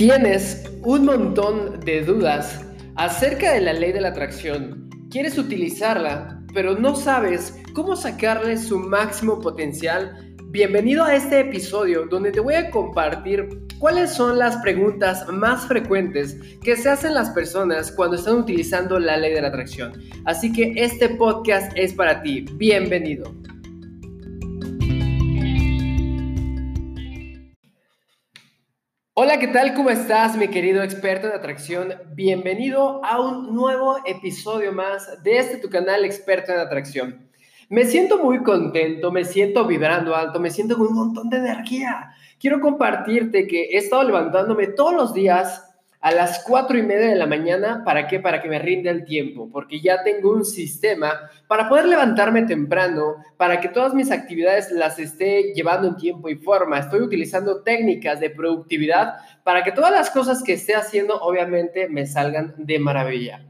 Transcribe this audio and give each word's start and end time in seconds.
Tienes 0.00 0.64
un 0.82 1.04
montón 1.04 1.80
de 1.80 2.02
dudas 2.02 2.64
acerca 2.96 3.52
de 3.52 3.60
la 3.60 3.74
ley 3.74 3.92
de 3.92 4.00
la 4.00 4.08
atracción. 4.08 4.88
Quieres 5.10 5.36
utilizarla, 5.36 6.42
pero 6.54 6.74
no 6.74 6.96
sabes 6.96 7.58
cómo 7.74 7.94
sacarle 7.96 8.56
su 8.56 8.78
máximo 8.78 9.42
potencial. 9.42 10.34
Bienvenido 10.46 11.04
a 11.04 11.14
este 11.14 11.40
episodio 11.40 12.06
donde 12.06 12.32
te 12.32 12.40
voy 12.40 12.54
a 12.54 12.70
compartir 12.70 13.46
cuáles 13.78 14.14
son 14.14 14.38
las 14.38 14.56
preguntas 14.62 15.28
más 15.28 15.66
frecuentes 15.66 16.34
que 16.62 16.76
se 16.78 16.88
hacen 16.88 17.12
las 17.12 17.28
personas 17.28 17.92
cuando 17.92 18.16
están 18.16 18.36
utilizando 18.36 18.98
la 18.98 19.18
ley 19.18 19.34
de 19.34 19.42
la 19.42 19.48
atracción. 19.48 19.92
Así 20.24 20.50
que 20.50 20.72
este 20.76 21.10
podcast 21.10 21.72
es 21.76 21.92
para 21.92 22.22
ti. 22.22 22.46
Bienvenido. 22.54 23.34
Hola, 29.30 29.38
¿qué 29.38 29.46
tal? 29.46 29.74
¿Cómo 29.74 29.90
estás, 29.90 30.36
mi 30.36 30.48
querido 30.48 30.82
experto 30.82 31.28
en 31.28 31.34
atracción? 31.34 31.94
Bienvenido 32.14 33.00
a 33.04 33.20
un 33.20 33.54
nuevo 33.54 33.98
episodio 34.04 34.72
más 34.72 35.22
de 35.22 35.38
este 35.38 35.58
tu 35.58 35.70
canal 35.70 36.04
experto 36.04 36.50
en 36.50 36.58
atracción. 36.58 37.30
Me 37.68 37.84
siento 37.84 38.18
muy 38.18 38.42
contento, 38.42 39.12
me 39.12 39.24
siento 39.24 39.68
vibrando 39.68 40.16
alto, 40.16 40.40
me 40.40 40.50
siento 40.50 40.76
con 40.76 40.88
un 40.88 40.94
montón 40.94 41.30
de 41.30 41.36
energía. 41.36 42.10
Quiero 42.40 42.60
compartirte 42.60 43.46
que 43.46 43.66
he 43.66 43.76
estado 43.76 44.02
levantándome 44.02 44.66
todos 44.66 44.94
los 44.94 45.14
días 45.14 45.69
a 46.00 46.12
las 46.12 46.42
cuatro 46.44 46.78
y 46.78 46.82
media 46.82 47.08
de 47.08 47.14
la 47.14 47.26
mañana. 47.26 47.82
¿Para 47.84 48.08
qué? 48.08 48.20
Para 48.20 48.40
que 48.40 48.48
me 48.48 48.58
rinda 48.58 48.90
el 48.90 49.04
tiempo, 49.04 49.50
porque 49.52 49.80
ya 49.80 50.02
tengo 50.02 50.32
un 50.32 50.44
sistema 50.44 51.30
para 51.46 51.68
poder 51.68 51.86
levantarme 51.86 52.42
temprano, 52.42 53.16
para 53.36 53.60
que 53.60 53.68
todas 53.68 53.94
mis 53.94 54.10
actividades 54.10 54.70
las 54.70 54.98
esté 54.98 55.52
llevando 55.54 55.88
en 55.88 55.96
tiempo 55.96 56.28
y 56.28 56.36
forma. 56.36 56.78
Estoy 56.78 57.00
utilizando 57.00 57.62
técnicas 57.62 58.20
de 58.20 58.30
productividad 58.30 59.16
para 59.44 59.62
que 59.62 59.72
todas 59.72 59.92
las 59.92 60.10
cosas 60.10 60.42
que 60.42 60.54
esté 60.54 60.74
haciendo, 60.74 61.20
obviamente, 61.20 61.88
me 61.88 62.06
salgan 62.06 62.54
de 62.56 62.78
maravilla. 62.78 63.46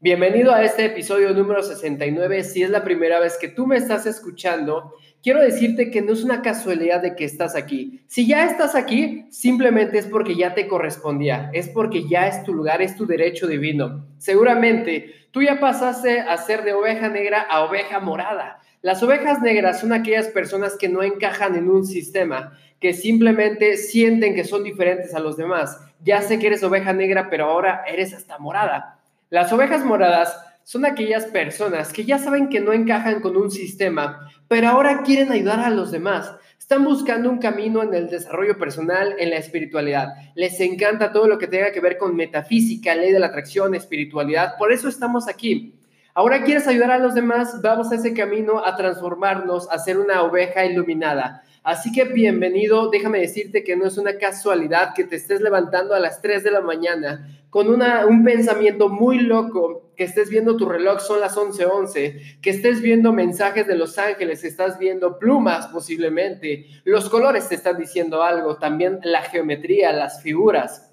Bienvenido 0.00 0.54
a 0.54 0.62
este 0.62 0.84
episodio 0.84 1.34
número 1.34 1.60
69. 1.60 2.44
Si 2.44 2.62
es 2.62 2.70
la 2.70 2.84
primera 2.84 3.18
vez 3.18 3.36
que 3.36 3.48
tú 3.48 3.66
me 3.66 3.76
estás 3.76 4.06
escuchando, 4.06 4.94
quiero 5.24 5.40
decirte 5.40 5.90
que 5.90 6.02
no 6.02 6.12
es 6.12 6.22
una 6.22 6.40
casualidad 6.40 7.02
de 7.02 7.16
que 7.16 7.24
estás 7.24 7.56
aquí. 7.56 8.04
Si 8.06 8.24
ya 8.24 8.46
estás 8.46 8.76
aquí, 8.76 9.26
simplemente 9.30 9.98
es 9.98 10.06
porque 10.06 10.36
ya 10.36 10.54
te 10.54 10.68
correspondía, 10.68 11.50
es 11.52 11.68
porque 11.68 12.06
ya 12.06 12.28
es 12.28 12.44
tu 12.44 12.54
lugar, 12.54 12.80
es 12.80 12.94
tu 12.94 13.06
derecho 13.08 13.48
divino. 13.48 14.06
Seguramente 14.18 15.26
tú 15.32 15.42
ya 15.42 15.58
pasaste 15.58 16.20
a 16.20 16.36
ser 16.36 16.62
de 16.62 16.74
oveja 16.74 17.08
negra 17.08 17.40
a 17.40 17.64
oveja 17.64 17.98
morada. 17.98 18.60
Las 18.82 19.02
ovejas 19.02 19.42
negras 19.42 19.80
son 19.80 19.92
aquellas 19.92 20.28
personas 20.28 20.76
que 20.78 20.88
no 20.88 21.02
encajan 21.02 21.56
en 21.56 21.68
un 21.68 21.84
sistema, 21.84 22.56
que 22.78 22.94
simplemente 22.94 23.76
sienten 23.76 24.36
que 24.36 24.44
son 24.44 24.62
diferentes 24.62 25.12
a 25.16 25.18
los 25.18 25.36
demás. 25.36 25.80
Ya 26.04 26.22
sé 26.22 26.38
que 26.38 26.46
eres 26.46 26.62
oveja 26.62 26.92
negra, 26.92 27.28
pero 27.28 27.46
ahora 27.46 27.82
eres 27.88 28.14
hasta 28.14 28.38
morada. 28.38 28.97
Las 29.30 29.52
ovejas 29.52 29.84
moradas 29.84 30.40
son 30.64 30.86
aquellas 30.86 31.26
personas 31.26 31.92
que 31.92 32.04
ya 32.04 32.18
saben 32.18 32.48
que 32.48 32.60
no 32.60 32.72
encajan 32.72 33.20
con 33.20 33.36
un 33.36 33.50
sistema, 33.50 34.30
pero 34.48 34.68
ahora 34.68 35.02
quieren 35.02 35.30
ayudar 35.30 35.60
a 35.60 35.68
los 35.68 35.90
demás. 35.90 36.34
Están 36.58 36.82
buscando 36.82 37.28
un 37.28 37.38
camino 37.38 37.82
en 37.82 37.92
el 37.92 38.08
desarrollo 38.08 38.58
personal, 38.58 39.14
en 39.18 39.28
la 39.28 39.36
espiritualidad. 39.36 40.14
Les 40.34 40.58
encanta 40.60 41.12
todo 41.12 41.28
lo 41.28 41.38
que 41.38 41.46
tenga 41.46 41.72
que 41.72 41.80
ver 41.80 41.98
con 41.98 42.16
metafísica, 42.16 42.94
ley 42.94 43.12
de 43.12 43.18
la 43.18 43.26
atracción, 43.26 43.74
espiritualidad. 43.74 44.56
Por 44.56 44.72
eso 44.72 44.88
estamos 44.88 45.28
aquí. 45.28 45.74
Ahora 46.14 46.42
quieres 46.42 46.66
ayudar 46.66 46.90
a 46.90 46.98
los 46.98 47.14
demás, 47.14 47.60
vamos 47.62 47.92
a 47.92 47.96
ese 47.96 48.14
camino 48.14 48.64
a 48.64 48.76
transformarnos, 48.76 49.70
a 49.70 49.78
ser 49.78 49.98
una 49.98 50.22
oveja 50.22 50.64
iluminada. 50.64 51.42
Así 51.64 51.92
que 51.92 52.04
bienvenido, 52.04 52.88
déjame 52.88 53.20
decirte 53.20 53.64
que 53.64 53.76
no 53.76 53.86
es 53.86 53.98
una 53.98 54.16
casualidad 54.16 54.94
que 54.94 55.04
te 55.04 55.16
estés 55.16 55.40
levantando 55.40 55.94
a 55.94 56.00
las 56.00 56.22
3 56.22 56.44
de 56.44 56.50
la 56.50 56.60
mañana 56.60 57.34
con 57.50 57.68
un 57.68 58.24
pensamiento 58.24 58.88
muy 58.88 59.20
loco, 59.20 59.90
que 59.96 60.04
estés 60.04 60.28
viendo 60.28 60.56
tu 60.56 60.66
reloj, 60.66 61.00
son 61.00 61.20
las 61.20 61.36
11:11, 61.36 61.64
11, 61.64 62.20
que 62.40 62.50
estés 62.50 62.80
viendo 62.80 63.12
mensajes 63.12 63.66
de 63.66 63.74
los 63.74 63.98
ángeles, 63.98 64.44
estás 64.44 64.78
viendo 64.78 65.18
plumas 65.18 65.66
posiblemente, 65.68 66.66
los 66.84 67.08
colores 67.08 67.48
te 67.48 67.54
están 67.54 67.78
diciendo 67.78 68.22
algo, 68.22 68.58
también 68.58 69.00
la 69.02 69.22
geometría, 69.22 69.92
las 69.92 70.22
figuras. 70.22 70.92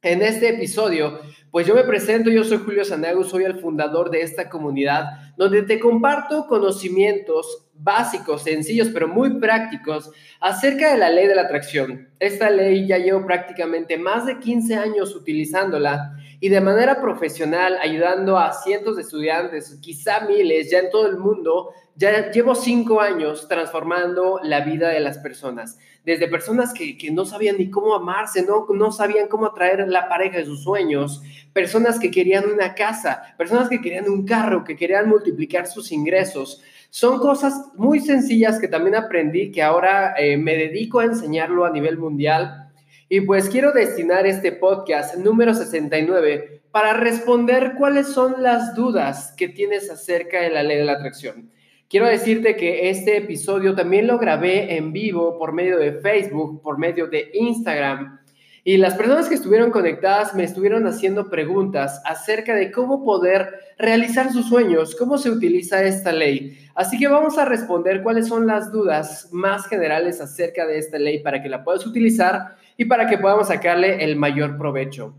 En 0.00 0.22
este 0.22 0.50
episodio, 0.50 1.18
pues 1.50 1.66
yo 1.66 1.74
me 1.74 1.82
presento, 1.82 2.30
yo 2.30 2.44
soy 2.44 2.58
Julio 2.58 2.84
Sanago, 2.84 3.24
soy 3.24 3.42
el 3.44 3.58
fundador 3.58 4.10
de 4.10 4.22
esta 4.22 4.48
comunidad, 4.48 5.34
donde 5.36 5.62
te 5.62 5.80
comparto 5.80 6.46
conocimientos 6.46 7.67
básicos, 7.78 8.42
sencillos, 8.42 8.88
pero 8.92 9.08
muy 9.08 9.38
prácticos 9.38 10.10
acerca 10.40 10.92
de 10.92 10.98
la 10.98 11.10
ley 11.10 11.26
de 11.26 11.34
la 11.34 11.42
atracción. 11.42 12.08
Esta 12.18 12.50
ley 12.50 12.86
ya 12.86 12.98
llevo 12.98 13.24
prácticamente 13.24 13.96
más 13.96 14.26
de 14.26 14.38
15 14.38 14.74
años 14.76 15.14
utilizándola 15.14 16.14
y 16.40 16.48
de 16.48 16.60
manera 16.60 17.00
profesional 17.00 17.78
ayudando 17.80 18.38
a 18.38 18.52
cientos 18.52 18.96
de 18.96 19.02
estudiantes, 19.02 19.76
quizá 19.80 20.20
miles, 20.20 20.70
ya 20.70 20.78
en 20.78 20.90
todo 20.90 21.08
el 21.08 21.18
mundo. 21.18 21.70
Ya 21.96 22.30
llevo 22.30 22.54
cinco 22.54 23.00
años 23.00 23.48
transformando 23.48 24.38
la 24.44 24.60
vida 24.60 24.90
de 24.90 25.00
las 25.00 25.18
personas, 25.18 25.78
desde 26.04 26.28
personas 26.28 26.72
que, 26.72 26.96
no 27.10 27.24
sabían 27.24 27.58
ni 27.58 27.70
cómo 27.70 27.92
amarse, 27.92 28.46
no, 28.46 28.68
no 28.72 28.92
sabían 28.92 29.26
cómo 29.26 29.46
atraer 29.46 29.88
la 29.88 30.08
pareja 30.08 30.38
de 30.38 30.44
sus 30.44 30.62
sueños, 30.62 31.22
personas 31.52 31.98
que 31.98 32.12
querían 32.12 32.48
una 32.48 32.76
casa, 32.76 33.34
personas 33.36 33.68
que 33.68 33.80
querían 33.80 34.08
un 34.08 34.24
carro, 34.24 34.62
que 34.62 34.76
querían 34.76 35.08
multiplicar 35.08 35.66
sus 35.66 35.90
ingresos. 35.90 36.62
Son 36.90 37.18
cosas 37.18 37.54
muy 37.76 38.00
sencillas 38.00 38.58
que 38.58 38.68
también 38.68 38.96
aprendí, 38.96 39.50
que 39.50 39.62
ahora 39.62 40.14
eh, 40.16 40.36
me 40.36 40.56
dedico 40.56 41.00
a 41.00 41.04
enseñarlo 41.04 41.64
a 41.64 41.70
nivel 41.70 41.98
mundial 41.98 42.68
y 43.10 43.22
pues 43.22 43.48
quiero 43.48 43.72
destinar 43.72 44.26
este 44.26 44.52
podcast 44.52 45.16
número 45.16 45.54
69 45.54 46.60
para 46.70 46.92
responder 46.92 47.72
cuáles 47.78 48.08
son 48.08 48.42
las 48.42 48.74
dudas 48.74 49.32
que 49.34 49.48
tienes 49.48 49.90
acerca 49.90 50.42
de 50.42 50.50
la 50.50 50.62
ley 50.62 50.76
de 50.76 50.84
la 50.84 50.92
atracción. 50.92 51.50
Quiero 51.88 52.06
decirte 52.06 52.54
que 52.54 52.90
este 52.90 53.16
episodio 53.16 53.74
también 53.74 54.06
lo 54.06 54.18
grabé 54.18 54.76
en 54.76 54.92
vivo 54.92 55.38
por 55.38 55.54
medio 55.54 55.78
de 55.78 55.92
Facebook, 55.92 56.60
por 56.60 56.76
medio 56.76 57.06
de 57.06 57.30
Instagram. 57.32 58.20
Y 58.68 58.76
las 58.76 58.96
personas 58.96 59.30
que 59.30 59.34
estuvieron 59.34 59.70
conectadas 59.70 60.34
me 60.34 60.44
estuvieron 60.44 60.86
haciendo 60.86 61.30
preguntas 61.30 62.02
acerca 62.04 62.54
de 62.54 62.70
cómo 62.70 63.02
poder 63.02 63.54
realizar 63.78 64.30
sus 64.30 64.46
sueños, 64.46 64.94
cómo 64.94 65.16
se 65.16 65.30
utiliza 65.30 65.82
esta 65.84 66.12
ley. 66.12 66.68
Así 66.74 66.98
que 66.98 67.08
vamos 67.08 67.38
a 67.38 67.46
responder 67.46 68.02
cuáles 68.02 68.28
son 68.28 68.46
las 68.46 68.70
dudas 68.70 69.30
más 69.32 69.66
generales 69.68 70.20
acerca 70.20 70.66
de 70.66 70.76
esta 70.76 70.98
ley 70.98 71.20
para 71.20 71.42
que 71.42 71.48
la 71.48 71.64
puedas 71.64 71.86
utilizar 71.86 72.56
y 72.76 72.84
para 72.84 73.06
que 73.06 73.16
podamos 73.16 73.48
sacarle 73.48 74.04
el 74.04 74.16
mayor 74.16 74.58
provecho. 74.58 75.14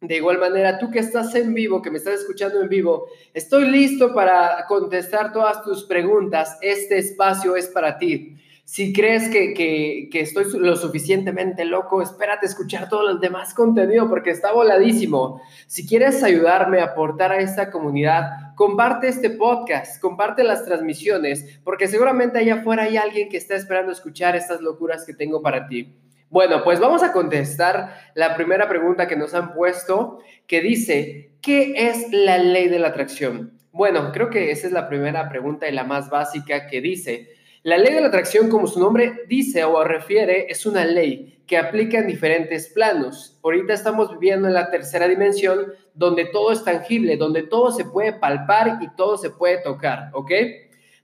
De 0.00 0.18
igual 0.18 0.38
manera, 0.38 0.78
tú 0.78 0.88
que 0.88 1.00
estás 1.00 1.34
en 1.34 1.54
vivo, 1.54 1.82
que 1.82 1.90
me 1.90 1.98
estás 1.98 2.20
escuchando 2.20 2.62
en 2.62 2.68
vivo, 2.68 3.08
estoy 3.34 3.68
listo 3.68 4.14
para 4.14 4.64
contestar 4.68 5.32
todas 5.32 5.60
tus 5.64 5.82
preguntas. 5.86 6.56
Este 6.60 6.98
espacio 6.98 7.56
es 7.56 7.66
para 7.66 7.98
ti. 7.98 8.36
Si 8.66 8.92
crees 8.92 9.28
que, 9.28 9.54
que, 9.54 10.20
estoy 10.20 10.44
lo 10.58 10.74
suficientemente 10.74 11.64
loco, 11.64 12.02
espérate 12.02 12.46
a 12.46 12.48
escuchar 12.48 12.88
todo 12.88 13.08
el 13.08 13.20
demás 13.20 13.54
contenido 13.54 14.08
porque 14.08 14.30
está 14.30 14.50
voladísimo. 14.50 15.40
Si 15.68 15.86
quieres 15.86 16.24
ayudarme 16.24 16.80
a 16.80 16.86
aportar 16.86 17.30
a 17.30 17.38
esta 17.38 17.70
comunidad, 17.70 18.54
comparte 18.56 19.06
este 19.06 19.30
podcast, 19.30 20.00
comparte 20.02 20.42
las 20.42 20.64
transmisiones, 20.64 21.60
porque 21.62 21.86
seguramente 21.86 22.40
allá 22.40 22.56
afuera 22.56 22.82
hay 22.82 22.96
alguien 22.96 23.28
que 23.28 23.36
está 23.36 23.54
esperando 23.54 23.92
escuchar 23.92 24.34
estas 24.34 24.60
locuras 24.60 25.06
que 25.06 25.14
tengo 25.14 25.40
para 25.40 25.68
ti. 25.68 25.94
Bueno, 26.28 26.64
pues 26.64 26.80
vamos 26.80 27.04
a 27.04 27.12
contestar 27.12 27.94
la 28.16 28.34
primera 28.34 28.68
pregunta 28.68 29.06
que 29.06 29.14
nos 29.14 29.32
han 29.32 29.54
puesto, 29.54 30.18
que 30.48 30.60
dice, 30.60 31.30
¿qué 31.40 31.88
es 31.88 32.08
la 32.10 32.38
ley 32.38 32.66
de 32.66 32.80
la 32.80 32.88
atracción? 32.88 33.52
Bueno, 33.70 34.10
creo 34.10 34.28
que 34.28 34.50
esa 34.50 34.66
es 34.66 34.72
la 34.72 34.88
primera 34.88 35.28
pregunta 35.28 35.68
y 35.68 35.72
la 35.72 35.84
más 35.84 36.10
básica 36.10 36.66
que 36.66 36.80
dice. 36.80 37.35
La 37.66 37.78
ley 37.78 37.94
de 37.94 38.00
la 38.00 38.06
atracción, 38.06 38.48
como 38.48 38.68
su 38.68 38.78
nombre 38.78 39.24
dice 39.26 39.64
o 39.64 39.82
refiere, 39.82 40.46
es 40.48 40.66
una 40.66 40.84
ley 40.84 41.42
que 41.48 41.58
aplica 41.58 41.98
en 41.98 42.06
diferentes 42.06 42.68
planos. 42.68 43.40
Ahorita 43.42 43.74
estamos 43.74 44.12
viviendo 44.12 44.46
en 44.46 44.54
la 44.54 44.70
tercera 44.70 45.08
dimensión, 45.08 45.72
donde 45.92 46.26
todo 46.26 46.52
es 46.52 46.62
tangible, 46.62 47.16
donde 47.16 47.42
todo 47.42 47.72
se 47.72 47.84
puede 47.84 48.12
palpar 48.12 48.78
y 48.80 48.94
todo 48.94 49.18
se 49.18 49.30
puede 49.30 49.62
tocar, 49.62 50.10
¿ok? 50.12 50.30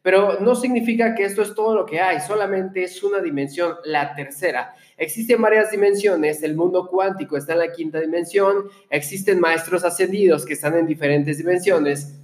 Pero 0.02 0.38
no 0.38 0.54
significa 0.54 1.16
que 1.16 1.24
esto 1.24 1.42
es 1.42 1.52
todo 1.52 1.74
lo 1.74 1.84
que 1.84 2.00
hay, 2.00 2.20
solamente 2.20 2.84
es 2.84 3.02
una 3.02 3.18
dimensión, 3.18 3.74
la 3.84 4.14
tercera. 4.14 4.72
Existen 4.96 5.42
varias 5.42 5.72
dimensiones, 5.72 6.44
el 6.44 6.54
mundo 6.54 6.86
cuántico 6.88 7.36
está 7.36 7.54
en 7.54 7.58
la 7.58 7.72
quinta 7.72 7.98
dimensión, 7.98 8.68
existen 8.88 9.40
maestros 9.40 9.82
ascendidos 9.82 10.46
que 10.46 10.52
están 10.52 10.76
en 10.76 10.86
diferentes 10.86 11.38
dimensiones, 11.38 12.20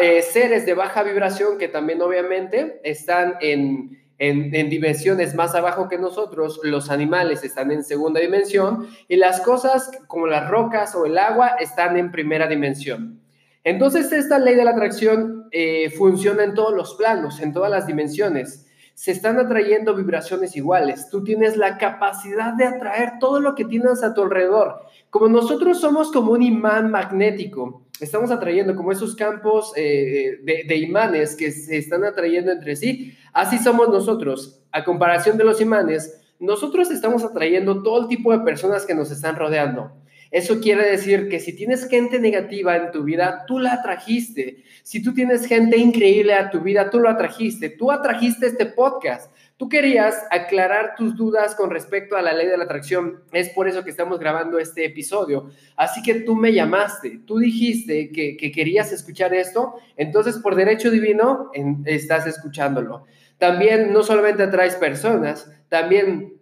eh, 0.00 0.22
seres 0.22 0.66
de 0.66 0.74
baja 0.74 1.02
vibración 1.02 1.58
que 1.58 1.68
también 1.68 2.02
obviamente 2.02 2.80
están 2.84 3.36
en, 3.40 4.00
en, 4.20 4.68
dimensiones 4.68 5.34
más 5.34 5.54
abajo 5.54 5.88
que 5.88 5.98
nosotros, 5.98 6.60
los 6.62 6.90
animales 6.90 7.42
están 7.42 7.72
en 7.72 7.82
segunda 7.82 8.20
dimensión 8.20 8.88
y 9.08 9.16
las 9.16 9.40
cosas 9.40 9.90
como 10.06 10.26
las 10.26 10.50
rocas 10.50 10.94
o 10.94 11.06
el 11.06 11.16
agua 11.16 11.56
están 11.58 11.96
en 11.96 12.10
primera 12.12 12.46
dimensión. 12.46 13.20
Entonces 13.64 14.12
esta 14.12 14.38
ley 14.38 14.54
de 14.54 14.64
la 14.64 14.72
atracción 14.72 15.48
eh, 15.50 15.90
funciona 15.90 16.44
en 16.44 16.54
todos 16.54 16.74
los 16.74 16.94
planos, 16.94 17.40
en 17.40 17.52
todas 17.52 17.70
las 17.70 17.86
dimensiones. 17.86 18.66
Se 19.00 19.12
están 19.12 19.38
atrayendo 19.38 19.94
vibraciones 19.94 20.54
iguales. 20.56 21.08
Tú 21.08 21.24
tienes 21.24 21.56
la 21.56 21.78
capacidad 21.78 22.52
de 22.52 22.66
atraer 22.66 23.12
todo 23.18 23.40
lo 23.40 23.54
que 23.54 23.64
tienes 23.64 24.02
a 24.02 24.12
tu 24.12 24.20
alrededor. 24.20 24.82
Como 25.08 25.26
nosotros 25.26 25.80
somos 25.80 26.12
como 26.12 26.32
un 26.32 26.42
imán 26.42 26.90
magnético, 26.90 27.86
estamos 27.98 28.30
atrayendo 28.30 28.76
como 28.76 28.92
esos 28.92 29.16
campos 29.16 29.72
eh, 29.74 30.40
de, 30.42 30.64
de 30.68 30.76
imanes 30.76 31.34
que 31.34 31.50
se 31.50 31.78
están 31.78 32.04
atrayendo 32.04 32.52
entre 32.52 32.76
sí, 32.76 33.14
así 33.32 33.56
somos 33.56 33.88
nosotros. 33.88 34.60
A 34.70 34.84
comparación 34.84 35.38
de 35.38 35.44
los 35.44 35.62
imanes, 35.62 36.20
nosotros 36.38 36.90
estamos 36.90 37.24
atrayendo 37.24 37.82
todo 37.82 38.02
el 38.02 38.08
tipo 38.08 38.32
de 38.32 38.40
personas 38.40 38.84
que 38.84 38.94
nos 38.94 39.10
están 39.10 39.34
rodeando. 39.34 39.92
Eso 40.30 40.60
quiere 40.60 40.88
decir 40.88 41.28
que 41.28 41.40
si 41.40 41.54
tienes 41.54 41.88
gente 41.88 42.20
negativa 42.20 42.76
en 42.76 42.92
tu 42.92 43.02
vida, 43.02 43.44
tú 43.46 43.58
la 43.58 43.74
atrajiste. 43.74 44.62
Si 44.84 45.02
tú 45.02 45.12
tienes 45.12 45.46
gente 45.46 45.76
increíble 45.76 46.34
a 46.34 46.50
tu 46.50 46.60
vida, 46.60 46.88
tú 46.88 47.00
lo 47.00 47.08
atrajiste. 47.08 47.68
Tú 47.70 47.90
atrajiste 47.90 48.46
este 48.46 48.66
podcast. 48.66 49.32
Tú 49.56 49.68
querías 49.68 50.24
aclarar 50.30 50.94
tus 50.96 51.16
dudas 51.16 51.54
con 51.54 51.68
respecto 51.68 52.16
a 52.16 52.22
la 52.22 52.32
ley 52.32 52.46
de 52.46 52.56
la 52.56 52.64
atracción. 52.64 53.24
Es 53.32 53.50
por 53.50 53.68
eso 53.68 53.84
que 53.84 53.90
estamos 53.90 54.18
grabando 54.18 54.58
este 54.58 54.86
episodio. 54.86 55.50
Así 55.76 56.00
que 56.00 56.14
tú 56.20 56.34
me 56.34 56.54
llamaste, 56.54 57.20
tú 57.26 57.38
dijiste 57.38 58.10
que, 58.10 58.52
querías 58.52 58.90
escuchar 58.90 59.34
esto, 59.34 59.74
entonces 59.98 60.38
por 60.38 60.54
derecho 60.54 60.90
divino 60.90 61.50
estás 61.84 62.26
escuchándolo. 62.26 63.04
También 63.36 63.92
no 63.92 64.02
solamente 64.02 64.44
atraes 64.44 64.76
personas, 64.76 65.52
también 65.68 66.39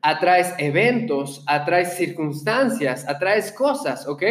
atraes 0.00 0.54
eventos, 0.58 1.44
atraes 1.46 1.96
circunstancias, 1.96 3.08
atraes 3.08 3.52
cosas, 3.52 4.06
¿ok? 4.06 4.22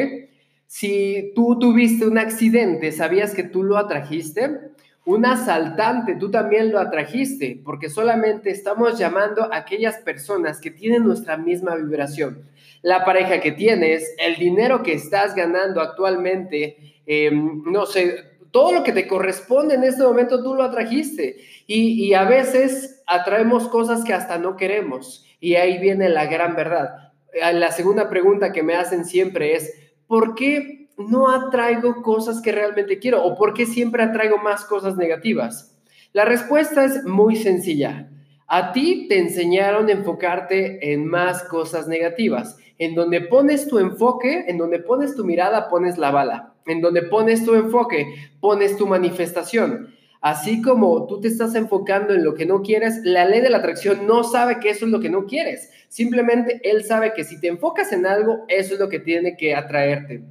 Si 0.68 1.34
tú 1.36 1.60
tuviste 1.60 2.08
un 2.08 2.18
accidente, 2.18 2.92
¿sabías 2.92 3.34
que 3.34 3.44
tú 3.44 3.64
lo 3.64 3.78
atrajiste? 3.78 4.72
Un 5.04 5.26
asaltante, 5.26 6.16
tú 6.16 6.32
también 6.32 6.72
lo 6.72 6.80
atrajiste, 6.80 7.60
porque 7.66 7.90
solamente 7.90 8.52
estamos 8.52 8.98
llamando 8.98 9.52
a 9.52 9.58
aquellas 9.58 9.98
personas 9.98 10.62
que 10.62 10.72
tienen 10.72 11.04
nuestra 11.04 11.36
misma 11.36 11.76
vibración. 11.76 12.44
La 12.84 13.04
pareja 13.04 13.42
que 13.42 13.52
tienes, 13.52 14.16
el 14.18 14.38
dinero 14.38 14.82
que 14.82 14.94
estás 14.94 15.36
ganando 15.36 15.82
actualmente, 15.82 16.78
em, 17.06 17.64
no 17.66 17.86
sé, 17.86 18.32
todo 18.52 18.72
lo 18.72 18.84
que 18.84 18.92
te 18.92 19.08
corresponde 19.08 19.76
en 19.76 19.84
este 19.84 20.04
momento 20.04 20.44
tú 20.44 20.56
lo 20.56 20.64
atrajiste. 20.64 21.38
Y, 21.68 22.06
y 22.06 22.14
a 22.14 22.24
veces 22.24 23.02
atraemos 23.08 23.68
cosas 23.68 24.04
que 24.04 24.14
hasta 24.14 24.38
no 24.38 24.56
queremos. 24.56 25.26
Y 25.42 25.56
ahí 25.56 25.80
viene 25.80 26.08
la 26.08 26.28
gran 26.28 26.56
verdad. 26.56 27.12
Eh, 27.34 27.52
la 27.54 27.72
segunda 27.72 28.08
pregunta 28.10 28.54
que 28.54 28.64
me 28.64 28.76
hacen 28.76 29.04
siempre 29.04 29.56
es, 29.56 29.74
¿por 30.08 30.36
qué 30.36 30.88
no 30.98 31.30
atraigo 31.30 32.02
cosas 32.04 32.42
que 32.42 32.52
realmente 32.52 33.00
quiero? 33.00 33.26
¿O 33.26 33.36
por 33.36 33.54
qué 33.54 33.66
siempre 33.66 34.04
atraigo 34.04 34.38
más 34.38 34.64
cosas 34.64 34.96
negativas? 34.96 35.78
La 36.14 36.26
respuesta 36.26 36.86
es 36.86 37.04
muy 37.06 37.36
sencilla. 37.36 38.10
A 38.48 38.72
ti 38.72 39.08
te 39.10 39.18
enseñaron 39.18 39.88
a 39.88 39.94
enfocarte 39.94 40.94
en 40.94 41.06
más 41.06 41.44
cosas 41.44 41.88
negativas. 41.88 42.58
En 42.78 42.96
donde 42.96 43.22
pones 43.22 43.68
tu 43.68 43.80
enfoque, 43.80 44.46
en 44.48 44.58
donde 44.58 44.80
pones 44.80 45.16
tu 45.16 45.26
mirada, 45.26 45.70
pones 45.70 45.98
la 45.98 46.12
bala. 46.12 46.54
En 46.66 46.82
donde 46.82 47.02
pones 47.02 47.44
tu 47.46 47.56
enfoque, 47.56 48.14
pones 48.40 48.78
tu 48.78 48.86
manifestación. 48.86 49.96
Así 50.22 50.62
como 50.62 51.08
tú 51.08 51.20
te 51.20 51.28
estás 51.28 51.56
enfocando 51.56 52.14
en 52.14 52.24
lo 52.24 52.36
que 52.36 52.46
no 52.46 52.62
quieres, 52.62 53.02
la 53.04 53.26
ley 53.26 53.42
de 53.42 53.50
la 53.50 53.58
atracción 53.58 54.06
no 54.06 54.24
sabe 54.24 54.60
que 54.60 54.70
eso 54.70 54.86
es 54.86 54.92
lo 54.92 55.00
que 55.00 55.10
no 55.10 55.26
quieres. 55.26 55.72
Simplemente 55.90 56.62
él 56.64 56.84
sabe 56.86 57.14
que 57.14 57.24
si 57.24 57.42
te 57.42 57.48
enfocas 57.48 57.92
en 57.92 58.06
algo, 58.06 58.46
eso 58.48 58.76
es 58.76 58.80
lo 58.80 58.88
que 58.88 59.00
tiene 59.00 59.36
que 59.36 59.56
atraerte. 59.56 60.24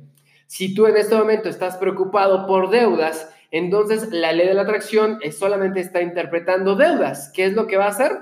Si 0.47 0.75
tú 0.75 0.87
en 0.87 0.97
este 0.97 1.17
momento 1.17 1.49
estás 1.49 1.77
preocupado 1.77 2.47
por 2.47 2.71
deudas, 2.71 3.29
entonces 3.51 4.09
la 4.13 4.33
ley 4.33 4.47
de 4.47 4.55
la 4.55 4.63
atracción 4.63 5.19
solamente 5.37 5.81
está 5.81 6.03
interpretando 6.03 6.77
deudas. 6.77 7.33
¿Qué 7.35 7.45
es 7.47 7.55
lo 7.55 7.67
que 7.67 7.77
va 7.77 7.87
a 7.87 7.91
hacer? 7.91 8.13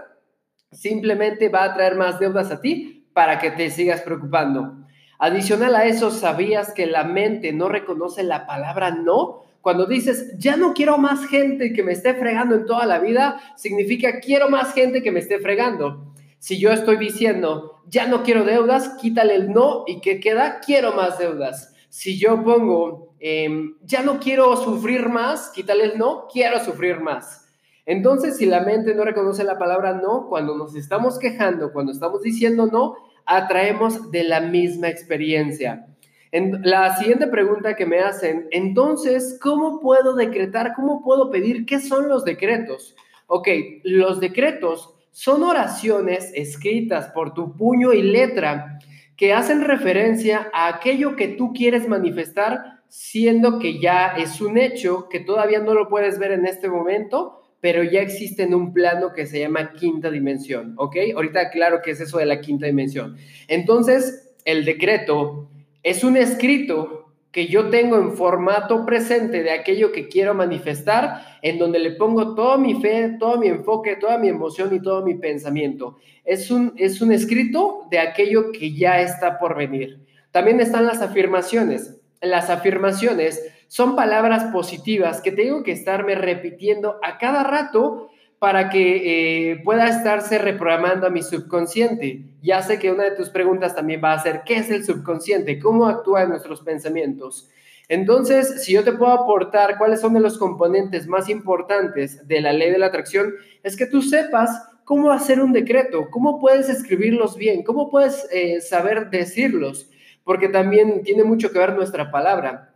Simplemente 0.73 1.51
va 1.51 1.65
a 1.65 1.75
traer 1.75 1.97
más 1.97 2.19
deudas 2.19 2.51
a 2.51 2.63
ti 2.63 3.11
para 3.13 3.39
que 3.39 3.51
te 3.51 3.71
sigas 3.71 4.01
preocupando. 4.01 4.87
Adicional 5.19 5.75
a 5.75 5.85
eso, 5.85 6.11
¿sabías 6.11 6.73
que 6.73 6.87
la 6.87 7.05
mente 7.05 7.53
no 7.53 7.69
reconoce 7.69 8.23
la 8.23 8.47
palabra 8.47 8.91
no? 8.91 9.48
Cuando 9.61 9.87
dices, 9.87 10.37
ya 10.39 10.57
no 10.57 10.73
quiero 10.73 10.99
más 10.99 11.27
gente 11.27 11.73
que 11.73 11.83
me 11.83 11.93
esté 11.93 12.15
fregando 12.15 12.55
en 12.55 12.67
toda 12.67 12.87
la 12.87 12.99
vida, 12.99 13.41
significa 13.57 14.21
quiero 14.21 14.49
más 14.49 14.73
gente 14.73 15.03
que 15.03 15.13
me 15.13 15.21
esté 15.21 15.39
fregando. 15.41 16.15
Si 16.39 16.59
yo 16.59 16.71
estoy 16.71 16.97
diciendo, 16.97 17.81
ya 17.89 18.07
no 18.07 18.23
quiero 18.23 18.45
deudas, 18.45 18.97
quítale 19.01 19.35
el 19.35 19.53
no 19.53 19.85
y 19.87 20.01
que 20.01 20.21
queda, 20.21 20.61
quiero 20.61 20.93
más 20.93 21.19
deudas. 21.19 21.75
Si 21.89 22.19
yo 22.19 22.45
pongo, 22.45 23.15
em, 23.19 23.77
ya 23.83 24.03
no 24.03 24.21
quiero 24.21 24.57
sufrir 24.57 25.09
más, 25.09 25.51
quítale 25.51 25.85
el 25.85 25.99
no, 25.99 26.29
quiero 26.33 26.63
sufrir 26.65 27.01
más. 27.01 27.49
Entonces, 27.87 28.37
si 28.37 28.47
la 28.47 28.61
mente 28.61 28.95
no 28.95 29.05
reconoce 29.05 29.43
la 29.43 29.59
palabra 29.59 29.95
no, 29.95 30.29
cuando 30.29 30.57
nos 30.57 30.77
estamos 30.77 31.19
quejando, 31.19 31.73
cuando 31.73 31.91
estamos 31.91 32.23
diciendo 32.23 32.67
no, 32.67 32.97
atraemos 33.25 34.11
de 34.11 34.25
la 34.25 34.41
misma 34.41 34.89
experiencia. 34.89 35.87
En 36.31 36.61
la 36.63 36.97
siguiente 36.97 37.27
pregunta 37.27 37.77
que 37.77 37.87
me 37.87 38.01
hacen, 38.01 38.49
entonces, 38.51 39.39
¿cómo 39.41 39.81
puedo 39.81 40.15
decretar? 40.15 40.75
¿Cómo 40.75 41.03
puedo 41.03 41.31
pedir? 41.31 41.65
¿Qué 41.65 41.81
son 41.81 42.09
los 42.09 42.25
decretos? 42.25 42.95
Ok, 43.27 43.49
los 43.85 44.21
decretos 44.21 44.95
son 45.11 45.43
oraciones 45.43 46.31
escritas 46.35 47.09
por 47.09 47.35
tu 47.35 47.57
puño 47.57 47.93
y 47.93 48.03
letra 48.03 48.79
que 49.17 49.33
hacen 49.33 49.63
referencia 49.63 50.49
a 50.53 50.69
aquello 50.69 51.17
que 51.17 51.29
tú 51.29 51.53
quieres 51.53 51.89
manifestar, 51.89 52.83
siendo 52.89 53.59
que 53.59 53.81
ya 53.81 54.15
es 54.17 54.41
un 54.41 54.57
hecho, 54.57 55.09
que 55.09 55.21
todavía 55.21 55.59
no 55.59 55.75
lo 55.75 55.89
puedes 55.89 56.19
ver 56.19 56.33
en 56.33 56.47
este 56.47 56.69
momento, 56.69 57.43
pero 57.61 57.83
ya 57.83 58.01
existe 58.01 58.45
en 58.45 58.55
un 58.55 58.73
plano 58.73 59.13
que 59.13 59.27
se 59.27 59.41
llama 59.41 59.73
quinta 59.73 60.11
dimensión, 60.11 60.75
¿ok? 60.77 60.97
Ahorita 61.17 61.51
claro 61.51 61.81
que 61.83 61.91
es 61.91 62.01
eso 62.01 62.19
de 62.19 62.27
la 62.27 62.41
quinta 62.41 62.67
dimensión. 62.67 63.17
Entonces, 63.49 64.33
el 64.45 64.65
decreto 64.65 65.49
es 65.89 66.05
un 66.05 66.19
escrito 66.19 67.15
que 67.33 67.47
yo 67.47 67.71
tengo 67.71 67.97
en 67.97 68.13
formato 68.13 68.85
presente 68.85 69.43
de 69.43 69.53
aquello 69.53 69.91
que 69.91 70.09
quiero 70.09 70.35
manifestar, 70.35 71.39
en 71.41 71.59
donde 71.59 71.79
le 71.79 71.93
pongo 71.93 72.35
toda 72.35 72.59
mi 72.59 72.81
fe, 72.81 73.17
todo 73.19 73.39
mi 73.39 73.49
enfoque, 73.49 73.97
toda 73.97 74.19
mi 74.19 74.29
emoción 74.29 74.75
y 74.75 74.83
todo 74.83 75.03
mi 75.03 75.15
pensamiento. 75.15 75.97
Es 76.25 76.51
un, 76.51 76.75
es 76.77 77.01
un 77.01 77.11
escrito 77.11 77.87
de 77.91 78.01
aquello 78.01 78.53
que 78.53 78.75
ya 78.75 79.01
está 79.01 79.39
por 79.39 79.57
venir. 79.57 80.01
También 80.31 80.61
están 80.61 80.85
las 80.85 81.01
afirmaciones. 81.01 81.99
Las 82.21 82.51
afirmaciones 82.51 83.43
son 83.69 83.97
palabras 83.97 84.53
positivas 84.53 85.23
que 85.23 85.33
tengo 85.33 85.63
que 85.63 85.73
estarme 85.73 86.17
repitiendo 86.17 86.97
a 87.03 87.17
cada 87.17 87.45
rato 87.45 88.11
para 88.39 88.71
que 88.71 89.53
eh, 89.53 89.57
pueda 89.65 89.89
estarse 89.89 90.39
reprogramando 90.39 91.07
a 91.07 91.11
mi 91.11 91.23
subconsciente. 91.23 92.25
Ya 92.41 92.63
sé 92.63 92.79
que 92.79 92.93
una 92.93 93.05
de 93.05 93.17
tus 93.17 93.31
preguntas 93.31 93.75
también 93.75 94.01
va 94.03 94.13
a 94.13 94.23
ser, 94.23 94.43
¿qué 94.45 94.57
es 94.57 94.71
el 94.71 94.85
subconsciente? 94.85 95.59
¿Cómo 95.59 95.87
actúa 95.87 96.23
en 96.23 96.31
nuestros 96.31 96.61
pensamientos? 96.63 97.49
Entonces, 97.89 98.63
si 98.63 98.75
yo 98.75 98.85
te 98.85 98.93
puedo 98.93 99.13
aportar 99.13 99.79
cuáles 99.79 100.01
son 100.01 100.13
de 100.13 100.21
los 100.21 100.39
componentes 100.39 101.07
más 101.07 101.29
importantes 101.29 102.29
de 102.29 102.41
la 102.41 102.53
ley 102.53 102.71
de 102.71 102.79
la 102.79 102.87
atracción, 102.87 103.35
es 103.63 103.77
que 103.77 103.87
tú 103.87 104.03
sepas 104.03 104.51
cómo 104.85 105.11
hacer 105.11 105.41
un 105.41 105.53
decreto, 105.53 106.09
cómo 106.11 106.39
puedes 106.39 106.69
escribirlos 106.69 107.37
bien, 107.37 107.63
cómo 107.63 107.91
puedes 107.91 108.29
eh, 108.31 108.61
saber 108.61 109.11
decirlos, 109.11 109.91
porque 110.23 110.49
también 110.49 111.03
tiene 111.03 111.25
mucho 111.25 111.51
que 111.51 111.59
ver 111.59 111.75
nuestra 111.75 112.11
palabra, 112.11 112.75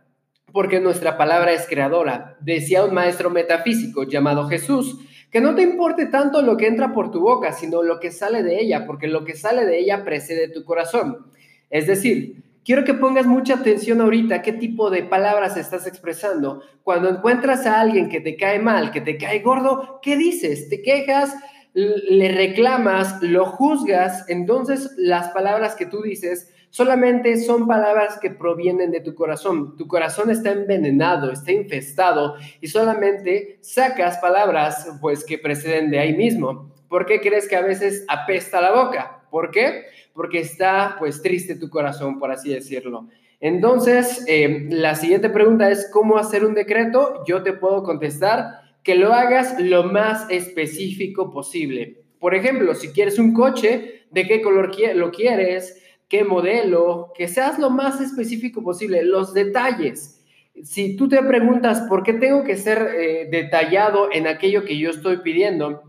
porque 0.51 0.79
nuestra 0.79 1.17
palabra 1.17 1.53
es 1.53 1.67
creadora. 1.67 2.35
Decía 2.39 2.83
un 2.83 2.93
maestro 2.93 3.29
metafísico 3.29 4.03
llamado 4.03 4.47
Jesús, 4.47 4.99
que 5.33 5.41
no 5.41 5.55
te 5.55 5.63
importe 5.63 6.05
tanto 6.05 6.43
lo 6.43 6.55
que 6.55 6.67
entra 6.67 6.93
por 6.93 7.09
tu 7.09 7.19
boca, 7.19 7.53
sino 7.53 7.81
lo 7.81 7.99
que 7.99 8.11
sale 8.11 8.43
de 8.43 8.61
ella, 8.61 8.85
porque 8.85 9.07
lo 9.07 9.25
que 9.25 9.33
sale 9.35 9.65
de 9.65 9.79
ella 9.79 10.05
precede 10.05 10.47
tu 10.47 10.63
corazón. 10.63 11.25
Es 11.71 11.87
decir, 11.87 12.43
quiero 12.63 12.83
que 12.83 12.93
pongas 12.93 13.25
mucha 13.25 13.55
atención 13.55 13.99
ahorita 13.99 14.43
qué 14.43 14.53
tipo 14.53 14.91
de 14.91 15.01
palabras 15.01 15.57
estás 15.57 15.87
expresando. 15.87 16.61
Cuando 16.83 17.09
encuentras 17.09 17.65
a 17.65 17.81
alguien 17.81 18.09
que 18.09 18.21
te 18.21 18.37
cae 18.37 18.59
mal, 18.59 18.91
que 18.91 19.01
te 19.01 19.17
cae 19.17 19.39
gordo, 19.39 19.99
¿qué 20.03 20.17
dices? 20.17 20.69
¿Te 20.69 20.83
quejas? 20.83 21.35
¿Le 21.73 22.31
reclamas? 22.31 23.19
¿Lo 23.23 23.47
juzgas? 23.47 24.29
Entonces 24.29 24.91
las 24.97 25.29
palabras 25.29 25.73
que 25.73 25.87
tú 25.87 26.03
dices 26.03 26.52
solamente 26.73 27.37
son 27.37 27.67
palabras 27.67 28.17
que 28.19 28.31
provienen 28.31 28.89
de 28.89 28.99
tu 28.99 29.13
corazón. 29.13 29.77
Tu 29.77 29.87
corazón 29.87 30.31
está 30.31 30.51
envenenado, 30.51 31.31
está 31.31 31.51
infestado 31.51 32.33
y 32.61 32.67
solamente 32.67 33.59
sacas 33.61 34.17
palabras 34.17 34.97
pues 34.99 35.23
que 35.23 35.37
preceden 35.37 35.91
de 35.91 35.99
ahí 35.99 36.17
mismo. 36.17 36.73
¿Por 36.89 37.05
qué 37.05 37.21
crees 37.21 37.47
que 37.47 37.55
a 37.55 37.61
veces 37.61 38.03
apesta 38.07 38.59
la 38.59 38.71
boca? 38.71 39.23
¿Por 39.29 39.51
qué? 39.51 39.83
Porque 40.15 40.39
está 40.39 40.95
pues 40.97 41.21
triste 41.21 41.57
tu 41.57 41.69
corazón, 41.69 42.17
por 42.17 42.31
así 42.31 42.51
decirlo. 42.51 43.07
Entonces, 43.39 44.25
eh, 44.27 44.65
la 44.71 44.95
siguiente 44.95 45.29
pregunta 45.29 45.69
es, 45.69 45.87
¿cómo 45.93 46.17
hacer 46.17 46.43
un 46.43 46.55
decreto? 46.55 47.23
Yo 47.27 47.43
te 47.43 47.53
puedo 47.53 47.83
contestar 47.83 48.61
que 48.81 48.95
lo 48.95 49.13
hagas 49.13 49.59
lo 49.59 49.83
más 49.83 50.25
específico 50.31 51.29
posible. 51.29 52.01
Por 52.17 52.33
ejemplo, 52.33 52.73
si 52.73 52.87
quieres 52.87 53.19
un 53.19 53.31
coche, 53.31 54.05
¿de 54.09 54.25
qué 54.25 54.41
color 54.41 54.71
lo 54.95 55.11
quieres? 55.11 55.82
Qué 56.13 56.23
modelo, 56.23 57.11
que 57.17 57.27
seas 57.27 57.57
lo 57.57 57.71
más 57.71 57.99
específico 57.99 58.61
posible, 58.61 59.03
los 59.03 59.33
detalles. 59.33 60.23
Si 60.61 60.95
tú 60.95 61.09
te 61.09 61.19
preguntas 61.23 61.87
por 61.89 62.03
qué 62.03 62.13
tengo 62.13 62.43
que 62.43 62.55
ser 62.55 62.87
eh, 62.95 63.27
detallado 63.31 64.09
en 64.11 64.27
aquello 64.27 64.63
que 64.63 64.77
yo 64.77 64.91
estoy 64.91 65.17
pidiendo, 65.23 65.81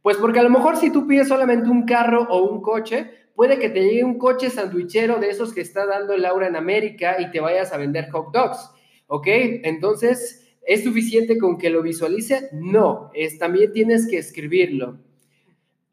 Pues 0.00 0.18
porque 0.18 0.38
a 0.38 0.44
lo 0.44 0.50
mejor 0.50 0.76
si 0.76 0.92
tú 0.92 1.08
pides 1.08 1.26
solamente 1.26 1.68
un 1.68 1.84
carro 1.84 2.28
o 2.30 2.44
un 2.48 2.62
coche, 2.62 3.10
puede 3.34 3.58
que 3.58 3.70
te 3.70 3.82
llegue 3.82 4.04
un 4.04 4.18
coche 4.18 4.50
sandwichero 4.50 5.18
de 5.18 5.30
esos 5.30 5.52
que 5.52 5.62
está 5.62 5.84
dando 5.84 6.16
Laura 6.16 6.46
en 6.46 6.54
América 6.54 7.16
y 7.18 7.32
te 7.32 7.40
vayas 7.40 7.72
a 7.72 7.76
vender 7.76 8.08
hot 8.10 8.32
dogs, 8.32 8.70
¿ok? 9.08 9.26
Entonces, 9.64 10.56
¿es 10.64 10.84
suficiente 10.84 11.38
con 11.38 11.58
que 11.58 11.70
lo 11.70 11.82
visualice? 11.82 12.50
No, 12.52 13.10
es, 13.14 13.36
también 13.36 13.72
tienes 13.72 14.06
que 14.06 14.18
escribirlo. 14.18 15.00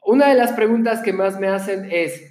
Una 0.00 0.28
de 0.28 0.36
las 0.36 0.52
preguntas 0.52 1.02
que 1.02 1.12
más 1.12 1.40
me 1.40 1.48
hacen 1.48 1.88
es, 1.90 2.29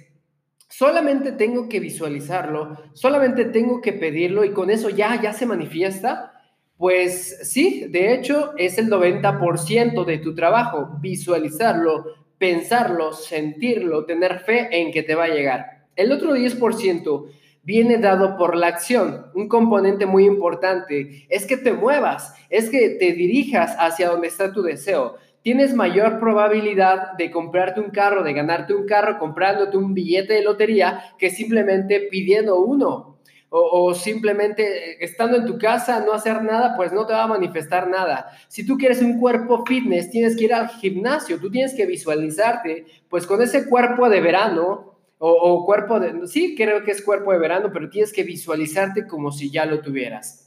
solamente 0.70 1.32
tengo 1.32 1.68
que 1.68 1.80
visualizarlo, 1.80 2.78
solamente 2.94 3.44
tengo 3.46 3.80
que 3.80 3.92
pedirlo 3.92 4.44
y 4.44 4.52
con 4.52 4.70
eso 4.70 4.88
ya, 4.88 5.20
ya 5.20 5.32
se 5.32 5.44
manifiesta. 5.44 6.32
Pues 6.78 7.50
sí, 7.50 7.86
de 7.90 8.14
hecho 8.14 8.54
es 8.56 8.78
el 8.78 8.88
90% 8.88 10.04
de 10.06 10.18
tu 10.18 10.34
trabajo, 10.34 10.96
visualizarlo, 11.00 12.04
pensarlo, 12.38 13.12
sentirlo, 13.12 14.06
tener 14.06 14.38
fe 14.38 14.68
en 14.70 14.90
que 14.92 15.02
te 15.02 15.14
va 15.14 15.24
a 15.24 15.34
llegar. 15.34 15.88
El 15.96 16.12
otro 16.12 16.34
10% 16.34 17.26
viene 17.62 17.98
dado 17.98 18.38
por 18.38 18.56
la 18.56 18.68
acción. 18.68 19.26
Un 19.34 19.48
componente 19.48 20.06
muy 20.06 20.24
importante 20.24 21.26
es 21.28 21.44
que 21.44 21.58
te 21.58 21.72
muevas, 21.72 22.32
es 22.48 22.70
que 22.70 22.90
te 22.90 23.12
dirijas 23.12 23.76
hacia 23.78 24.08
donde 24.08 24.28
está 24.28 24.52
tu 24.52 24.62
deseo. 24.62 25.16
Tienes 25.42 25.74
mayor 25.74 26.20
probabilidad 26.20 27.12
de 27.16 27.30
comprarte 27.30 27.80
un 27.80 27.90
carro, 27.90 28.22
de 28.22 28.34
ganarte 28.34 28.74
un 28.74 28.86
carro 28.86 29.18
comprándote 29.18 29.76
un 29.76 29.94
billete 29.94 30.34
de 30.34 30.42
lotería 30.42 31.02
que 31.18 31.30
simplemente 31.30 32.08
pidiendo 32.10 32.60
uno 32.60 33.10
o, 33.50 33.94
simplemente 33.94 34.92
eh, 34.92 34.96
estando 35.00 35.36
en 35.36 35.44
tu 35.44 35.58
casa, 35.58 36.04
no 36.04 36.12
hacer 36.12 36.42
nada, 36.42 36.76
pues 36.76 36.92
no 36.92 37.04
te 37.04 37.12
va 37.12 37.24
a 37.24 37.26
manifestar 37.26 37.88
nada. 37.88 38.30
Si 38.48 38.64
tú 38.64 38.78
quieres 38.78 39.02
un 39.02 39.18
cuerpo 39.18 39.64
fitness, 39.66 40.10
tienes 40.10 40.36
que 40.36 40.44
ir 40.44 40.54
al 40.54 40.68
gimnasio, 40.68 41.40
tú 41.40 41.50
tienes 41.50 41.74
que 41.74 41.84
visualizarte, 41.84 42.86
pues 43.08 43.26
con 43.26 43.42
ese 43.42 43.68
cuerpo 43.68 44.08
de 44.08 44.20
verano 44.20 44.94
o, 45.18 45.30
o 45.30 45.66
cuerpo 45.66 45.98
de, 45.98 46.28
sí, 46.28 46.54
creo 46.56 46.84
que 46.84 46.92
es 46.92 47.02
cuerpo 47.02 47.32
de 47.32 47.38
verano, 47.38 47.70
pero 47.72 47.90
tienes 47.90 48.12
que 48.12 48.22
visualizarte 48.22 49.06
como 49.06 49.32
si 49.32 49.50
ya 49.50 49.66
lo 49.66 49.80
tuvieras. 49.80 50.39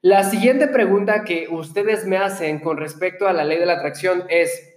La 0.00 0.24
siguiente 0.24 0.68
pregunta 0.68 1.24
que 1.24 1.48
ustedes 1.50 2.06
me 2.06 2.16
hacen 2.16 2.60
con 2.60 2.76
respecto 2.76 3.26
a 3.26 3.32
la 3.32 3.44
ley 3.44 3.58
de 3.58 3.66
la 3.66 3.74
atracción 3.74 4.24
es, 4.28 4.74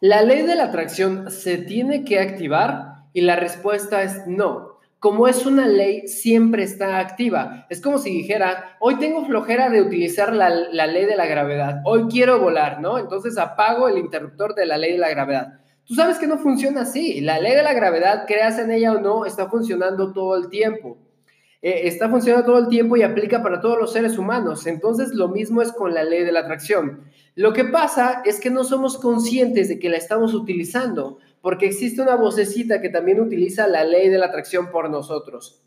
¿la 0.00 0.22
ley 0.22 0.42
de 0.42 0.54
la 0.54 0.64
atracción 0.64 1.30
se 1.30 1.58
tiene 1.58 2.04
que 2.04 2.20
activar? 2.20 3.06
Y 3.12 3.22
la 3.22 3.36
respuesta 3.36 4.02
es 4.02 4.26
no 4.26 4.70
como 5.00 5.26
es 5.26 5.46
una 5.46 5.66
ley, 5.66 6.06
siempre 6.06 6.62
está 6.62 6.98
activa. 6.98 7.66
Es 7.70 7.80
como 7.80 7.96
si 7.96 8.10
dijera, 8.10 8.76
hoy 8.80 8.98
tengo 8.98 9.24
flojera 9.24 9.70
de 9.70 9.80
utilizar 9.80 10.34
la, 10.34 10.50
ley 10.50 11.06
de 11.06 11.16
la 11.16 11.24
gravedad, 11.24 11.80
hoy 11.86 12.06
quiero 12.10 12.38
volar, 12.38 12.82
¿no? 12.82 12.98
Entonces 12.98 13.38
apago 13.38 13.88
el 13.88 13.96
interruptor 13.96 14.54
de 14.54 14.66
la 14.66 14.76
ley 14.76 14.92
de 14.92 14.98
la 14.98 15.08
gravedad. 15.08 15.60
Tú 15.86 15.94
sabes 15.94 16.18
que 16.18 16.26
no 16.26 16.36
funciona 16.36 16.82
así. 16.82 17.22
La 17.22 17.40
ley 17.40 17.54
de 17.54 17.62
la 17.62 17.72
gravedad, 17.72 18.24
creas 18.26 18.58
en 18.58 18.70
ella 18.70 18.92
o 18.92 19.00
no, 19.00 19.24
está 19.24 19.48
funcionando 19.48 20.12
todo 20.12 20.36
el 20.36 20.50
tiempo. 20.50 20.98
Eh, 21.62 21.82
está 21.88 22.08
funcionando 22.08 22.46
todo 22.46 22.58
el 22.58 22.68
tiempo 22.68 22.96
y 22.96 23.02
aplica 23.02 23.42
para 23.42 23.60
todos 23.60 23.78
los 23.78 23.92
seres 23.92 24.16
humanos. 24.18 24.66
Entonces 24.66 25.14
lo 25.14 25.28
mismo 25.28 25.60
es 25.60 25.72
con 25.72 25.92
la 25.92 26.04
ley 26.04 26.24
de 26.24 26.32
la 26.32 26.40
atracción. 26.40 27.04
Lo 27.34 27.52
que 27.52 27.64
pasa 27.64 28.22
es 28.24 28.40
que 28.40 28.50
no 28.50 28.64
somos 28.64 28.98
conscientes 28.98 29.68
de 29.68 29.78
que 29.78 29.90
la 29.90 29.96
estamos 29.96 30.34
utilizando 30.34 31.18
porque 31.42 31.66
existe 31.66 32.02
una 32.02 32.16
vocecita 32.16 32.80
que 32.80 32.88
también 32.88 33.20
utiliza 33.20 33.66
la 33.66 33.84
ley 33.84 34.08
de 34.08 34.18
la 34.18 34.26
atracción 34.26 34.70
por 34.70 34.90
nosotros. 34.90 35.62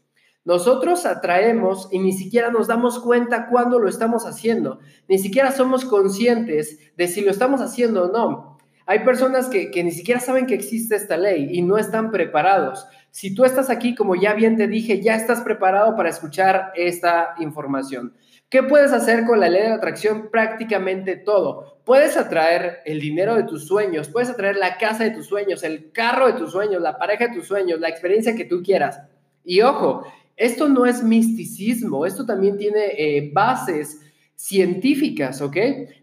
Nosotros 0.46 1.06
atraemos 1.06 1.88
y 1.92 2.00
ni 2.00 2.12
siquiera 2.12 2.52
nos 2.52 2.68
damos 2.68 3.00
cuenta 3.00 3.48
cuando 3.50 3.80
lo 3.80 3.88
estamos 3.88 4.26
haciendo, 4.26 4.80
ni 5.08 5.18
siquiera 5.18 5.52
somos 5.52 5.86
conscientes 5.86 6.80
de 6.98 7.08
si 7.08 7.22
lo 7.22 7.32
estamos 7.32 7.62
haciendo 7.62 8.06
o 8.06 8.12
no. 8.12 8.58
Hay 8.86 9.00
personas 9.00 9.48
que, 9.48 9.72
que, 9.72 9.84
ni 9.84 9.92
siquiera 9.92 10.20
saben 10.20 10.46
que 10.46 10.56
existe 10.56 10.96
esta 10.96 11.16
ley 11.16 11.48
y 11.52 11.62
no 11.62 11.78
están 11.78 12.12
preparados. 12.12 12.86
Si 13.14 13.36
tú 13.36 13.46
estás 13.46 13.70
aquí, 13.70 13.94
como 13.94 14.16
ya 14.16 14.34
bien 14.34 14.58
te 14.58 14.68
dije, 14.68 15.00
ya 15.00 15.14
estás 15.14 15.42
preparado 15.42 15.96
para 15.96 16.10
escuchar 16.10 16.72
esta 16.74 17.36
información. 17.40 18.16
¿Qué 18.50 18.64
puedes 18.64 18.92
hacer 18.92 19.26
con 19.26 19.40
la 19.40 19.50
ley 19.50 19.62
de 19.62 19.74
atracción? 19.74 20.30
Prácticamente 20.32 21.18
todo. 21.18 21.78
Puedes 21.86 22.18
atraer 22.18 22.80
el 22.86 23.00
dinero 23.00 23.36
de 23.36 23.44
tus 23.44 23.68
sueños, 23.68 24.10
puedes 24.10 24.32
atraer 24.32 24.56
la 24.56 24.80
casa 24.80 25.04
de 25.04 25.12
tus 25.12 25.28
sueños, 25.28 25.62
el 25.62 25.92
carro 25.92 26.26
de 26.26 26.34
tus 26.34 26.54
sueños, 26.54 26.82
la 26.82 26.98
pareja 26.98 27.28
de 27.28 27.36
tus 27.36 27.46
sueños, 27.46 27.80
la 27.80 27.90
experiencia 27.90 28.36
que 28.36 28.46
tú 28.46 28.64
quieras. 28.64 29.00
Y 29.44 29.62
ojo, 29.62 30.08
esto 30.36 30.68
no 30.68 30.88
es 30.88 31.04
misticismo, 31.04 32.08
esto 32.08 32.26
también 32.26 32.58
tiene 32.58 32.94
eh, 32.98 33.30
bases 33.32 34.02
científicas, 34.44 35.42
¿ok? 35.42 35.56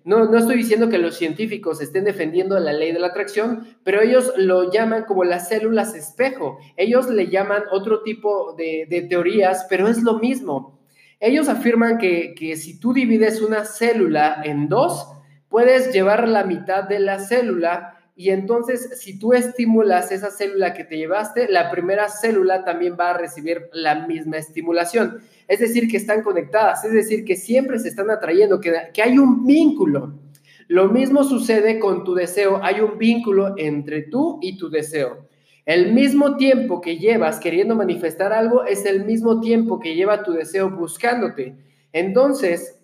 No, 0.05 0.25
no 0.25 0.39
estoy 0.39 0.57
diciendo 0.57 0.89
que 0.89 0.97
los 0.97 1.19
científicos 1.19 1.83
estén 1.83 2.05
defendiendo 2.05 2.59
la 2.59 2.73
ley 2.73 2.91
de 2.91 2.99
la 2.99 3.09
atracción, 3.09 3.77
pero 3.85 4.01
ellos 4.01 4.33
lo 4.39 4.73
llaman 4.73 5.05
como 5.05 5.25
las 5.25 5.49
células 5.49 5.95
espejo. 5.95 6.57
Ellos 6.79 7.11
le 7.11 7.29
llaman 7.29 7.65
otro 7.71 8.03
tipo 8.03 8.55
de, 8.55 8.87
de 8.89 9.03
teorías, 9.03 9.67
pero 9.69 9.89
es 9.89 10.03
lo 10.03 10.19
mismo. 10.21 10.81
Ellos 11.21 11.51
afirman 11.51 11.99
que, 11.99 12.35
si 12.57 12.81
tú 12.81 12.95
divides 12.95 13.43
una 13.43 13.67
célula 13.67 14.41
en 14.43 14.71
dos, 14.71 15.07
puedes 15.51 15.93
llevar 15.93 16.27
la 16.27 16.45
mitad 16.45 16.85
de 16.85 16.99
la 16.99 17.19
célula 17.19 18.00
y 18.21 18.29
entonces 18.29 19.01
si 19.01 19.19
tú 19.19 19.33
estimulas 19.33 20.13
esa 20.13 20.31
célula 20.31 20.75
que 20.75 20.85
te 20.85 20.99
llevaste, 20.99 21.49
la 21.49 21.71
primera 21.71 22.11
célula 22.11 22.65
también 22.65 22.95
va 23.01 23.13
a 23.13 23.17
recibir 23.17 23.71
la 23.73 24.07
misma 24.07 24.37
estimulación. 24.37 25.23
Es 25.49 25.61
decir, 25.61 25.89
que 25.89 25.97
están 25.97 26.23
conectadas, 26.23 26.85
es 26.85 26.93
decir, 26.93 27.25
que 27.25 27.35
siempre 27.35 27.79
se 27.79 27.89
están 27.89 28.11
atrayendo, 28.11 28.61
que, 28.61 28.75
que 28.93 29.01
hay 29.01 29.17
un 29.17 29.47
vínculo. 29.47 30.13
Lo 30.69 30.91
mismo 30.91 31.25
sucede 31.25 31.79
con 31.79 32.05
tu 32.05 32.15
deseo, 32.15 32.61
hay 32.63 32.83
un 32.83 32.99
vínculo 32.99 33.55
entre 33.57 34.03
tú 34.03 34.39
y 34.43 34.59
tu 34.59 34.69
deseo. 34.69 35.27
El 35.65 35.95
mismo 35.95 36.37
tiempo 36.37 36.83
que 36.83 36.99
llevas 36.99 37.41
queriendo 37.41 37.75
manifestar 37.75 38.35
algo 38.35 38.67
es 38.67 38.85
el 38.85 39.07
mismo 39.07 39.41
tiempo 39.41 39.81
que 39.81 39.95
lleva 39.95 40.25
tu 40.25 40.33
deseo 40.33 40.69
buscándote. 40.69 41.57
Entonces, 41.95 42.80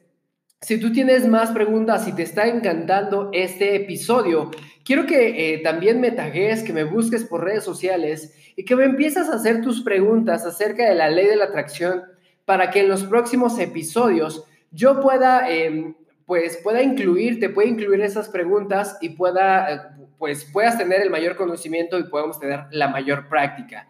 si 0.66 0.80
tú 0.80 0.90
tienes 0.90 1.28
más 1.28 1.52
preguntas 1.52 2.08
y 2.08 2.12
te 2.12 2.24
está 2.24 2.48
encantando 2.48 3.30
este 3.32 3.76
episodio, 3.76 4.50
quiero 4.84 5.06
que 5.06 5.54
eh, 5.54 5.58
también 5.58 6.00
me 6.00 6.10
tagues, 6.10 6.64
que 6.64 6.72
me 6.72 6.82
busques 6.82 7.22
por 7.22 7.44
redes 7.44 7.62
sociales 7.62 8.34
y 8.56 8.64
que 8.64 8.74
me 8.74 8.82
empieces 8.82 9.28
a 9.28 9.36
hacer 9.36 9.62
tus 9.62 9.82
preguntas 9.82 10.44
acerca 10.44 10.88
de 10.88 10.96
la 10.96 11.08
ley 11.08 11.26
de 11.26 11.36
la 11.36 11.44
atracción 11.44 12.02
para 12.44 12.72
que 12.72 12.80
en 12.80 12.88
los 12.88 13.04
próximos 13.04 13.60
episodios 13.60 14.42
yo 14.72 15.00
pueda, 15.00 15.48
em, 15.48 15.94
pues, 16.24 16.56
pueda 16.56 16.82
incluirte, 16.82 17.48
pueda 17.48 17.68
incluir 17.68 18.00
esas 18.00 18.28
preguntas 18.28 18.98
y 19.00 19.10
pueda 19.10 19.72
eh, 19.72 19.80
pues 20.18 20.50
puedas 20.52 20.76
tener 20.76 21.00
el 21.00 21.10
mayor 21.10 21.36
conocimiento 21.36 21.96
y 21.96 22.08
podamos 22.08 22.40
tener 22.40 22.64
la 22.72 22.88
mayor 22.88 23.28
práctica. 23.28 23.88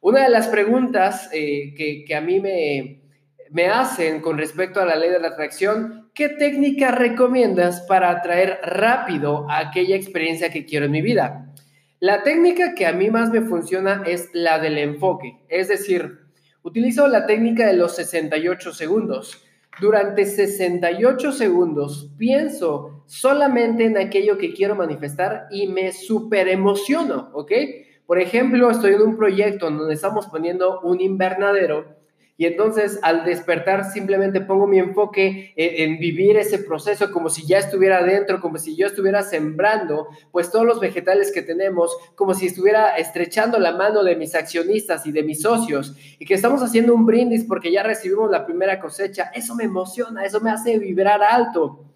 Una 0.00 0.24
de 0.24 0.30
las 0.30 0.48
preguntas 0.48 1.30
eh, 1.32 1.72
que, 2.04 2.14
a 2.16 2.20
mí 2.20 2.40
me, 2.40 3.05
me 3.50 3.66
hacen 3.66 4.20
con 4.20 4.38
respecto 4.38 4.80
a 4.80 4.84
la 4.84 4.96
ley 4.96 5.10
de 5.10 5.20
la 5.20 5.28
atracción, 5.28 6.10
¿qué 6.14 6.28
técnica 6.28 6.90
recomiendas 6.90 7.82
para 7.82 8.10
atraer 8.10 8.58
rápido 8.62 9.46
aquella 9.50 9.96
experiencia 9.96 10.50
que 10.50 10.64
quiero 10.64 10.86
en 10.86 10.92
mi 10.92 11.02
vida? 11.02 11.52
La 12.00 12.22
técnica 12.22 12.74
que 12.74 12.86
a 12.86 12.92
mí 12.92 13.10
más 13.10 13.30
me 13.30 13.42
funciona 13.42 14.02
es 14.06 14.28
la 14.32 14.58
del 14.58 14.78
enfoque, 14.78 15.38
es 15.48 15.68
decir, 15.68 16.18
utilizo 16.62 17.08
la 17.08 17.26
técnica 17.26 17.66
de 17.66 17.74
los 17.74 17.96
68 17.96 18.72
segundos. 18.72 19.42
Durante 19.80 20.24
68 20.24 21.32
segundos 21.32 22.10
pienso 22.18 23.04
solamente 23.06 23.84
en 23.84 23.98
aquello 23.98 24.38
que 24.38 24.52
quiero 24.52 24.74
manifestar 24.74 25.46
y 25.50 25.68
me 25.68 25.92
super 25.92 26.48
emociono, 26.48 27.30
¿ok? 27.34 27.52
Por 28.06 28.18
ejemplo, 28.20 28.70
estoy 28.70 28.94
en 28.94 29.02
un 29.02 29.16
proyecto 29.16 29.70
donde 29.70 29.94
estamos 29.94 30.26
poniendo 30.26 30.80
un 30.80 31.00
invernadero 31.00 31.96
y 32.38 32.44
entonces 32.44 32.98
al 33.02 33.24
despertar 33.24 33.90
simplemente 33.90 34.40
pongo 34.40 34.66
mi 34.66 34.78
enfoque 34.78 35.54
en, 35.56 35.98
vivir 35.98 36.36
ese 36.36 36.58
proceso 36.58 37.10
como 37.10 37.30
si 37.30 37.46
ya 37.46 37.58
estuviera 37.58 38.02
dentro, 38.02 38.40
como 38.40 38.58
si 38.58 38.76
yo 38.76 38.86
estuviera 38.86 39.22
sembrando 39.22 40.08
pues 40.32 40.50
todos 40.50 40.66
los 40.66 40.78
vegetales 40.78 41.32
que 41.32 41.42
tenemos, 41.42 41.96
como 42.14 42.34
si 42.34 42.46
estuviera 42.46 42.96
estrechando 42.96 43.58
la 43.58 43.72
mano 43.72 44.04
de 44.04 44.16
mis 44.16 44.34
accionistas 44.34 45.06
y 45.06 45.12
de 45.12 45.22
mis 45.22 45.42
socios 45.42 45.94
y 46.18 46.26
que 46.26 46.34
estamos 46.34 46.62
haciendo 46.62 46.94
un 46.94 47.06
brindis 47.06 47.44
porque 47.44 47.72
ya 47.72 47.82
recibimos 47.82 48.30
la 48.30 48.44
primera 48.44 48.80
cosecha. 48.80 49.30
Eso 49.34 49.54
me 49.54 49.64
emociona, 49.64 50.24
eso 50.24 50.40
me 50.40 50.50
hace 50.50 50.78
vibrar 50.78 51.22
alto. 51.22 51.86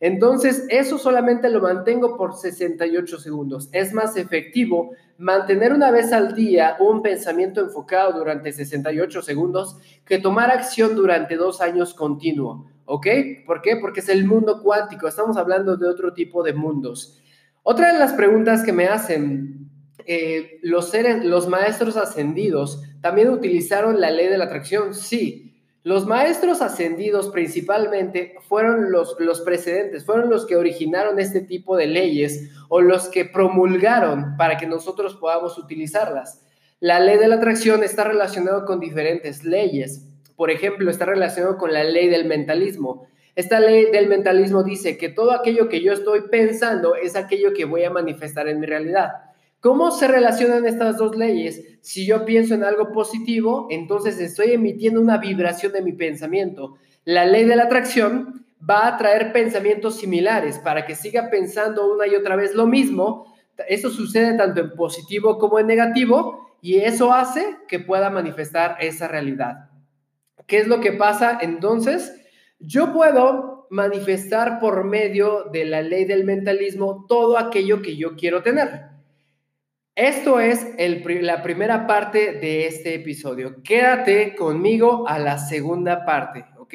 Entonces, 0.00 0.64
eso 0.68 0.96
solamente 0.96 1.50
lo 1.50 1.60
mantengo 1.60 2.16
por 2.16 2.36
68 2.36 3.18
segundos. 3.18 3.68
Es 3.72 3.92
más 3.92 4.16
efectivo 4.16 4.92
mantener 5.18 5.72
una 5.72 5.90
vez 5.90 6.12
al 6.12 6.34
día 6.34 6.76
un 6.78 7.02
pensamiento 7.02 7.60
enfocado 7.60 8.16
durante 8.16 8.52
68 8.52 9.22
segundos 9.22 9.76
que 10.04 10.18
tomar 10.18 10.50
acción 10.50 10.94
durante 10.94 11.36
dos 11.36 11.60
años 11.60 11.94
continuo. 11.94 12.70
¿Ok? 12.84 13.06
¿Por 13.44 13.60
qué? 13.60 13.76
Porque 13.76 14.00
es 14.00 14.08
el 14.08 14.24
mundo 14.24 14.62
cuántico. 14.62 15.08
Estamos 15.08 15.36
hablando 15.36 15.76
de 15.76 15.88
otro 15.88 16.14
tipo 16.14 16.42
de 16.42 16.54
mundos. 16.54 17.20
Otra 17.62 17.92
de 17.92 17.98
las 17.98 18.14
preguntas 18.14 18.62
que 18.62 18.72
me 18.72 18.86
hacen 18.86 19.68
eh, 20.06 20.58
los 20.62 20.88
seres, 20.90 21.22
los 21.22 21.48
maestros 21.48 21.98
ascendidos, 21.98 22.82
¿también 23.02 23.28
utilizaron 23.28 24.00
la 24.00 24.10
ley 24.10 24.28
de 24.28 24.38
la 24.38 24.44
atracción? 24.44 24.94
Sí. 24.94 25.47
Los 25.88 26.04
maestros 26.04 26.60
ascendidos 26.60 27.30
principalmente 27.30 28.34
fueron 28.46 28.92
los, 28.92 29.16
los 29.20 29.40
precedentes, 29.40 30.04
fueron 30.04 30.28
los 30.28 30.44
que 30.44 30.54
originaron 30.54 31.18
este 31.18 31.40
tipo 31.40 31.78
de 31.78 31.86
leyes 31.86 32.50
o 32.68 32.82
los 32.82 33.08
que 33.08 33.24
promulgaron 33.24 34.36
para 34.36 34.58
que 34.58 34.66
nosotros 34.66 35.16
podamos 35.16 35.56
utilizarlas. 35.56 36.44
La 36.78 37.00
ley 37.00 37.16
de 37.16 37.26
la 37.26 37.36
atracción 37.36 37.82
está 37.82 38.04
relacionada 38.04 38.66
con 38.66 38.80
diferentes 38.80 39.44
leyes. 39.44 40.06
Por 40.36 40.50
ejemplo, 40.50 40.90
está 40.90 41.06
relacionado 41.06 41.56
con 41.56 41.72
la 41.72 41.84
ley 41.84 42.08
del 42.10 42.26
mentalismo. 42.26 43.06
Esta 43.34 43.58
ley 43.58 43.90
del 43.90 44.08
mentalismo 44.08 44.64
dice 44.64 44.98
que 44.98 45.08
todo 45.08 45.32
aquello 45.32 45.70
que 45.70 45.80
yo 45.80 45.94
estoy 45.94 46.28
pensando 46.30 46.96
es 46.96 47.16
aquello 47.16 47.54
que 47.54 47.64
voy 47.64 47.84
a 47.84 47.90
manifestar 47.90 48.46
en 48.46 48.60
mi 48.60 48.66
realidad. 48.66 49.27
¿Cómo 49.60 49.90
se 49.90 50.06
relacionan 50.06 50.66
estas 50.66 50.98
dos 50.98 51.16
leyes? 51.16 51.78
Si 51.80 52.06
yo 52.06 52.24
pienso 52.24 52.54
en 52.54 52.62
algo 52.62 52.92
positivo, 52.92 53.66
entonces 53.70 54.20
estoy 54.20 54.52
emitiendo 54.52 55.00
una 55.00 55.18
vibración 55.18 55.72
de 55.72 55.82
mi 55.82 55.92
pensamiento. 55.92 56.76
La 57.04 57.24
ley 57.24 57.44
de 57.44 57.56
la 57.56 57.64
atracción 57.64 58.46
va 58.68 58.86
a 58.86 58.96
traer 58.96 59.32
pensamientos 59.32 59.96
similares 59.96 60.60
para 60.60 60.86
que 60.86 60.94
siga 60.94 61.28
pensando 61.28 61.92
una 61.92 62.06
y 62.06 62.14
otra 62.14 62.36
vez 62.36 62.54
lo 62.54 62.66
mismo. 62.66 63.34
Eso 63.68 63.90
sucede 63.90 64.36
tanto 64.36 64.60
en 64.60 64.74
positivo 64.74 65.38
como 65.38 65.58
en 65.58 65.66
negativo 65.66 66.56
y 66.60 66.76
eso 66.76 67.12
hace 67.12 67.56
que 67.66 67.80
pueda 67.80 68.10
manifestar 68.10 68.76
esa 68.80 69.08
realidad. 69.08 69.70
¿Qué 70.46 70.58
es 70.58 70.68
lo 70.68 70.80
que 70.80 70.92
pasa 70.92 71.36
entonces? 71.40 72.14
Yo 72.60 72.92
puedo 72.92 73.66
manifestar 73.70 74.60
por 74.60 74.84
medio 74.84 75.44
de 75.52 75.64
la 75.64 75.82
ley 75.82 76.04
del 76.04 76.24
mentalismo 76.24 77.06
todo 77.08 77.38
aquello 77.38 77.82
que 77.82 77.96
yo 77.96 78.14
quiero 78.14 78.42
tener. 78.42 78.97
Esto 79.98 80.38
es 80.38 80.64
la 80.78 81.42
primera 81.42 81.88
parte 81.88 82.34
de 82.34 82.68
este 82.68 82.94
episodio. 82.94 83.64
Quédate 83.64 84.36
conmigo 84.36 85.08
a 85.08 85.18
la 85.18 85.38
segunda 85.38 86.04
parte, 86.04 86.44
¿ok? 86.56 86.74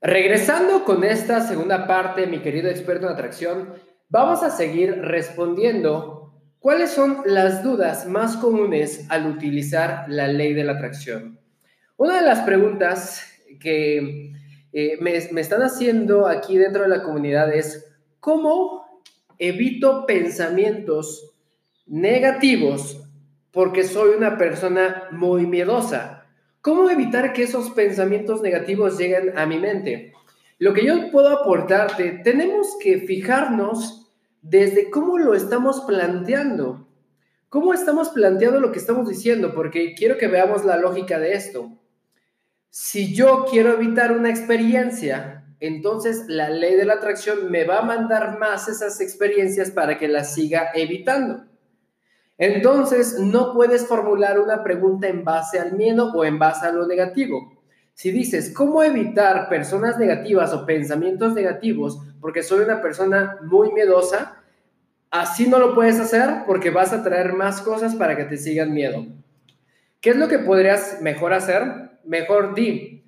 Regresando 0.00 0.82
con 0.84 1.04
esta 1.04 1.42
segunda 1.42 1.86
parte, 1.86 2.26
mi 2.26 2.40
querido 2.40 2.68
experto 2.68 3.06
en 3.06 3.12
atracción, 3.12 3.74
vamos 4.08 4.42
a 4.42 4.50
seguir 4.50 5.02
respondiendo 5.02 6.34
cuáles 6.58 6.90
son 6.90 7.22
las 7.26 7.62
dudas 7.62 8.08
más 8.08 8.36
comunes 8.36 9.06
al 9.08 9.26
utilizar 9.26 10.06
la 10.08 10.26
ley 10.26 10.52
de 10.52 10.64
la 10.64 10.72
atracción. 10.72 11.45
Una 11.98 12.20
de 12.20 12.26
las 12.26 12.40
preguntas 12.40 13.22
que 13.58 14.32
eh, 14.72 14.98
me, 15.00 15.12
me 15.32 15.40
están 15.40 15.62
haciendo 15.62 16.26
aquí 16.26 16.58
dentro 16.58 16.82
de 16.82 16.88
la 16.88 17.02
comunidad 17.02 17.50
es, 17.54 17.86
¿cómo 18.20 19.02
evito 19.38 20.04
pensamientos 20.04 21.34
negativos 21.86 23.02
porque 23.50 23.84
soy 23.84 24.14
una 24.14 24.36
persona 24.36 25.04
muy 25.10 25.46
miedosa? 25.46 26.26
¿Cómo 26.60 26.90
evitar 26.90 27.32
que 27.32 27.44
esos 27.44 27.70
pensamientos 27.70 28.42
negativos 28.42 28.98
lleguen 28.98 29.38
a 29.38 29.46
mi 29.46 29.58
mente? 29.58 30.12
Lo 30.58 30.74
que 30.74 30.84
yo 30.84 31.10
puedo 31.10 31.30
aportarte, 31.30 32.20
tenemos 32.22 32.76
que 32.78 32.98
fijarnos 32.98 34.12
desde 34.42 34.90
cómo 34.90 35.16
lo 35.16 35.34
estamos 35.34 35.80
planteando. 35.86 36.86
¿Cómo 37.48 37.72
estamos 37.72 38.10
planteando 38.10 38.60
lo 38.60 38.70
que 38.70 38.80
estamos 38.80 39.08
diciendo? 39.08 39.54
Porque 39.54 39.94
quiero 39.94 40.18
que 40.18 40.28
veamos 40.28 40.66
la 40.66 40.76
lógica 40.76 41.18
de 41.18 41.32
esto. 41.32 41.72
Si 42.70 43.14
yo 43.14 43.46
quiero 43.50 43.72
evitar 43.72 44.12
una 44.12 44.30
experiencia, 44.30 45.44
entonces 45.60 46.24
la 46.28 46.50
ley 46.50 46.74
de 46.74 46.84
la 46.84 46.94
atracción 46.94 47.50
me 47.50 47.64
va 47.64 47.78
a 47.78 47.82
mandar 47.82 48.38
más 48.38 48.68
esas 48.68 49.00
experiencias 49.00 49.70
para 49.70 49.98
que 49.98 50.08
las 50.08 50.34
siga 50.34 50.70
evitando. 50.74 51.44
Entonces, 52.38 53.18
no 53.18 53.54
puedes 53.54 53.86
formular 53.86 54.38
una 54.38 54.62
pregunta 54.62 55.08
en 55.08 55.24
base 55.24 55.58
al 55.58 55.72
miedo 55.72 56.12
o 56.12 56.24
en 56.24 56.38
base 56.38 56.66
a 56.66 56.72
lo 56.72 56.86
negativo. 56.86 57.56
Si 57.94 58.10
dices, 58.10 58.52
¿cómo 58.52 58.82
evitar 58.82 59.48
personas 59.48 59.98
negativas 59.98 60.52
o 60.52 60.66
pensamientos 60.66 61.32
negativos? 61.32 61.98
Porque 62.20 62.42
soy 62.42 62.62
una 62.62 62.82
persona 62.82 63.38
muy 63.42 63.72
miedosa, 63.72 64.42
así 65.10 65.48
no 65.48 65.58
lo 65.58 65.74
puedes 65.74 65.98
hacer 65.98 66.44
porque 66.46 66.68
vas 66.68 66.92
a 66.92 67.02
traer 67.02 67.32
más 67.32 67.62
cosas 67.62 67.94
para 67.94 68.14
que 68.14 68.24
te 68.24 68.36
sigan 68.36 68.74
miedo. 68.74 69.06
¿Qué 70.02 70.10
es 70.10 70.16
lo 70.16 70.28
que 70.28 70.38
podrías 70.38 71.00
mejor 71.00 71.32
hacer? 71.32 71.85
Mejor 72.06 72.54
di, 72.54 73.04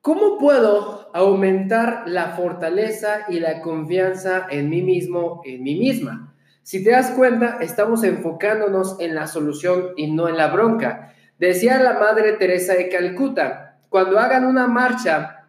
¿cómo 0.00 0.38
puedo 0.38 1.10
aumentar 1.14 2.04
la 2.06 2.36
fortaleza 2.36 3.26
y 3.28 3.40
la 3.40 3.60
confianza 3.60 4.46
en 4.50 4.70
mí 4.70 4.82
mismo, 4.82 5.42
en 5.44 5.62
mí 5.62 5.76
misma? 5.76 6.34
Si 6.62 6.82
te 6.82 6.90
das 6.90 7.10
cuenta, 7.12 7.58
estamos 7.60 8.02
enfocándonos 8.02 8.98
en 9.00 9.14
la 9.14 9.26
solución 9.26 9.90
y 9.96 10.10
no 10.10 10.28
en 10.28 10.36
la 10.36 10.48
bronca. 10.48 11.14
Decía 11.38 11.80
la 11.80 11.98
Madre 11.98 12.32
Teresa 12.32 12.74
de 12.74 12.88
Calcuta, 12.88 13.78
cuando 13.88 14.18
hagan 14.18 14.44
una 14.44 14.66
marcha 14.66 15.48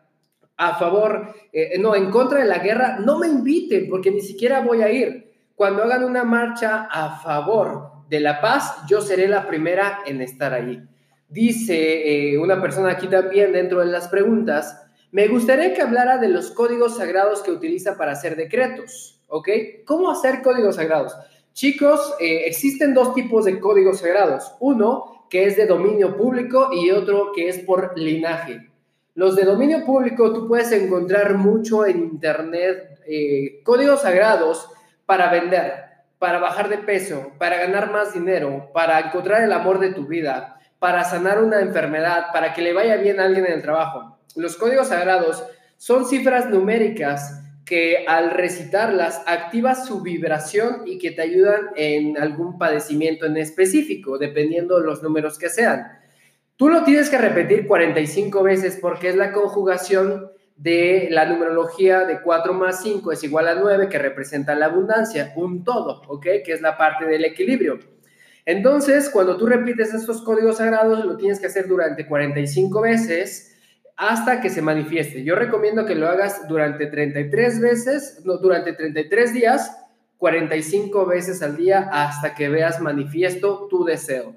a 0.57 0.75
favor, 0.75 1.33
eh, 1.51 1.77
no, 1.79 1.95
en 1.95 2.11
contra 2.11 2.39
de 2.39 2.45
la 2.45 2.59
guerra, 2.59 2.99
no 2.99 3.17
me 3.19 3.27
inviten 3.27 3.89
porque 3.89 4.11
ni 4.11 4.21
siquiera 4.21 4.61
voy 4.61 4.81
a 4.81 4.91
ir. 4.91 5.31
Cuando 5.55 5.83
hagan 5.83 6.03
una 6.03 6.23
marcha 6.23 6.87
a 6.91 7.19
favor 7.19 8.05
de 8.09 8.19
la 8.19 8.41
paz, 8.41 8.85
yo 8.87 9.01
seré 9.01 9.27
la 9.27 9.47
primera 9.47 9.99
en 10.05 10.21
estar 10.21 10.53
ahí. 10.53 10.87
Dice 11.29 12.31
eh, 12.31 12.37
una 12.37 12.61
persona 12.61 12.91
aquí 12.91 13.07
también 13.07 13.51
dentro 13.51 13.81
de 13.81 13.87
las 13.87 14.07
preguntas, 14.07 14.87
me 15.11 15.27
gustaría 15.27 15.73
que 15.73 15.81
hablara 15.81 16.17
de 16.17 16.29
los 16.29 16.51
códigos 16.51 16.97
sagrados 16.97 17.41
que 17.41 17.51
utiliza 17.51 17.97
para 17.97 18.11
hacer 18.11 18.35
decretos, 18.35 19.21
¿ok? 19.27 19.49
¿Cómo 19.85 20.11
hacer 20.11 20.41
códigos 20.41 20.75
sagrados? 20.75 21.15
Chicos, 21.53 22.13
eh, 22.19 22.43
existen 22.45 22.93
dos 22.93 23.15
tipos 23.15 23.45
de 23.45 23.59
códigos 23.59 23.99
sagrados. 23.99 24.53
Uno 24.59 25.25
que 25.29 25.45
es 25.45 25.57
de 25.57 25.65
dominio 25.65 26.15
público 26.15 26.69
y 26.71 26.91
otro 26.91 27.31
que 27.33 27.49
es 27.49 27.59
por 27.59 27.97
linaje. 27.97 28.69
Los 29.15 29.35
de 29.35 29.45
dominio 29.45 29.83
público 29.83 30.31
tú 30.31 30.47
puedes 30.47 30.71
encontrar 30.71 31.33
mucho 31.35 31.85
en 31.85 31.97
internet 31.99 32.99
eh, 33.07 33.61
códigos 33.63 34.03
sagrados 34.03 34.69
para 35.07 35.31
vender, 35.31 35.73
para 36.19 36.37
bajar 36.37 36.69
de 36.69 36.77
peso, 36.77 37.31
para 37.39 37.57
ganar 37.57 37.91
más 37.91 38.13
dinero, 38.13 38.69
para 38.73 38.99
encontrar 38.99 39.41
el 39.41 39.51
amor 39.51 39.79
de 39.79 39.93
tu 39.93 40.05
vida, 40.05 40.56
para 40.79 41.03
sanar 41.03 41.41
una 41.41 41.61
enfermedad, 41.61 42.27
para 42.31 42.53
que 42.53 42.61
le 42.61 42.73
vaya 42.73 42.97
bien 42.97 43.19
a 43.19 43.25
alguien 43.25 43.45
en 43.45 43.53
el 43.53 43.61
trabajo. 43.61 44.19
Los 44.35 44.55
códigos 44.55 44.89
sagrados 44.89 45.43
son 45.77 46.05
cifras 46.05 46.49
numéricas 46.49 47.43
que 47.65 48.05
al 48.07 48.31
recitarlas 48.31 49.21
activas 49.25 49.85
su 49.85 50.01
vibración 50.01 50.83
y 50.85 50.99
que 50.99 51.11
te 51.11 51.21
ayudan 51.21 51.69
en 51.75 52.17
algún 52.17 52.57
padecimiento 52.57 53.25
en 53.25 53.35
específico, 53.37 54.17
dependiendo 54.17 54.79
de 54.79 54.85
los 54.85 55.03
números 55.03 55.37
que 55.37 55.49
sean. 55.49 55.91
Tú 56.55 56.69
lo 56.69 56.83
tienes 56.83 57.09
que 57.09 57.17
repetir 57.17 57.67
45 57.67 58.41
veces 58.41 58.79
porque 58.81 59.09
es 59.09 59.15
la 59.15 59.33
conjugación 59.33 60.31
de 60.55 61.07
la 61.11 61.25
numerología 61.25 62.05
de 62.05 62.21
4 62.21 62.53
más 62.53 62.81
5 62.81 63.11
es 63.11 63.23
igual 63.23 63.47
a 63.47 63.55
9, 63.55 63.89
que 63.89 63.99
representa 63.99 64.55
la 64.55 64.65
abundancia, 64.65 65.33
un 65.35 65.63
todo, 65.63 66.01
¿ok? 66.07 66.23
Que 66.43 66.53
es 66.53 66.61
la 66.61 66.77
parte 66.77 67.05
del 67.05 67.25
equilibrio. 67.25 67.77
Entonces, 68.47 69.09
cuando 69.09 69.35
tú 69.35 69.45
repites 69.45 69.93
estos 69.93 70.21
códigos 70.21 70.55
sagrados, 70.55 71.03
lo 71.03 71.17
tienes 71.17 71.37
que 71.37 71.47
hacer 71.47 71.67
durante 71.67 72.07
45 72.07 72.79
veces 72.79 73.57
hasta 73.97 74.39
que 74.39 74.49
se 74.49 74.61
manifieste. 74.61 75.25
Yo 75.25 75.35
recomiendo 75.35 75.85
que 75.85 75.95
lo 75.95 76.07
hagas 76.07 76.47
durante 76.47 76.85
33 76.85 77.59
veces, 77.59 78.21
no, 78.23 78.37
durante 78.37 78.71
33 78.71 79.33
días, 79.33 79.77
45 80.17 81.05
veces 81.05 81.43
al 81.43 81.57
día 81.57 81.89
hasta 81.91 82.35
que 82.35 82.47
veas 82.47 82.79
manifiesto 82.79 83.67
tu 83.69 83.83
deseo. 83.83 84.33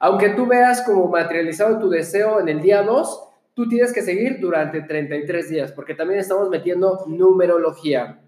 Aunque 0.00 0.28
tú 0.28 0.44
veas 0.44 0.82
como 0.82 1.08
materializado 1.08 1.78
tu 1.78 1.88
deseo 1.88 2.40
en 2.40 2.50
el 2.50 2.60
día 2.60 2.82
2, 2.82 3.28
tú 3.54 3.70
tienes 3.70 3.94
que 3.94 4.02
seguir 4.02 4.38
durante 4.38 4.82
33 4.82 5.48
días, 5.48 5.72
porque 5.72 5.94
también 5.94 6.20
estamos 6.20 6.50
metiendo 6.50 7.06
numerología. 7.06 8.20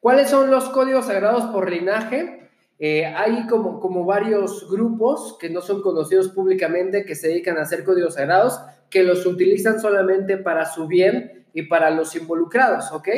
¿Cuáles 0.00 0.30
son 0.30 0.50
los 0.50 0.70
códigos 0.70 1.04
sagrados 1.04 1.52
por 1.52 1.70
linaje? 1.70 2.41
Eh, 2.84 3.06
hay 3.06 3.46
como, 3.46 3.78
como 3.78 4.04
varios 4.04 4.68
grupos 4.68 5.36
que 5.38 5.48
no 5.48 5.60
son 5.60 5.82
conocidos 5.82 6.30
públicamente 6.30 7.04
que 7.04 7.14
se 7.14 7.28
dedican 7.28 7.56
a 7.58 7.62
hacer 7.62 7.84
códigos 7.84 8.14
sagrados, 8.14 8.60
que 8.90 9.04
los 9.04 9.24
utilizan 9.24 9.78
solamente 9.78 10.36
para 10.36 10.66
su 10.66 10.88
bien 10.88 11.46
y 11.54 11.62
para 11.62 11.90
los 11.92 12.16
involucrados, 12.16 12.90
¿ok? 12.90 13.08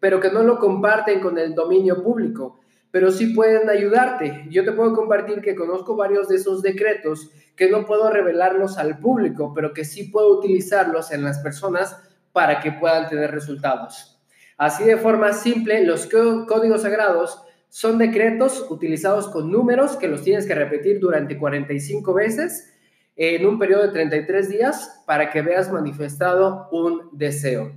Pero 0.00 0.18
que 0.18 0.32
no 0.32 0.42
lo 0.42 0.58
comparten 0.58 1.20
con 1.20 1.38
el 1.38 1.54
dominio 1.54 2.02
público, 2.02 2.58
pero 2.90 3.12
sí 3.12 3.26
pueden 3.32 3.70
ayudarte. 3.70 4.44
Yo 4.50 4.64
te 4.64 4.72
puedo 4.72 4.92
compartir 4.92 5.40
que 5.40 5.54
conozco 5.54 5.94
varios 5.94 6.26
de 6.26 6.34
esos 6.34 6.60
decretos 6.60 7.30
que 7.54 7.70
no 7.70 7.86
puedo 7.86 8.10
revelarlos 8.10 8.76
al 8.76 8.98
público, 8.98 9.52
pero 9.54 9.72
que 9.72 9.84
sí 9.84 10.08
puedo 10.08 10.36
utilizarlos 10.36 11.12
en 11.12 11.22
las 11.22 11.38
personas 11.38 11.96
para 12.32 12.58
que 12.58 12.72
puedan 12.72 13.08
tener 13.08 13.30
resultados. 13.30 14.20
Así 14.58 14.82
de 14.82 14.96
forma 14.96 15.32
simple, 15.32 15.84
los 15.84 16.08
códigos 16.08 16.82
sagrados 16.82 17.40
son 17.72 17.96
decretos 17.96 18.66
utilizados 18.68 19.28
con 19.28 19.50
números 19.50 19.96
que 19.96 20.06
los 20.06 20.22
tienes 20.22 20.44
que 20.44 20.54
repetir 20.54 21.00
durante 21.00 21.38
45 21.38 22.12
veces 22.12 22.70
en 23.16 23.46
un 23.46 23.58
periodo 23.58 23.84
de 23.84 23.92
33 23.94 24.50
días 24.50 25.02
para 25.06 25.30
que 25.30 25.40
veas 25.40 25.72
manifestado 25.72 26.68
un 26.70 27.08
deseo. 27.12 27.72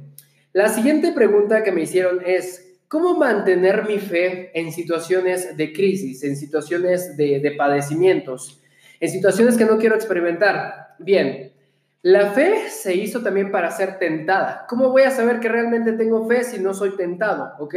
La 0.52 0.68
siguiente 0.68 1.14
pregunta 1.14 1.64
que 1.64 1.72
me 1.72 1.84
hicieron 1.84 2.20
es, 2.26 2.78
¿cómo 2.90 3.18
mantener 3.18 3.86
mi 3.88 3.98
fe 3.98 4.52
en 4.54 4.74
situaciones 4.74 5.56
de 5.56 5.72
crisis, 5.72 6.26
en 6.26 6.36
situaciones 6.36 7.16
de, 7.16 7.40
de 7.40 7.52
padecimientos, 7.52 8.62
en 9.00 9.10
situaciones 9.10 9.56
que 9.56 9.64
no 9.64 9.78
quiero 9.78 9.96
experimentar? 9.96 10.90
Bien, 11.00 11.54
la 12.02 12.32
fe 12.32 12.70
se 12.70 12.94
hizo 12.96 13.24
también 13.24 13.50
para 13.50 13.72
ser 13.72 13.98
tentada. 13.98 14.66
¿Cómo 14.68 14.90
voy 14.90 15.04
a 15.04 15.12
saber 15.12 15.40
que 15.40 15.48
realmente 15.48 15.94
tengo 15.94 16.28
fe 16.28 16.44
si 16.44 16.60
no 16.60 16.74
soy 16.74 16.98
tentado? 16.98 17.54
¿Ok? 17.60 17.76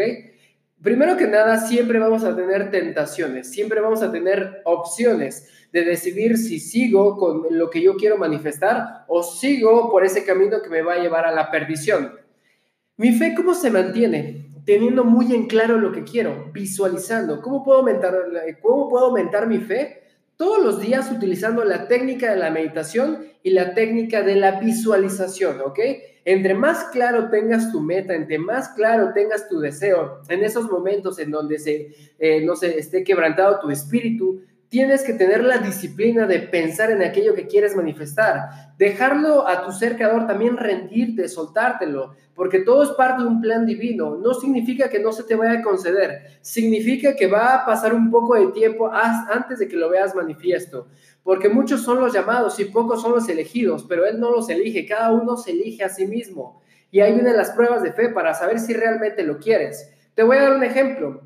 Primero 0.82 1.16
que 1.16 1.26
nada, 1.26 1.58
siempre 1.58 1.98
vamos 1.98 2.22
a 2.24 2.36
tener 2.36 2.70
tentaciones, 2.70 3.50
siempre 3.50 3.80
vamos 3.80 4.02
a 4.02 4.12
tener 4.12 4.62
opciones 4.64 5.48
de 5.72 5.84
decidir 5.84 6.38
si 6.38 6.60
sigo 6.60 7.16
con 7.16 7.46
lo 7.50 7.68
que 7.68 7.82
yo 7.82 7.96
quiero 7.96 8.16
manifestar 8.16 9.04
o 9.08 9.22
sigo 9.22 9.90
por 9.90 10.04
ese 10.04 10.24
camino 10.24 10.62
que 10.62 10.70
me 10.70 10.82
va 10.82 10.94
a 10.94 10.98
llevar 10.98 11.26
a 11.26 11.32
la 11.32 11.50
perdición. 11.50 12.12
Mi 12.96 13.12
fe, 13.12 13.34
¿cómo 13.34 13.54
se 13.54 13.70
mantiene? 13.70 14.50
Teniendo 14.64 15.04
muy 15.04 15.34
en 15.34 15.46
claro 15.46 15.78
lo 15.78 15.92
que 15.92 16.04
quiero, 16.04 16.50
visualizando. 16.52 17.42
¿Cómo 17.42 17.64
puedo 17.64 17.78
aumentar, 17.78 18.14
cómo 18.62 18.88
puedo 18.88 19.06
aumentar 19.06 19.46
mi 19.46 19.58
fe? 19.58 20.08
todos 20.38 20.64
los 20.64 20.80
días 20.80 21.10
utilizando 21.10 21.64
la 21.64 21.88
técnica 21.88 22.30
de 22.30 22.36
la 22.36 22.50
meditación 22.50 23.26
y 23.42 23.50
la 23.50 23.74
técnica 23.74 24.22
de 24.22 24.36
la 24.36 24.60
visualización, 24.60 25.60
¿ok? 25.60 25.80
Entre 26.30 26.52
más 26.52 26.84
claro 26.92 27.30
tengas 27.30 27.72
tu 27.72 27.80
meta, 27.80 28.14
entre 28.14 28.38
más 28.38 28.68
claro 28.74 29.12
tengas 29.14 29.48
tu 29.48 29.60
deseo, 29.60 30.20
en 30.28 30.44
esos 30.44 30.70
momentos 30.70 31.18
en 31.18 31.30
donde 31.30 31.58
se, 31.58 31.88
eh, 32.18 32.44
no 32.44 32.54
se 32.54 32.78
esté 32.78 33.02
quebrantado 33.02 33.60
tu 33.60 33.70
espíritu, 33.70 34.42
tienes 34.68 35.02
que 35.02 35.14
tener 35.14 35.42
la 35.42 35.59
disciplina 35.59 36.26
de 36.26 36.40
pensar 36.40 36.90
en 36.90 37.02
aquello 37.02 37.35
que 37.35 37.46
quieres 37.46 37.74
manifestar, 37.74 38.74
dejarlo 38.76 39.48
a 39.48 39.64
tu 39.64 39.72
ser 39.72 39.96
creador, 39.96 40.26
también 40.26 40.57
rendirte, 40.57 41.28
soltártelo, 41.28 42.14
porque 42.35 42.61
todo 42.61 42.83
es 42.83 42.90
parte 42.90 43.22
de 43.22 43.28
un 43.28 43.40
plan 43.40 43.64
divino. 43.64 44.16
No 44.16 44.35
significa 44.35 44.88
que 44.90 44.98
no 44.98 45.12
se 45.12 45.24
te 45.24 45.35
vaya 45.35 45.61
a 45.61 45.62
conceder, 45.62 46.38
significa 46.42 47.16
que 47.16 47.26
va 47.26 47.54
a 47.54 47.66
pasar 47.66 47.94
un 47.94 48.11
poco 48.11 48.35
de 48.35 48.52
tiempo 48.52 48.90
antes 48.92 49.59
de 49.59 49.68
que 49.68 49.76
lo 49.76 49.88
veas 49.88 50.14
manifiesto, 50.14 50.88
porque 51.22 51.48
muchos 51.48 51.83
son 51.83 52.00
los 52.00 52.12
llamados 52.12 52.61
y 52.61 52.66
pocos 52.66 53.00
son 53.00 53.12
los 53.12 53.28
elegidos, 53.28 53.87
pero 53.88 54.07
Él 54.07 54.20
no 54.20 54.31
los 54.31 54.50
elige, 54.50 54.87
cada 54.87 55.12
uno 55.12 55.37
se 55.37 55.52
elige 55.52 55.83
a 55.83 55.88
sí 55.88 56.07
mismo. 56.07 56.61
Y 56.90 57.00
ahí 57.00 57.12
vienen 57.12 57.37
las 57.37 57.50
pruebas 57.50 57.83
de 57.83 57.92
fe 57.92 58.09
para 58.09 58.35
saber 58.35 58.59
si 58.59 58.72
realmente 58.72 59.22
lo 59.22 59.38
quieres. 59.38 59.92
Te 60.14 60.22
voy 60.22 60.38
a 60.38 60.42
dar 60.42 60.57
un 60.57 60.64
ejemplo. 60.64 61.22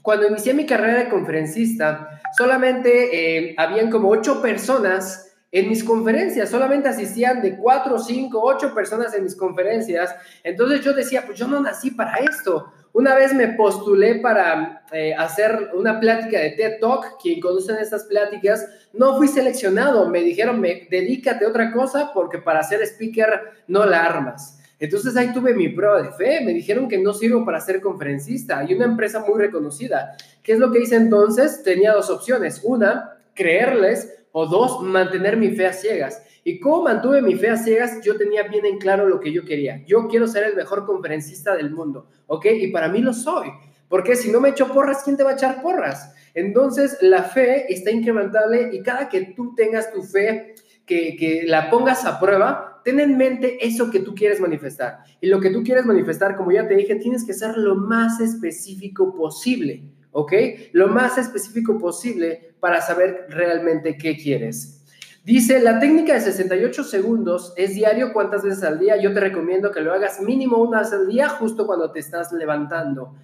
Cuando 0.00 0.26
inicié 0.26 0.54
mi 0.54 0.66
carrera 0.66 0.98
de 0.98 1.08
conferencista, 1.08 2.20
solamente 2.36 3.48
eh, 3.48 3.54
habían 3.58 3.90
como 3.90 4.08
ocho 4.08 4.40
personas 4.40 5.32
en 5.52 5.68
mis 5.68 5.84
conferencias, 5.84 6.48
solamente 6.48 6.88
asistían 6.88 7.42
de 7.42 7.56
cuatro, 7.58 7.98
cinco, 7.98 8.40
ocho 8.42 8.74
personas 8.74 9.14
en 9.14 9.22
mis 9.22 9.36
conferencias. 9.36 10.14
Entonces 10.42 10.80
yo 10.80 10.94
decía, 10.94 11.24
pues 11.26 11.38
yo 11.38 11.46
no 11.46 11.60
nací 11.60 11.90
para 11.90 12.16
esto. 12.16 12.72
Una 12.94 13.14
vez 13.14 13.34
me 13.34 13.48
postulé 13.48 14.16
para 14.16 14.84
eh, 14.92 15.14
hacer 15.14 15.70
una 15.74 16.00
plática 16.00 16.38
de 16.40 16.50
TED 16.50 16.80
Talk. 16.80 17.18
Quien 17.22 17.38
conocen 17.40 17.76
estas 17.76 18.04
pláticas, 18.04 18.66
no 18.94 19.18
fui 19.18 19.28
seleccionado. 19.28 20.08
Me 20.08 20.22
dijeron, 20.22 20.58
me, 20.58 20.88
dedícate 20.90 21.44
a 21.44 21.48
otra 21.48 21.70
cosa 21.70 22.12
porque 22.14 22.38
para 22.38 22.62
ser 22.62 22.80
speaker 22.82 23.62
no 23.66 23.84
la 23.84 24.04
armas. 24.04 24.61
Entonces 24.82 25.16
ahí 25.16 25.32
tuve 25.32 25.54
mi 25.54 25.68
prueba 25.68 26.02
de 26.02 26.10
fe, 26.10 26.44
me 26.44 26.52
dijeron 26.52 26.88
que 26.88 26.98
no 26.98 27.14
sirvo 27.14 27.44
para 27.44 27.60
ser 27.60 27.80
conferencista 27.80 28.64
y 28.68 28.74
una 28.74 28.86
empresa 28.86 29.20
muy 29.20 29.38
reconocida. 29.40 30.16
¿Qué 30.42 30.54
es 30.54 30.58
lo 30.58 30.72
que 30.72 30.80
hice 30.80 30.96
entonces? 30.96 31.62
Tenía 31.62 31.92
dos 31.92 32.10
opciones. 32.10 32.62
Una, 32.64 33.16
creerles 33.32 34.12
o 34.32 34.44
dos, 34.46 34.82
mantener 34.82 35.36
mi 35.36 35.50
fe 35.50 35.68
a 35.68 35.72
ciegas. 35.72 36.20
¿Y 36.42 36.58
cómo 36.58 36.82
mantuve 36.82 37.22
mi 37.22 37.36
fe 37.36 37.50
a 37.50 37.56
ciegas? 37.58 38.02
Yo 38.02 38.16
tenía 38.16 38.42
bien 38.42 38.66
en 38.66 38.78
claro 38.78 39.08
lo 39.08 39.20
que 39.20 39.30
yo 39.30 39.44
quería. 39.44 39.84
Yo 39.86 40.08
quiero 40.08 40.26
ser 40.26 40.42
el 40.42 40.56
mejor 40.56 40.84
conferencista 40.84 41.54
del 41.54 41.70
mundo, 41.70 42.08
¿ok? 42.26 42.46
Y 42.46 42.72
para 42.72 42.88
mí 42.88 42.98
lo 43.02 43.12
soy. 43.12 43.50
Porque 43.88 44.16
si 44.16 44.32
no 44.32 44.40
me 44.40 44.48
echo 44.48 44.66
porras, 44.66 45.02
¿quién 45.04 45.16
te 45.16 45.22
va 45.22 45.30
a 45.30 45.34
echar 45.34 45.62
porras? 45.62 46.12
Entonces, 46.34 46.98
la 47.02 47.22
fe 47.22 47.72
está 47.72 47.92
incrementable 47.92 48.70
y 48.72 48.82
cada 48.82 49.08
que 49.08 49.32
tú 49.36 49.54
tengas 49.54 49.92
tu 49.92 50.02
fe, 50.02 50.56
que, 50.84 51.14
que 51.14 51.44
la 51.46 51.70
pongas 51.70 52.04
a 52.04 52.18
prueba, 52.18 52.71
ten 52.84 53.00
en 53.00 53.16
mente 53.16 53.64
eso 53.64 53.90
que 53.90 54.00
tú 54.00 54.14
quieres 54.14 54.40
manifestar. 54.40 54.98
Y 55.20 55.28
lo 55.28 55.40
que 55.40 55.50
tú 55.50 55.62
quieres 55.62 55.86
manifestar, 55.86 56.36
como 56.36 56.52
ya 56.52 56.66
te 56.66 56.74
dije, 56.74 56.96
tienes 56.96 57.24
que 57.24 57.34
ser 57.34 57.56
lo 57.56 57.74
más 57.74 58.20
específico 58.20 59.14
posible, 59.14 59.82
¿ok? 60.10 60.32
Lo 60.72 60.88
más 60.88 61.18
específico 61.18 61.78
posible 61.78 62.54
para 62.60 62.80
saber 62.80 63.26
realmente 63.28 63.96
qué 63.96 64.16
quieres. 64.16 64.82
Dice, 65.24 65.60
la 65.60 65.78
técnica 65.78 66.14
de 66.14 66.20
68 66.20 66.82
segundos 66.82 67.52
es 67.56 67.74
diario, 67.74 68.12
¿cuántas 68.12 68.42
veces 68.42 68.64
al 68.64 68.80
día? 68.80 68.96
Yo 68.96 69.14
te 69.14 69.20
recomiendo 69.20 69.70
que 69.70 69.80
lo 69.80 69.92
hagas 69.92 70.20
mínimo 70.20 70.56
una 70.58 70.80
vez 70.80 70.92
al 70.92 71.06
día, 71.06 71.28
justo 71.28 71.64
cuando 71.64 71.92
te 71.92 72.00
estás 72.00 72.32
levantando. 72.32 73.14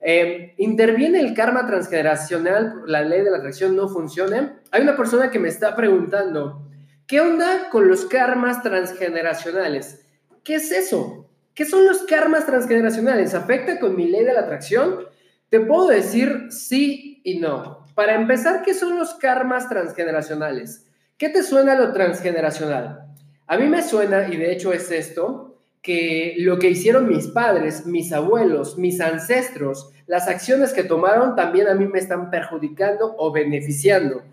Eh, 0.00 0.54
¿Interviene 0.58 1.20
el 1.20 1.32
karma 1.32 1.66
transgeneracional? 1.66 2.82
¿La 2.86 3.02
ley 3.02 3.22
de 3.22 3.30
la 3.30 3.38
atracción 3.38 3.74
no 3.74 3.88
funciona? 3.88 4.60
Hay 4.70 4.82
una 4.82 4.94
persona 4.94 5.30
que 5.30 5.38
me 5.38 5.48
está 5.48 5.74
preguntando, 5.74 6.68
¿Qué 7.08 7.22
onda 7.22 7.70
con 7.70 7.88
los 7.88 8.04
karmas 8.04 8.62
transgeneracionales? 8.62 10.04
¿Qué 10.44 10.56
es 10.56 10.70
eso? 10.70 11.26
¿Qué 11.54 11.64
son 11.64 11.86
los 11.86 12.02
karmas 12.02 12.44
transgeneracionales? 12.44 13.32
¿Afecta 13.32 13.80
con 13.80 13.96
mi 13.96 14.10
ley 14.10 14.24
de 14.24 14.34
la 14.34 14.40
atracción? 14.40 15.06
Te 15.48 15.58
puedo 15.60 15.86
decir 15.86 16.48
sí 16.50 17.22
y 17.24 17.38
no. 17.38 17.86
Para 17.94 18.14
empezar, 18.14 18.60
¿qué 18.60 18.74
son 18.74 18.98
los 18.98 19.14
karmas 19.14 19.70
transgeneracionales? 19.70 20.84
¿Qué 21.16 21.30
te 21.30 21.42
suena 21.42 21.74
lo 21.76 21.94
transgeneracional? 21.94 23.06
A 23.46 23.56
mí 23.56 23.68
me 23.68 23.82
suena, 23.82 24.28
y 24.28 24.36
de 24.36 24.52
hecho 24.52 24.74
es 24.74 24.90
esto, 24.90 25.56
que 25.80 26.34
lo 26.36 26.58
que 26.58 26.68
hicieron 26.68 27.08
mis 27.08 27.28
padres, 27.28 27.86
mis 27.86 28.12
abuelos, 28.12 28.76
mis 28.76 29.00
ancestros, 29.00 29.90
las 30.06 30.28
acciones 30.28 30.74
que 30.74 30.84
tomaron 30.84 31.34
también 31.36 31.68
a 31.68 31.74
mí 31.74 31.86
me 31.86 32.00
están 32.00 32.28
perjudicando 32.28 33.14
o 33.16 33.32
beneficiando. 33.32 34.24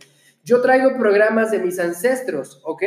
Yo 0.46 0.62
traigo 0.62 0.96
programas 1.00 1.50
de 1.50 1.58
mis 1.58 1.80
ancestros, 1.80 2.62
¿ok? 2.64 2.84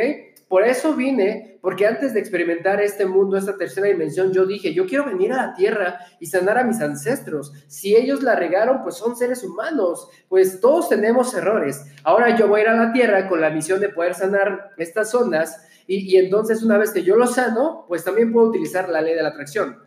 Por 0.47 0.63
eso 0.63 0.95
vine, 0.95 1.59
porque 1.61 1.85
antes 1.85 2.13
de 2.13 2.21
experimentar 2.21 2.81
este 2.81 3.05
mundo, 3.05 3.35
esta 3.35 3.57
tercera 3.57 3.87
dimensión, 3.87 4.31
yo 4.31 4.45
dije, 4.45 4.73
yo 4.73 4.87
quiero 4.87 5.05
venir 5.05 5.33
a 5.33 5.47
la 5.47 5.53
Tierra 5.53 5.99
y 6.21 6.27
sanar 6.27 6.57
a 6.57 6.63
mis 6.63 6.79
ancestros. 6.79 7.51
Si 7.67 7.97
ellos 7.97 8.23
la 8.23 8.35
regaron, 8.35 8.81
pues 8.81 8.95
son 8.95 9.17
seres 9.17 9.43
humanos, 9.43 10.07
pues 10.29 10.61
todos 10.61 10.87
tenemos 10.87 11.33
errores. 11.33 11.83
Ahora 12.05 12.33
yo 12.37 12.47
voy 12.47 12.61
a 12.61 12.63
ir 12.63 12.69
a 12.69 12.85
la 12.85 12.93
Tierra 12.93 13.27
con 13.27 13.41
la 13.41 13.49
misión 13.49 13.81
de 13.81 13.89
poder 13.89 14.15
sanar 14.15 14.71
estas 14.77 15.11
zonas 15.11 15.67
y, 15.85 16.15
entonces 16.15 16.63
una 16.63 16.77
vez 16.77 16.91
que 16.91 17.03
yo 17.03 17.17
lo 17.17 17.27
sano, 17.27 17.83
pues 17.89 18.05
también 18.05 18.31
puedo 18.31 18.47
utilizar 18.47 18.87
la 18.87 19.01
ley 19.01 19.15
de 19.15 19.23
la 19.23 19.29
atracción. 19.29 19.79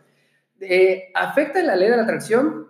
Eh, 0.59 1.11
¿Afecta 1.15 1.63
la 1.63 1.75
ley 1.75 1.89
de 1.89 1.97
la 1.97 2.03
atracción? 2.03 2.67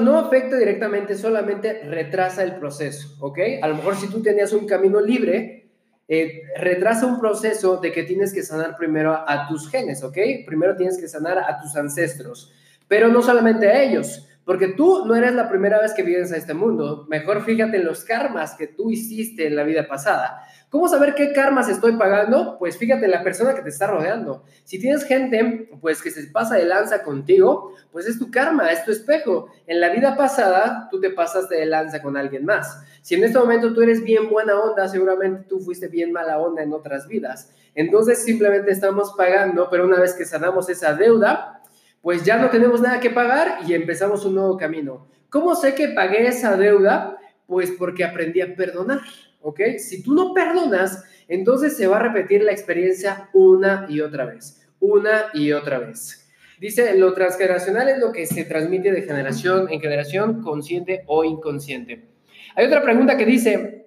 No 0.00 0.18
afecta 0.18 0.56
directamente, 0.56 1.16
solamente 1.16 1.82
retrasa 1.84 2.42
el 2.42 2.56
proceso, 2.56 3.16
¿ok? 3.20 3.38
A 3.62 3.68
lo 3.68 3.76
mejor 3.76 3.96
si 3.96 4.08
tú 4.08 4.22
tenías 4.22 4.52
un 4.52 4.66
camino 4.66 5.00
libre, 5.00 5.70
eh, 6.08 6.42
retrasa 6.56 7.06
un 7.06 7.20
proceso 7.20 7.76
de 7.76 7.92
que 7.92 8.02
tienes 8.02 8.32
que 8.32 8.42
sanar 8.42 8.76
primero 8.76 9.12
a, 9.12 9.46
tus 9.46 9.70
genes, 9.70 10.02
¿ok? 10.02 10.16
Primero 10.46 10.74
tienes 10.74 10.98
que 10.98 11.06
sanar 11.06 11.38
a 11.38 11.60
tus 11.60 11.76
ancestros, 11.76 12.52
pero 12.88 13.08
no 13.08 13.22
solamente 13.22 13.68
a 13.68 13.82
ellos, 13.82 14.26
porque 14.46 14.68
tú 14.68 15.04
no 15.04 15.14
eres 15.14 15.34
la 15.34 15.50
primera 15.50 15.78
vez 15.78 15.92
que 15.92 16.02
vienes 16.02 16.32
a 16.32 16.38
este 16.38 16.54
mundo. 16.54 17.06
Mejor 17.10 17.44
fíjate 17.44 17.76
en 17.76 17.84
los 17.84 18.04
karmas 18.04 18.54
que 18.54 18.68
tú 18.68 18.90
hiciste 18.90 19.46
en 19.46 19.54
la 19.54 19.64
vida 19.64 19.86
pasada. 19.86 20.42
¿Cómo 20.70 20.86
saber 20.86 21.14
qué 21.14 21.32
karmas 21.32 21.66
estoy 21.70 21.92
pagando? 21.96 22.58
Pues 22.58 22.76
fíjate 22.76 23.06
en 23.06 23.10
la 23.10 23.22
persona 23.22 23.54
que 23.54 23.62
te 23.62 23.70
está 23.70 23.86
rodeando. 23.86 24.44
Si 24.64 24.78
tienes 24.78 25.04
gente, 25.04 25.70
pues 25.80 26.02
que 26.02 26.10
se 26.10 26.24
pasa 26.24 26.56
de 26.56 26.66
lanza 26.66 27.02
contigo, 27.02 27.72
pues 27.90 28.06
es 28.06 28.18
tu 28.18 28.30
karma, 28.30 28.70
es 28.70 28.84
tu 28.84 28.90
espejo. 28.90 29.48
En 29.66 29.80
la 29.80 29.88
vida 29.88 30.14
pasada, 30.14 30.88
tú 30.90 31.00
te 31.00 31.08
pasaste 31.08 31.56
de 31.56 31.64
lanza 31.64 32.02
con 32.02 32.18
alguien 32.18 32.44
más. 32.44 32.82
Si 33.00 33.14
en 33.14 33.24
este 33.24 33.38
momento 33.38 33.72
tú 33.72 33.80
eres 33.80 34.04
bien 34.04 34.28
buena 34.28 34.60
onda, 34.60 34.86
seguramente 34.88 35.46
tú 35.48 35.58
fuiste 35.58 35.88
bien 35.88 36.12
mala 36.12 36.38
onda 36.38 36.62
en 36.62 36.74
otras 36.74 37.08
vidas. 37.08 37.50
Entonces 37.74 38.22
simplemente 38.22 38.70
estamos 38.70 39.14
pagando, 39.16 39.70
pero 39.70 39.86
una 39.86 39.98
vez 39.98 40.12
que 40.12 40.26
sanamos 40.26 40.68
esa 40.68 40.92
deuda, 40.92 41.62
pues 42.02 42.24
ya 42.24 42.36
no 42.36 42.50
tenemos 42.50 42.82
nada 42.82 43.00
que 43.00 43.08
pagar 43.08 43.60
y 43.66 43.72
empezamos 43.72 44.26
un 44.26 44.34
nuevo 44.34 44.58
camino. 44.58 45.08
¿Cómo 45.30 45.54
sé 45.54 45.74
que 45.74 45.88
pagué 45.88 46.26
esa 46.26 46.58
deuda? 46.58 47.16
Pues 47.46 47.70
porque 47.70 48.04
aprendí 48.04 48.42
a 48.42 48.54
perdonar. 48.54 49.00
¿Ok? 49.40 49.60
Si 49.78 50.02
tú 50.02 50.14
no 50.14 50.34
perdonas, 50.34 51.04
entonces 51.28 51.76
se 51.76 51.86
va 51.86 51.96
a 51.96 52.02
repetir 52.02 52.42
la 52.42 52.52
experiencia 52.52 53.28
una 53.32 53.86
y 53.88 54.00
otra 54.00 54.24
vez, 54.24 54.66
una 54.80 55.26
y 55.34 55.52
otra 55.52 55.78
vez. 55.78 56.28
Dice, 56.60 56.98
lo 56.98 57.14
transgeneracional 57.14 57.88
es 57.88 57.98
lo 57.98 58.10
que 58.10 58.26
se 58.26 58.44
transmite 58.44 58.90
de 58.90 59.02
generación 59.02 59.68
en 59.70 59.80
generación, 59.80 60.42
consciente 60.42 61.04
o 61.06 61.22
inconsciente. 61.24 62.08
Hay 62.56 62.66
otra 62.66 62.82
pregunta 62.82 63.16
que 63.16 63.24
dice, 63.24 63.86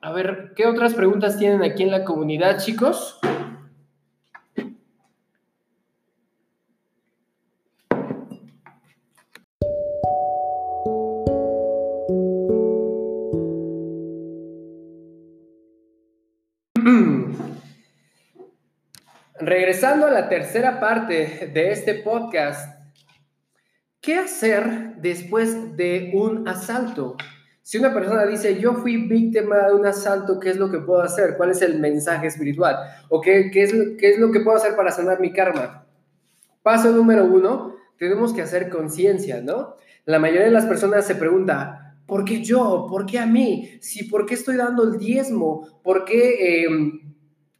a 0.00 0.12
ver, 0.12 0.52
¿qué 0.54 0.66
otras 0.66 0.94
preguntas 0.94 1.36
tienen 1.36 1.64
aquí 1.64 1.82
en 1.82 1.90
la 1.90 2.04
comunidad, 2.04 2.58
chicos? 2.58 3.18
Regresando 19.58 20.06
a 20.06 20.10
la 20.10 20.28
tercera 20.28 20.78
parte 20.80 21.50
de 21.50 21.70
este 21.70 21.94
podcast, 21.94 22.78
¿qué 24.02 24.16
hacer 24.16 24.96
después 24.98 25.74
de 25.78 26.10
un 26.12 26.46
asalto? 26.46 27.16
Si 27.62 27.78
una 27.78 27.94
persona 27.94 28.26
dice, 28.26 28.60
yo 28.60 28.74
fui 28.74 29.08
víctima 29.08 29.68
de 29.68 29.72
un 29.72 29.86
asalto, 29.86 30.38
¿qué 30.38 30.50
es 30.50 30.58
lo 30.58 30.70
que 30.70 30.80
puedo 30.80 31.00
hacer? 31.00 31.38
¿Cuál 31.38 31.52
es 31.52 31.62
el 31.62 31.78
mensaje 31.78 32.26
espiritual? 32.26 32.76
¿O 33.08 33.22
qué, 33.22 33.50
qué, 33.50 33.62
es, 33.62 33.72
qué 33.98 34.10
es 34.10 34.18
lo 34.18 34.30
que 34.30 34.40
puedo 34.40 34.58
hacer 34.58 34.76
para 34.76 34.90
sanar 34.90 35.20
mi 35.20 35.32
karma? 35.32 35.86
Paso 36.62 36.92
número 36.92 37.24
uno, 37.24 37.76
tenemos 37.98 38.34
que 38.34 38.42
hacer 38.42 38.68
conciencia, 38.68 39.40
¿no? 39.40 39.76
La 40.04 40.18
mayoría 40.18 40.44
de 40.44 40.52
las 40.52 40.66
personas 40.66 41.06
se 41.06 41.14
pregunta, 41.14 41.96
¿por 42.04 42.26
qué 42.26 42.44
yo? 42.44 42.86
¿Por 42.90 43.06
qué 43.06 43.20
a 43.20 43.24
mí? 43.24 43.70
Si, 43.80 44.04
¿Por 44.04 44.26
qué 44.26 44.34
estoy 44.34 44.56
dando 44.56 44.84
el 44.84 44.98
diezmo? 44.98 45.80
¿Por 45.82 46.04
qué, 46.04 46.64
eh, 46.64 46.68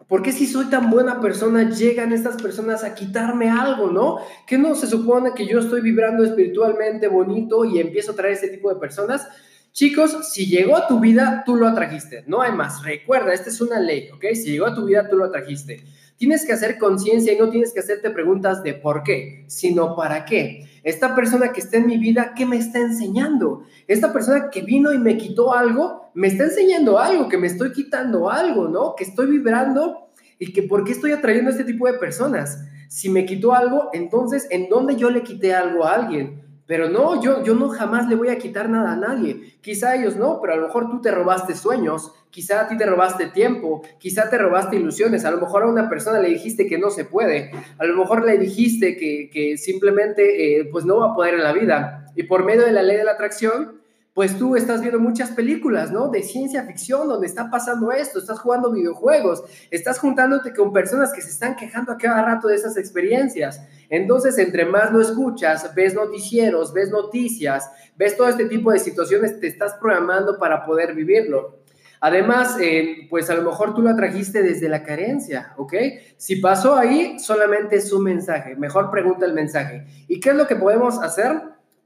¿por 0.09 0.23
qué 0.23 0.33
si 0.33 0.47
soy 0.47 0.67
tan 0.67 0.91
buena 0.91 1.21
persona 1.21 1.71
llegan 1.71 2.13
estas 2.13 2.41
personas 2.41 2.85
a 2.85 2.95
quitarme 2.95 3.51
algo, 3.51 3.91
no? 3.91 4.19
¿Qué 4.47 4.59
no 4.59 4.75
se 4.75 4.87
supone 4.87 5.33
que 5.35 5.47
yo 5.47 5.61
estoy 5.61 5.81
vibrando 5.81 6.25
espiritualmente 6.25 7.09
bonito 7.09 7.65
y 7.65 7.81
empiezo 7.81 8.13
a 8.13 8.17
traer 8.17 8.35
ese 8.35 8.49
tipo 8.49 8.73
de 8.73 8.81
personas? 8.81 9.27
Chicos, 9.73 10.31
si 10.33 10.47
llegó 10.47 10.75
a 10.77 10.89
tu 10.89 11.01
vida, 11.01 11.43
tú 11.45 11.55
lo 11.55 11.69
atrajiste. 11.69 12.25
No 12.27 12.41
hay 12.41 12.53
más. 12.53 12.83
Recuerda, 12.83 13.35
esta 13.35 13.51
es 13.51 13.61
una 13.61 13.79
ley, 13.79 14.09
¿ok? 14.11 14.25
Si 14.33 14.51
llegó 14.51 14.67
a 14.67 14.75
tu 14.75 14.87
vida, 14.87 15.07
tú 15.09 15.17
lo 15.17 15.27
atrajiste. 15.27 15.85
Tienes 16.17 16.47
que 16.47 16.53
hacer 16.53 16.79
conciencia 16.79 17.33
y 17.33 17.39
no 17.39 17.51
tienes 17.51 17.75
que 17.75 17.81
hacerte 17.81 18.11
preguntas 18.11 18.63
de 18.63 18.73
por 18.73 19.03
qué, 19.03 19.45
sino 19.49 19.95
para 19.95 20.25
qué. 20.25 20.67
Esta 20.83 21.15
persona 21.15 21.53
que 21.53 21.61
está 21.61 21.77
en 21.77 21.87
mi 21.87 21.99
vida, 21.99 22.33
¿qué 22.35 22.47
me 22.47 22.57
está 22.57 22.79
enseñando? 22.79 23.65
Esta 23.87 24.13
persona 24.13 24.49
que 24.51 24.63
vino 24.63 24.93
y 24.93 24.99
me 24.99 25.19
quitó 25.19 25.53
algo, 25.53 26.11
me 26.15 26.29
está 26.29 26.45
enseñando 26.45 26.99
algo, 26.99 27.29
que 27.29 27.37
me 27.37 27.47
estoy 27.47 27.73
quitando 27.73 28.31
algo, 28.31 28.69
¿no? 28.69 28.95
Que 28.97 29.05
estoy 29.05 29.27
vibrando 29.27 30.09
y 30.39 30.53
que 30.53 30.63
por 30.63 30.85
qué 30.85 30.93
estoy 30.93 31.13
atrayendo 31.13 31.51
a 31.51 31.53
este 31.53 31.65
tipo 31.65 31.87
de 31.87 31.99
personas. 31.99 32.65
Si 32.89 33.11
me 33.11 33.27
quitó 33.27 33.53
algo, 33.53 33.91
entonces, 33.93 34.47
¿en 34.51 34.71
dónde 34.71 34.97
yo 34.97 35.11
le 35.11 35.23
quité 35.23 35.55
algo 35.55 35.85
a 35.85 35.95
alguien? 35.95 36.46
Pero 36.67 36.89
no, 36.89 37.23
yo, 37.23 37.45
yo 37.45 37.55
no 37.55 37.69
jamás 37.69 38.09
le 38.09 38.17
voy 38.17 38.29
a 38.29 38.39
quitar 38.39 38.69
nada 38.69 38.93
a 38.93 38.97
nadie. 38.97 39.55
Quizá 39.61 39.95
ellos 39.95 40.17
no, 40.17 40.41
pero 40.41 40.55
a 40.55 40.57
lo 40.57 40.67
mejor 40.67 40.91
tú 40.91 41.01
te 41.01 41.13
robaste 41.13 41.55
sueños, 41.55 42.13
quizá 42.31 42.63
a 42.63 42.69
ti 42.69 42.77
te 42.77 42.85
robaste 42.87 43.27
tiempo, 43.27 43.83
quizá 43.99 44.29
te 44.29 44.37
robaste 44.37 44.77
ilusiones, 44.77 45.25
a 45.25 45.31
lo 45.31 45.41
mejor 45.41 45.63
a 45.63 45.69
una 45.69 45.89
persona 45.89 46.19
le 46.19 46.29
dijiste 46.29 46.67
que 46.67 46.77
no 46.77 46.91
se 46.91 47.05
puede, 47.05 47.53
a 47.79 47.85
lo 47.85 47.97
mejor 47.97 48.25
le 48.25 48.37
dijiste 48.37 48.97
que, 48.97 49.31
que 49.33 49.57
simplemente 49.57 50.61
eh, 50.61 50.69
pues 50.71 50.85
no 50.85 50.99
va 50.99 51.13
a 51.13 51.15
poder 51.15 51.35
en 51.35 51.45
la 51.45 51.53
vida. 51.53 52.07
Y 52.17 52.25
por 52.25 52.45
medio 52.45 52.65
de 52.65 52.73
la 52.73 52.83
ley 52.83 52.97
de 52.97 53.05
la 53.05 53.13
atracción, 53.13 53.81
pues 54.17 54.39
tú 54.39 54.57
estás 54.57 54.81
viendo 54.81 54.99
muchas 54.99 55.33
películas, 55.33 55.93
¿no? 55.93 56.09
De 56.09 56.23
ciencia 56.23 56.65
ficción 56.65 57.07
donde 57.07 57.27
está 57.27 57.51
pasando 57.51 57.93
esto, 57.93 58.19
estás 58.19 58.41
jugando 58.41 58.73
videojuegos, 58.73 59.45
estás 59.71 59.99
juntándote 59.99 60.55
con 60.55 60.73
personas 60.73 61.13
que 61.13 61.21
se 61.21 61.29
están 61.29 61.55
quejando 61.55 61.93
a 61.93 61.99
cada 61.99 62.25
rato 62.25 62.49
de 62.49 62.55
esas 62.55 62.79
experiencias. 62.79 63.61
Entonces, 63.91 64.39
entre 64.39 64.65
más 64.65 64.91
lo 64.91 65.03
escuchas, 65.03 65.71
ves 65.75 65.93
noticieros, 65.93 66.73
ves 66.73 66.89
noticias, 66.89 67.71
ves 67.95 68.17
todo 68.17 68.31
este 68.31 68.47
tipo 68.47 68.73
de 68.73 68.79
situaciones, 68.79 69.39
te 69.39 69.49
estás 69.49 69.75
programando 69.75 70.39
para 70.39 70.65
poder 70.65 70.95
vivirlo. 70.95 71.59
Además, 72.01 72.57
eh, 72.59 73.07
pues 73.11 73.29
a 73.29 73.35
lo 73.35 73.43
mejor 73.43 73.75
tú 73.75 73.83
lo 73.83 73.95
trajiste 73.95 74.43
desde 74.43 74.71
la 74.71 74.83
carencia, 74.83 75.53
¿ok? 75.59 75.75
Si 76.17 76.37
pasó 76.37 76.75
ahí, 76.75 77.19
solamente 77.19 77.77
es 77.77 77.93
un 77.93 78.05
mensaje. 78.05 78.57
Mejor 78.57 78.91
pregunta 78.91 79.27
el 79.27 79.35
mensaje. 79.35 79.85
¿Y 80.09 80.21
qué 80.21 80.31
es 80.31 80.37
lo 80.37 80.47
que 80.47 80.57
podemos 80.57 81.03
hacer? 81.03 81.39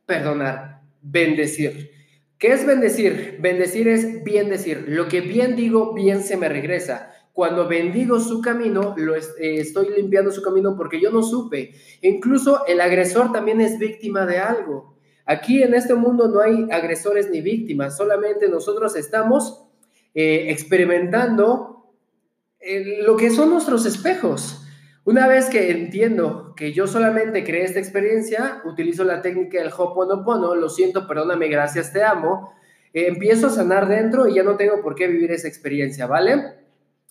Perdonar, 0.07 0.83
bendecir. 1.03 1.99
¿Qué 2.41 2.55
es 2.55 2.65
bendecir? 2.67 3.37
Bendecir 3.39 3.87
es 3.87 4.25
bien 4.25 4.49
decir. 4.49 4.87
Lo 4.89 5.09
que 5.09 5.21
bien 5.21 5.57
digo, 5.57 5.93
bien 5.93 6.23
se 6.23 6.39
me 6.39 6.49
regresa. 6.49 7.13
Cuando 7.35 7.69
bendigo 7.69 8.19
su 8.19 8.41
camino, 8.41 8.95
lo 8.97 9.15
eh, 9.15 9.21
estoy 9.39 9.91
limpiando 9.95 10.33
su 10.33 10.41
camino 10.41 10.75
porque 10.75 10.99
yo 10.99 11.11
no 11.11 11.23
supe. 11.23 11.75
Incluso 12.01 12.65
el 12.67 12.81
agresor 12.81 13.31
también 13.31 13.61
es 13.61 13.79
víctima 13.79 14.25
de 14.25 14.39
algo. 14.39 14.97
Aquí 15.27 15.63
en 15.63 15.75
este 15.75 15.95
mundo 15.95 16.29
no 16.29 16.41
hay 16.41 16.67
agresores 16.71 17.29
ni 17.31 17.43
víctimas, 17.43 17.99
solamente 17.99 18.49
nosotros 18.49 18.97
estamos 18.97 19.67
eh, 20.15 20.47
experimentando 20.49 21.93
eh, 22.59 23.03
lo 23.03 23.19
que 23.19 23.29
son 23.29 23.51
nuestros 23.51 23.85
espejos. 23.85 24.67
Una 25.05 25.27
vez 25.27 25.47
que 25.49 25.71
entiendo 25.71 26.53
que 26.55 26.73
yo 26.75 26.87
solamente 26.87 27.43
creé 27.43 27.65
esta 27.65 27.79
experiencia, 27.79 28.61
utilizo 28.65 29.03
la 29.03 29.23
técnica 29.23 29.59
del 29.59 29.73
Ho'oponopono, 29.73 30.55
lo 30.55 30.69
siento, 30.69 31.07
perdóname, 31.07 31.49
gracias, 31.49 31.91
te 31.91 32.03
amo, 32.05 32.53
eh, 32.93 33.07
empiezo 33.09 33.47
a 33.47 33.51
sanar 33.51 33.89
dentro 33.89 34.29
y 34.29 34.35
ya 34.35 34.43
no 34.43 34.57
tengo 34.57 34.83
por 34.83 34.95
qué 34.95 35.07
vivir 35.07 35.33
esa 35.33 35.49
experiencia, 35.49 36.07
¿vale? 36.07 36.55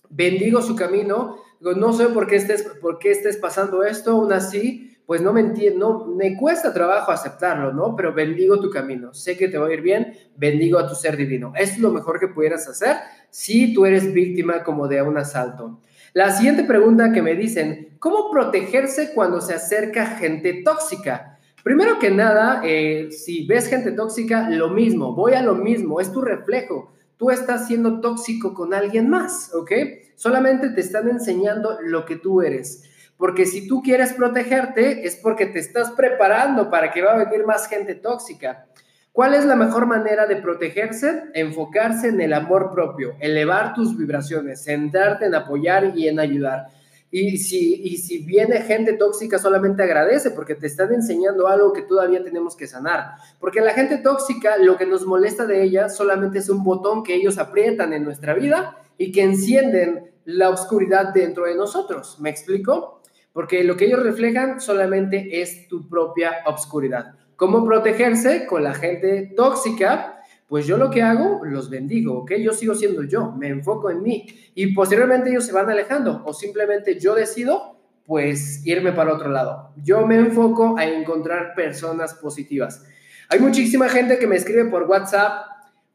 Bendigo 0.08 0.62
su 0.62 0.76
camino, 0.76 1.38
no 1.62 1.94
sé 1.94 2.08
por 2.10 2.28
qué 2.28 2.36
estés, 2.36 2.62
por 2.80 3.00
qué 3.00 3.10
estés 3.10 3.38
pasando 3.38 3.84
esto, 3.84 4.12
aún 4.12 4.34
así, 4.34 4.96
pues 5.08 5.22
no 5.22 5.34
me 5.34 5.42
entiendo, 5.42 6.06
me 6.06 6.38
cuesta 6.38 6.72
trabajo 6.72 7.12
aceptarlo, 7.12 7.74
¿no? 7.74 7.96
Pero 7.96 8.14
bendigo 8.14 8.60
tu 8.60 8.70
camino, 8.70 9.16
sé 9.16 9.36
que 9.36 9.48
te 9.48 9.58
va 9.58 9.68
a 9.68 9.74
ir 9.74 9.82
bien, 9.82 10.14
bendigo 10.38 10.78
a 10.78 10.88
tu 10.88 10.94
ser 10.94 11.18
divino. 11.18 11.54
Es 11.56 11.80
lo 11.80 11.90
mejor 11.90 12.20
que 12.20 12.28
pudieras 12.28 12.68
hacer 12.68 12.98
si 13.32 13.74
tú 13.74 13.88
eres 13.88 14.14
víctima 14.14 14.64
como 14.64 14.88
de 14.88 15.02
un 15.02 15.18
asalto. 15.18 15.80
La 16.14 16.32
siguiente 16.32 16.64
pregunta 16.64 17.12
que 17.12 17.22
me 17.22 17.36
dicen, 17.36 17.96
¿cómo 18.00 18.32
protegerse 18.32 19.14
cuando 19.14 19.42
se 19.42 19.54
acerca 19.54 20.06
gente 20.06 20.64
tóxica? 20.66 21.38
Primero 21.64 22.00
que 22.00 22.10
nada, 22.10 22.62
eh, 22.64 23.10
si 23.12 23.46
ves 23.46 23.68
gente 23.68 23.92
tóxica, 23.92 24.50
lo 24.50 24.70
mismo, 24.70 25.14
voy 25.14 25.34
a 25.34 25.44
lo 25.44 25.54
mismo, 25.56 26.00
es 26.00 26.12
tu 26.12 26.22
reflejo. 26.22 26.94
Tú 27.18 27.30
estás 27.30 27.68
siendo 27.68 28.02
tóxico 28.02 28.54
con 28.54 28.74
alguien 28.74 29.10
más, 29.10 29.54
¿ok? 29.54 29.72
Solamente 30.16 30.70
te 30.70 30.82
están 30.82 31.10
enseñando 31.10 31.78
lo 31.84 32.06
que 32.06 32.16
tú 32.16 32.42
eres. 32.42 32.84
Porque 33.18 33.46
si 33.46 33.68
tú 33.68 33.82
quieres 33.84 34.14
protegerte, 34.14 35.06
es 35.06 35.18
porque 35.18 35.46
te 35.46 35.60
estás 35.60 35.92
preparando 35.92 36.72
para 36.72 36.92
que 36.92 37.02
va 37.02 37.12
a 37.12 37.26
venir 37.26 37.46
más 37.46 37.68
gente 37.68 37.94
tóxica. 37.94 38.66
¿Cuál 39.12 39.34
es 39.34 39.46
la 39.46 39.56
mejor 39.56 39.86
manera 39.86 40.28
de 40.28 40.38
protegerse? 40.38 41.24
Enfocarse 41.34 42.10
en 42.10 42.22
el 42.22 42.34
amor 42.34 42.72
propio, 42.72 43.16
elevar 43.20 43.74
tus 43.74 43.98
vibraciones, 43.98 44.64
centrarte 44.64 45.26
en 45.26 45.36
apoyar 45.36 45.98
y 45.98 46.08
en 46.08 46.20
ayudar. 46.20 46.68
Y 47.12 47.38
si, 47.38 47.82
y 47.84 47.98
si 47.98 48.20
viene 48.24 48.62
gente 48.62 48.94
tóxica, 48.94 49.40
solamente 49.40 49.82
agradece 49.82 50.30
porque 50.30 50.54
te 50.54 50.68
están 50.68 50.94
enseñando 50.94 51.48
algo 51.48 51.74
que 51.74 51.82
todavía 51.82 52.24
tenemos 52.24 52.56
que 52.56 52.68
sanar. 52.68 53.16
Porque 53.40 53.62
la 53.62 53.74
gente 53.74 53.98
tóxica, 53.98 54.58
lo 54.58 54.78
que 54.78 54.86
nos 54.86 55.06
molesta 55.08 55.48
de 55.48 55.64
ella 55.64 55.90
solamente 55.90 56.38
es 56.38 56.50
un 56.50 56.64
botón 56.64 57.04
que 57.04 57.16
ellos 57.16 57.40
aprietan 57.40 57.94
en 57.94 58.04
nuestra 58.04 58.36
vida 58.36 58.78
y 58.98 59.12
que 59.12 59.24
encienden 59.24 60.12
la 60.26 60.50
oscuridad 60.50 61.12
dentro 61.12 61.46
de 61.46 61.56
nosotros. 61.56 62.18
¿Me 62.20 62.30
explico? 62.30 63.02
Porque 63.34 63.64
lo 63.64 63.76
que 63.76 63.86
ellos 63.86 64.04
reflejan 64.04 64.62
solamente 64.62 65.42
es 65.42 65.68
tu 65.68 65.90
propia 65.90 66.44
oscuridad. 66.46 67.16
¿Cómo 67.40 67.64
protegerse 67.64 68.46
con 68.46 68.64
la 68.64 68.74
gente 68.74 69.32
tóxica? 69.34 70.22
Pues 70.50 70.68
yo 70.68 70.76
lo 70.76 70.92
que 70.92 71.02
hago, 71.02 71.46
los 71.46 71.70
bendigo, 71.70 72.20
¿ok? 72.20 72.34
Yo 72.34 72.52
sigo 72.52 72.76
siendo 72.76 73.04
yo, 73.04 73.32
me 73.32 73.48
enfoco 73.48 73.90
en 73.90 74.04
mí 74.04 74.28
y 74.56 74.74
posteriormente 74.74 75.30
ellos 75.30 75.46
se 75.46 75.54
van 75.54 75.70
alejando 75.70 76.22
o 76.26 76.34
simplemente 76.34 77.00
yo 77.00 77.16
decido 77.16 77.78
pues 78.06 78.68
irme 78.68 78.92
para 78.92 79.14
otro 79.14 79.30
lado. 79.30 79.72
Yo 79.82 80.06
me 80.06 80.18
enfoco 80.18 80.78
a 80.78 80.86
encontrar 80.86 81.54
personas 81.56 82.14
positivas. 82.16 82.86
Hay 83.30 83.40
muchísima 83.40 83.88
gente 83.88 84.20
que 84.20 84.28
me 84.28 84.36
escribe 84.36 84.66
por 84.66 84.84
WhatsApp 84.84 85.46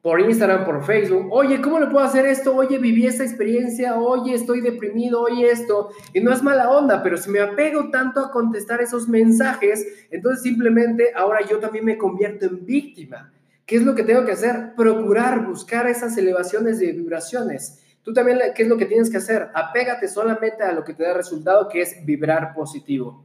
por 0.04 0.20
Instagram, 0.20 0.66
por 0.66 0.84
Facebook, 0.84 1.28
oye, 1.30 1.62
¿cómo 1.62 1.80
le 1.80 1.86
puedo 1.86 2.04
hacer 2.04 2.26
esto? 2.26 2.54
Oye, 2.54 2.76
viví 2.76 3.06
esta 3.06 3.24
experiencia, 3.24 3.98
oye, 3.98 4.34
estoy 4.34 4.60
deprimido, 4.60 5.22
oye, 5.22 5.50
esto. 5.50 5.88
Y 6.12 6.20
no 6.20 6.30
es 6.30 6.42
mala 6.42 6.70
onda, 6.70 7.02
pero 7.02 7.16
si 7.16 7.30
me 7.30 7.40
apego 7.40 7.88
tanto 7.88 8.20
a 8.20 8.30
contestar 8.30 8.82
esos 8.82 9.08
mensajes, 9.08 10.06
entonces 10.10 10.42
simplemente 10.42 11.12
ahora 11.16 11.38
yo 11.48 11.58
también 11.58 11.86
me 11.86 11.96
convierto 11.96 12.44
en 12.44 12.66
víctima. 12.66 13.32
¿Qué 13.64 13.76
es 13.76 13.82
lo 13.82 13.94
que 13.94 14.02
tengo 14.02 14.26
que 14.26 14.32
hacer? 14.32 14.74
Procurar 14.76 15.46
buscar 15.46 15.86
esas 15.86 16.18
elevaciones 16.18 16.78
de 16.78 16.92
vibraciones. 16.92 17.82
Tú 18.02 18.12
también, 18.12 18.38
¿qué 18.54 18.64
es 18.64 18.68
lo 18.68 18.76
que 18.76 18.84
tienes 18.84 19.08
que 19.08 19.16
hacer? 19.16 19.48
Apégate 19.54 20.06
solamente 20.08 20.64
a 20.64 20.72
lo 20.72 20.84
que 20.84 20.92
te 20.92 21.02
da 21.02 21.14
resultado, 21.14 21.66
que 21.66 21.80
es 21.80 22.04
vibrar 22.04 22.52
positivo. 22.52 23.24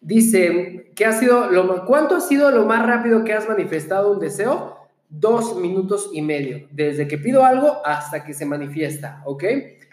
Dice, 0.00 0.92
¿qué 0.94 1.04
ha 1.04 1.12
sido 1.12 1.48
¿cuánto 1.84 2.14
ha 2.14 2.20
sido 2.20 2.52
lo 2.52 2.64
más 2.64 2.86
rápido 2.86 3.24
que 3.24 3.32
has 3.32 3.48
manifestado 3.48 4.12
un 4.12 4.20
deseo? 4.20 4.77
Dos 5.08 5.56
minutos 5.56 6.10
y 6.12 6.22
medio, 6.22 6.68
desde 6.70 7.08
que 7.08 7.18
pido 7.18 7.44
algo 7.44 7.78
hasta 7.84 8.24
que 8.24 8.34
se 8.34 8.46
manifiesta, 8.46 9.22
¿ok? 9.24 9.44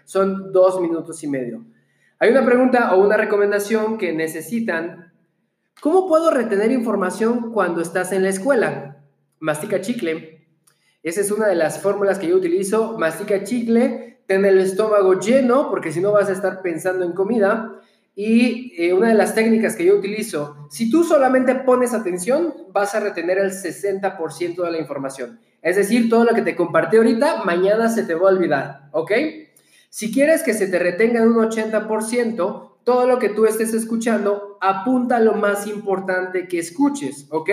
Son 0.03 0.51
dos 0.51 0.81
minutos 0.81 1.23
y 1.23 1.27
medio. 1.27 1.65
Hay 2.19 2.29
una 2.29 2.45
pregunta 2.45 2.93
o 2.93 3.03
una 3.03 3.17
recomendación 3.17 3.97
que 3.97 4.13
necesitan. 4.13 5.13
¿Cómo 5.81 6.07
puedo 6.07 6.31
retener 6.31 6.71
información 6.71 7.51
cuando 7.51 7.81
estás 7.81 8.11
en 8.11 8.23
la 8.23 8.29
escuela? 8.29 9.03
Mastica 9.39 9.81
chicle. 9.81 10.47
Esa 11.03 11.21
es 11.21 11.31
una 11.31 11.47
de 11.47 11.55
las 11.55 11.81
fórmulas 11.81 12.19
que 12.19 12.27
yo 12.27 12.37
utilizo. 12.37 12.97
Mastica 12.97 13.43
chicle, 13.43 14.21
ten 14.27 14.45
el 14.45 14.59
estómago 14.59 15.19
lleno, 15.19 15.69
porque 15.69 15.91
si 15.91 16.01
no 16.01 16.11
vas 16.11 16.29
a 16.29 16.33
estar 16.33 16.61
pensando 16.61 17.05
en 17.05 17.13
comida. 17.13 17.81
Y 18.15 18.73
eh, 18.77 18.93
una 18.93 19.09
de 19.09 19.13
las 19.13 19.35
técnicas 19.35 19.75
que 19.75 19.85
yo 19.85 19.95
utilizo, 19.95 20.67
si 20.69 20.89
tú 20.89 21.03
solamente 21.03 21.53
pones 21.53 21.93
atención, 21.93 22.53
vas 22.71 22.95
a 22.95 23.01
retener 23.01 23.37
el 23.37 23.51
60% 23.51 24.63
de 24.63 24.71
la 24.71 24.77
información. 24.77 25.39
Es 25.61 25.75
decir, 25.75 26.09
todo 26.09 26.23
lo 26.23 26.33
que 26.33 26.41
te 26.41 26.55
compartí 26.55 26.95
ahorita, 26.95 27.43
mañana 27.43 27.89
se 27.89 28.03
te 28.03 28.15
va 28.15 28.29
a 28.29 28.33
olvidar, 28.33 28.89
¿ok? 28.93 29.11
Si 29.89 30.13
quieres 30.13 30.43
que 30.43 30.53
se 30.53 30.67
te 30.67 30.79
retenga 30.79 31.21
en 31.21 31.29
un 31.29 31.49
80%, 31.49 32.71
todo 32.85 33.07
lo 33.07 33.19
que 33.19 33.29
tú 33.29 33.45
estés 33.45 33.73
escuchando, 33.73 34.57
apunta 34.61 35.19
lo 35.19 35.33
más 35.33 35.67
importante 35.67 36.47
que 36.47 36.59
escuches, 36.59 37.27
¿ok? 37.31 37.49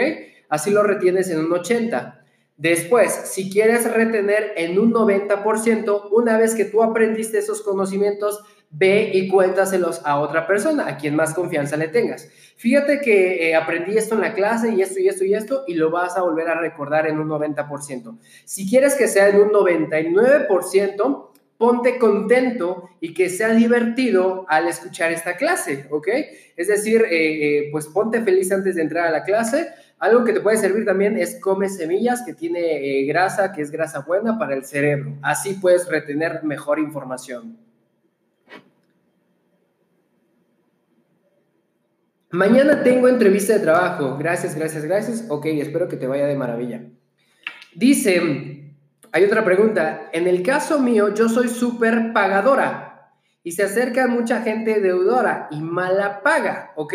Así 0.48 0.70
lo 0.70 0.82
retienes 0.82 1.30
en 1.30 1.40
un 1.40 1.52
80. 1.52 2.22
Después, 2.56 3.12
si 3.24 3.50
quieres 3.50 3.90
retener 3.90 4.52
en 4.56 4.78
un 4.78 4.92
90%, 4.92 6.08
una 6.12 6.36
vez 6.36 6.54
que 6.54 6.66
tú 6.66 6.82
aprendiste 6.82 7.38
esos 7.38 7.62
conocimientos, 7.62 8.44
ve 8.72 9.10
y 9.12 9.28
cuéntaselos 9.28 10.00
a 10.04 10.18
otra 10.18 10.46
persona, 10.46 10.88
a 10.88 10.96
quien 10.96 11.14
más 11.14 11.34
confianza 11.34 11.76
le 11.76 11.88
tengas. 11.88 12.28
Fíjate 12.56 13.00
que 13.00 13.48
eh, 13.48 13.54
aprendí 13.54 13.96
esto 13.96 14.14
en 14.14 14.22
la 14.22 14.34
clase 14.34 14.72
y 14.72 14.80
esto 14.80 14.98
y 14.98 15.08
esto 15.08 15.24
y 15.24 15.34
esto 15.34 15.64
y 15.66 15.74
lo 15.74 15.90
vas 15.90 16.16
a 16.16 16.22
volver 16.22 16.48
a 16.48 16.58
recordar 16.58 17.06
en 17.06 17.18
un 17.18 17.28
90%. 17.28 18.18
Si 18.44 18.68
quieres 18.68 18.94
que 18.94 19.08
sea 19.08 19.28
en 19.28 19.36
un 19.36 19.50
99%, 19.50 21.28
ponte 21.58 21.98
contento 21.98 22.88
y 23.00 23.14
que 23.14 23.28
sea 23.28 23.50
divertido 23.50 24.46
al 24.48 24.68
escuchar 24.68 25.12
esta 25.12 25.36
clase, 25.36 25.86
¿ok? 25.90 26.08
Es 26.56 26.68
decir, 26.68 27.02
eh, 27.02 27.58
eh, 27.58 27.68
pues 27.70 27.86
ponte 27.86 28.20
feliz 28.22 28.50
antes 28.52 28.76
de 28.76 28.82
entrar 28.82 29.06
a 29.06 29.10
la 29.10 29.22
clase. 29.22 29.68
Algo 29.98 30.24
que 30.24 30.32
te 30.32 30.40
puede 30.40 30.56
servir 30.56 30.84
también 30.84 31.16
es 31.16 31.38
come 31.40 31.68
semillas 31.68 32.22
que 32.26 32.34
tiene 32.34 33.04
grasa, 33.04 33.52
que 33.52 33.62
es 33.62 33.70
grasa 33.70 34.00
buena 34.00 34.38
para 34.38 34.54
el 34.54 34.64
cerebro. 34.64 35.12
Así 35.22 35.54
puedes 35.54 35.88
retener 35.88 36.42
mejor 36.42 36.80
información. 36.80 37.71
Mañana 42.32 42.82
tengo 42.82 43.08
entrevista 43.08 43.52
de 43.52 43.60
trabajo. 43.60 44.16
Gracias, 44.16 44.54
gracias, 44.54 44.86
gracias. 44.86 45.26
Ok, 45.28 45.44
espero 45.46 45.86
que 45.86 45.98
te 45.98 46.06
vaya 46.06 46.26
de 46.26 46.34
maravilla. 46.34 46.82
Dice, 47.74 48.72
hay 49.12 49.24
otra 49.24 49.44
pregunta. 49.44 50.08
En 50.14 50.26
el 50.26 50.42
caso 50.42 50.80
mío, 50.80 51.12
yo 51.12 51.28
soy 51.28 51.48
súper 51.48 52.14
pagadora 52.14 53.12
y 53.44 53.52
se 53.52 53.64
acerca 53.64 54.06
mucha 54.06 54.40
gente 54.40 54.80
deudora 54.80 55.48
y 55.50 55.60
mala 55.60 56.22
paga, 56.22 56.72
¿ok? 56.76 56.94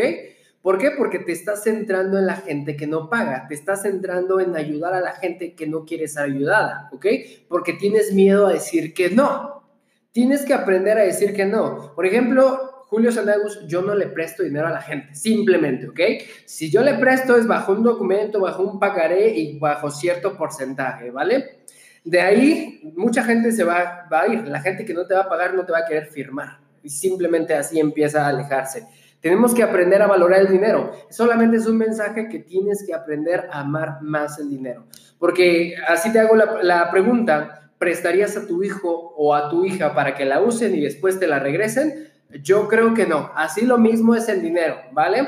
¿Por 0.63 0.79
qué? 0.79 0.89
Porque 0.97 1.19
te 1.19 1.33
estás 1.33 1.63
centrando 1.63 2.17
en 2.17 2.25
la 2.25 2.37
gente 2.37 2.75
que 2.75 2.87
no 2.87 3.07
paga, 3.07 3.45
te 3.47 3.53
estás 3.53 3.83
centrando 3.83 4.39
en 4.39 4.55
ayudar 4.55 4.95
a 4.95 5.01
la 5.01 5.11
gente 5.11 5.53
que 5.53 5.67
no 5.67 5.85
quiere 5.85 6.07
ser 6.07 6.23
ayudada, 6.23 6.89
¿ok? 6.91 7.05
Porque 7.47 7.73
tienes 7.73 8.11
miedo 8.11 8.47
a 8.47 8.53
decir 8.53 8.95
que 8.95 9.11
no. 9.11 9.63
Tienes 10.11 10.45
que 10.45 10.55
aprender 10.55 10.97
a 10.97 11.03
decir 11.03 11.35
que 11.35 11.45
no. 11.45 11.93
Por 11.93 12.07
ejemplo, 12.07 12.66
Julio 12.89 13.11
Sanagus, 13.11 13.67
yo 13.67 13.81
no 13.81 13.93
le 13.95 14.07
presto 14.07 14.43
dinero 14.43 14.67
a 14.67 14.71
la 14.71 14.81
gente, 14.81 15.13
simplemente, 15.13 15.89
¿ok? 15.89 15.99
Si 16.45 16.71
yo 16.71 16.81
le 16.81 16.93
presto 16.93 17.35
es 17.35 17.45
bajo 17.45 17.73
un 17.73 17.83
documento, 17.83 18.39
bajo 18.39 18.63
un 18.63 18.79
pagaré 18.79 19.29
y 19.29 19.59
bajo 19.59 19.91
cierto 19.91 20.37
porcentaje, 20.37 21.11
¿vale? 21.11 21.59
De 22.05 22.21
ahí 22.21 22.79
mucha 22.95 23.25
gente 23.25 23.51
se 23.51 23.65
va, 23.65 24.07
va 24.11 24.21
a 24.21 24.27
ir, 24.27 24.47
la 24.47 24.61
gente 24.61 24.85
que 24.85 24.93
no 24.93 25.05
te 25.05 25.13
va 25.13 25.23
a 25.23 25.29
pagar 25.29 25.53
no 25.53 25.65
te 25.65 25.73
va 25.73 25.79
a 25.79 25.85
querer 25.85 26.05
firmar 26.05 26.59
y 26.81 26.89
simplemente 26.89 27.53
así 27.53 27.77
empieza 27.77 28.25
a 28.25 28.29
alejarse. 28.29 28.87
Tenemos 29.19 29.53
que 29.53 29.63
aprender 29.63 30.01
a 30.01 30.07
valorar 30.07 30.39
el 30.39 30.47
dinero. 30.47 30.91
Solamente 31.09 31.57
es 31.57 31.67
un 31.67 31.77
mensaje 31.77 32.29
que 32.29 32.39
tienes 32.39 32.85
que 32.87 32.93
aprender 32.93 33.49
a 33.51 33.59
amar 33.59 34.01
más 34.01 34.39
el 34.39 34.49
dinero. 34.49 34.85
Porque 35.19 35.75
así 35.87 36.13
te 36.13 36.19
hago 36.19 36.37
la, 36.37 36.63
la 36.63 36.89
pregunta, 36.91 37.71
¿prestarías 37.77 38.37
a 38.37 38.47
tu 38.47 38.63
hijo 38.63 39.13
o 39.17 39.35
a 39.35 39.49
tu 39.49 39.65
hija 39.65 39.93
para 39.93 40.15
que 40.15 40.23
la 40.23 40.39
usen 40.41 40.75
y 40.75 40.81
después 40.81 41.19
te 41.19 41.27
la 41.27 41.39
regresen? 41.39 42.07
Yo 42.41 42.67
creo 42.67 42.93
que 42.93 43.05
no. 43.05 43.31
Así 43.35 43.65
lo 43.65 43.77
mismo 43.77 44.15
es 44.15 44.29
el 44.29 44.41
dinero, 44.41 44.77
¿vale? 44.91 45.27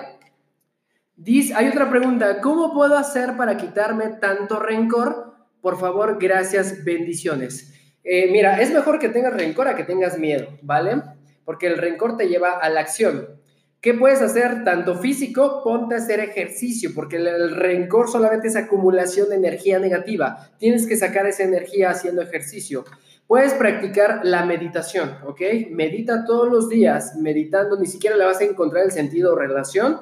Dice, 1.15 1.53
hay 1.55 1.67
otra 1.69 1.89
pregunta. 1.89 2.41
¿Cómo 2.41 2.73
puedo 2.73 2.97
hacer 2.97 3.35
para 3.38 3.57
quitarme 3.57 4.07
tanto 4.21 4.59
rencor? 4.59 5.35
Por 5.62 5.79
favor, 5.79 6.17
gracias, 6.19 6.83
bendiciones. 6.83 7.73
Eh, 8.03 8.29
mira, 8.31 8.62
es 8.62 8.71
mejor 8.71 8.99
que 8.99 9.09
tengas 9.09 9.33
rencor 9.33 9.67
a 9.67 9.75
que 9.75 9.83
tengas 9.83 10.17
miedo, 10.17 10.47
¿vale? 10.62 11.01
Porque 11.43 11.67
el 11.67 11.77
rencor 11.77 12.15
te 12.17 12.27
lleva 12.27 12.51
a 12.51 12.69
la 12.69 12.79
acción. 12.79 13.39
¿Qué 13.81 13.93
puedes 13.93 14.21
hacer? 14.21 14.65
Tanto 14.65 14.97
físico, 14.97 15.62
ponte 15.63 15.95
a 15.95 15.99
hacer 15.99 16.19
ejercicio, 16.19 16.91
porque 16.93 17.15
el, 17.15 17.55
rencor 17.55 18.09
solamente 18.09 18.49
es 18.49 18.57
acumulación 18.57 19.29
de 19.29 19.35
energía 19.35 19.79
negativa. 19.79 20.49
Tienes 20.57 20.85
que 20.85 20.97
sacar 20.97 21.27
esa 21.27 21.43
energía 21.43 21.89
haciendo 21.89 22.21
ejercicio. 22.21 22.83
Puedes 23.29 23.53
practicar 23.53 24.21
la 24.23 24.43
meditación, 24.43 25.17
¿ok? 25.23 25.39
Medita 25.69 26.25
todos 26.25 26.49
los 26.49 26.67
días, 26.67 27.15
meditando, 27.15 27.77
ni 27.77 27.85
siquiera 27.85 28.17
le 28.17 28.25
vas 28.25 28.41
a 28.41 28.45
encontrar 28.45 28.83
el 28.83 28.91
sentido 28.91 29.33
o 29.33 29.35
relación, 29.35 29.99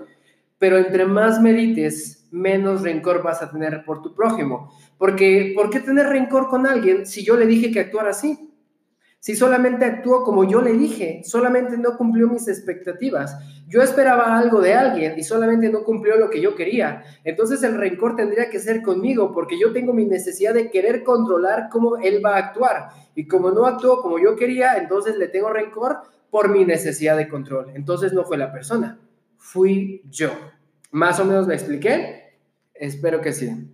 pero 0.58 0.78
entre 0.78 1.04
más 1.06 1.42
medites, 1.42 2.26
menos 2.32 2.84
rencor 2.84 3.22
vas 3.22 3.42
a 3.42 3.52
tener 3.52 3.84
por 3.84 4.02
tu 4.02 4.16
prójimo. 4.16 4.72
Porque, 4.98 5.52
¿por 5.54 5.70
qué 5.70 5.82
tener 5.82 6.06
rencor 6.06 6.48
con 6.48 6.66
alguien 6.66 7.06
si 7.06 7.26
yo 7.26 7.36
le 7.36 7.48
dije 7.48 7.70
que 7.70 7.82
actuara 7.82 8.12
así? 8.12 8.47
Si 9.28 9.36
solamente 9.36 9.84
actuó 9.84 10.24
como 10.24 10.46
yo 10.46 10.62
le 10.62 10.72
dije, 10.72 11.20
solamente 11.26 11.78
no 11.78 11.98
cumplió 11.98 12.30
mis 12.30 12.48
expectativas. 12.48 13.38
Yo 13.68 13.82
esperaba 13.82 14.40
algo 14.40 14.62
de 14.62 14.74
alguien 14.74 15.20
y 15.20 15.24
solamente 15.24 15.68
no 15.70 15.84
cumplió 15.84 16.16
lo 16.16 16.30
que 16.30 16.40
yo 16.40 16.56
quería. 16.56 17.04
Entonces 17.26 17.62
el 17.64 17.76
rencor 17.76 18.16
tendría 18.16 18.50
que 18.50 18.62
ser 18.62 18.82
conmigo 18.82 19.34
porque 19.34 19.60
yo 19.60 19.74
tengo 19.74 19.92
mi 19.92 20.06
necesidad 20.06 20.54
de 20.54 20.72
querer 20.72 21.04
controlar 21.04 21.68
cómo 21.70 21.98
él 21.98 22.22
va 22.26 22.36
a 22.36 22.38
actuar. 22.38 22.88
Y 23.16 23.28
como 23.28 23.52
no 23.52 23.66
actuó 23.66 24.02
como 24.02 24.18
yo 24.18 24.38
quería, 24.38 24.78
entonces 24.78 25.18
le 25.18 25.28
tengo 25.28 25.50
rencor 25.50 26.04
por 26.30 26.48
mi 26.48 26.64
necesidad 26.64 27.18
de 27.18 27.28
control. 27.28 27.74
Entonces 27.76 28.14
no 28.14 28.24
fue 28.24 28.38
la 28.38 28.54
persona, 28.54 28.98
fui 29.36 30.04
yo. 30.10 30.30
¿Más 30.92 31.20
o 31.20 31.26
menos 31.26 31.48
me 31.48 31.54
expliqué? 31.54 32.38
Espero 32.74 33.20
que 33.20 33.34
sí. 33.34 33.74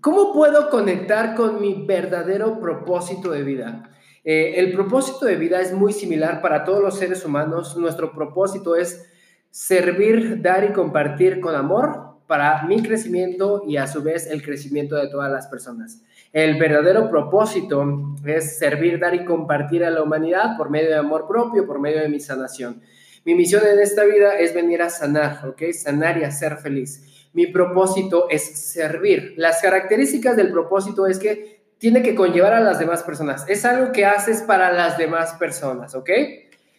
¿Cómo 0.00 0.32
puedo 0.32 0.70
conectar 0.70 1.34
con 1.34 1.60
mi 1.60 1.84
verdadero 1.84 2.60
propósito 2.60 3.32
de 3.32 3.42
vida? 3.42 3.88
Eh, 4.24 4.54
el 4.56 4.72
propósito 4.72 5.26
de 5.26 5.36
vida 5.36 5.60
es 5.60 5.72
muy 5.72 5.92
similar 5.92 6.40
para 6.40 6.64
todos 6.64 6.82
los 6.82 6.98
seres 6.98 7.24
humanos. 7.24 7.76
Nuestro 7.76 8.12
propósito 8.12 8.76
es 8.76 9.06
servir, 9.50 10.40
dar 10.40 10.64
y 10.64 10.72
compartir 10.72 11.40
con 11.40 11.54
amor 11.54 12.12
para 12.26 12.62
mi 12.62 12.82
crecimiento 12.82 13.62
y 13.66 13.76
a 13.76 13.86
su 13.86 14.02
vez 14.02 14.26
el 14.26 14.42
crecimiento 14.42 14.96
de 14.96 15.08
todas 15.08 15.30
las 15.30 15.48
personas. 15.48 16.02
El 16.32 16.58
verdadero 16.58 17.10
propósito 17.10 17.84
es 18.24 18.58
servir, 18.58 18.98
dar 18.98 19.14
y 19.14 19.24
compartir 19.24 19.84
a 19.84 19.90
la 19.90 20.02
humanidad 20.02 20.56
por 20.56 20.70
medio 20.70 20.88
de 20.88 20.96
amor 20.96 21.26
propio, 21.28 21.66
por 21.66 21.78
medio 21.78 22.00
de 22.00 22.08
mi 22.08 22.20
sanación. 22.20 22.80
Mi 23.24 23.34
misión 23.34 23.62
en 23.66 23.78
esta 23.78 24.04
vida 24.04 24.38
es 24.38 24.54
venir 24.54 24.82
a 24.82 24.88
sanar, 24.88 25.46
¿ok? 25.46 25.72
Sanar 25.72 26.18
y 26.18 26.24
hacer 26.24 26.56
feliz. 26.56 27.28
Mi 27.34 27.46
propósito 27.46 28.28
es 28.30 28.42
servir. 28.42 29.34
Las 29.36 29.60
características 29.60 30.36
del 30.36 30.50
propósito 30.50 31.06
es 31.06 31.18
que 31.18 31.61
tiene 31.82 32.00
que 32.04 32.14
conllevar 32.14 32.52
a 32.52 32.60
las 32.60 32.78
demás 32.78 33.02
personas. 33.02 33.44
Es 33.48 33.64
algo 33.64 33.90
que 33.90 34.06
haces 34.06 34.42
para 34.42 34.72
las 34.72 34.98
demás 34.98 35.32
personas, 35.32 35.96
¿ok? 35.96 36.10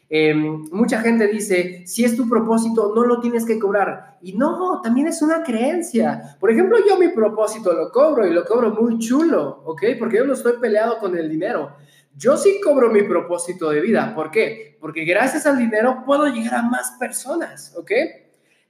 Em, 0.07 0.69
mucha 0.71 1.01
gente 1.01 1.27
dice, 1.27 1.83
si 1.85 2.05
es 2.05 2.15
tu 2.15 2.29
propósito, 2.29 2.93
no 2.95 3.03
lo 3.03 3.19
tienes 3.19 3.45
que 3.45 3.59
cobrar. 3.59 4.17
Y 4.21 4.31
no, 4.31 4.79
también 4.81 5.07
es 5.07 5.21
una 5.21 5.43
creencia. 5.43 6.37
Por 6.39 6.51
ejemplo, 6.51 6.77
yo 6.87 6.97
mi 6.97 7.09
propósito 7.09 7.73
lo 7.73 7.91
cobro 7.91 8.25
y 8.25 8.31
lo 8.31 8.45
cobro 8.45 8.71
muy 8.71 8.97
chulo, 8.97 9.63
¿ok? 9.65 9.83
Porque 9.99 10.19
yo 10.19 10.25
no 10.25 10.35
estoy 10.35 10.53
peleado 10.61 10.99
con 10.99 11.17
el 11.17 11.27
dinero. 11.27 11.75
Yo 12.15 12.37
sí 12.37 12.61
cobro 12.63 12.89
mi 12.89 13.03
propósito 13.03 13.71
de 13.71 13.81
vida. 13.81 14.15
¿Por 14.15 14.31
qué? 14.31 14.77
Porque 14.79 15.03
gracias 15.03 15.45
al 15.45 15.57
dinero 15.57 16.03
puedo 16.05 16.27
llegar 16.27 16.55
a 16.55 16.61
más 16.61 16.91
personas, 16.97 17.75
¿ok? 17.75 17.91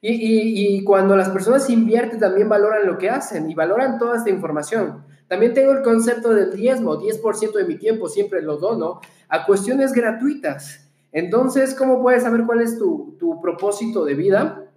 Y, 0.02 0.78
y 0.78 0.84
cuando 0.84 1.16
las 1.16 1.30
personas 1.30 1.70
invierten, 1.70 2.20
también 2.20 2.50
valoran 2.50 2.88
lo 2.88 2.98
que 2.98 3.12
hacen 3.12 3.52
y 3.52 3.54
valoran 3.54 4.00
toda 4.00 4.18
esta 4.18 4.32
información. 4.32 5.13
También 5.34 5.56
tengo 5.56 5.72
el 5.72 5.82
concepto 5.82 6.32
del 6.32 6.56
diezmo, 6.56 7.02
10% 7.02 7.54
de 7.54 7.66
mi 7.66 7.80
tiempo 7.80 8.08
siempre 8.08 8.44
lo 8.44 8.58
dono 8.58 9.02
a 9.28 9.48
cuestiones 9.48 9.92
gratuitas. 9.92 10.92
Entonces, 11.12 11.74
¿cómo 11.74 12.04
puedes 12.04 12.22
saber 12.22 12.44
cuál 12.46 12.62
es 12.62 12.78
tu, 12.78 13.18
propósito 13.42 14.06
de 14.06 14.14
vida? 14.14 14.70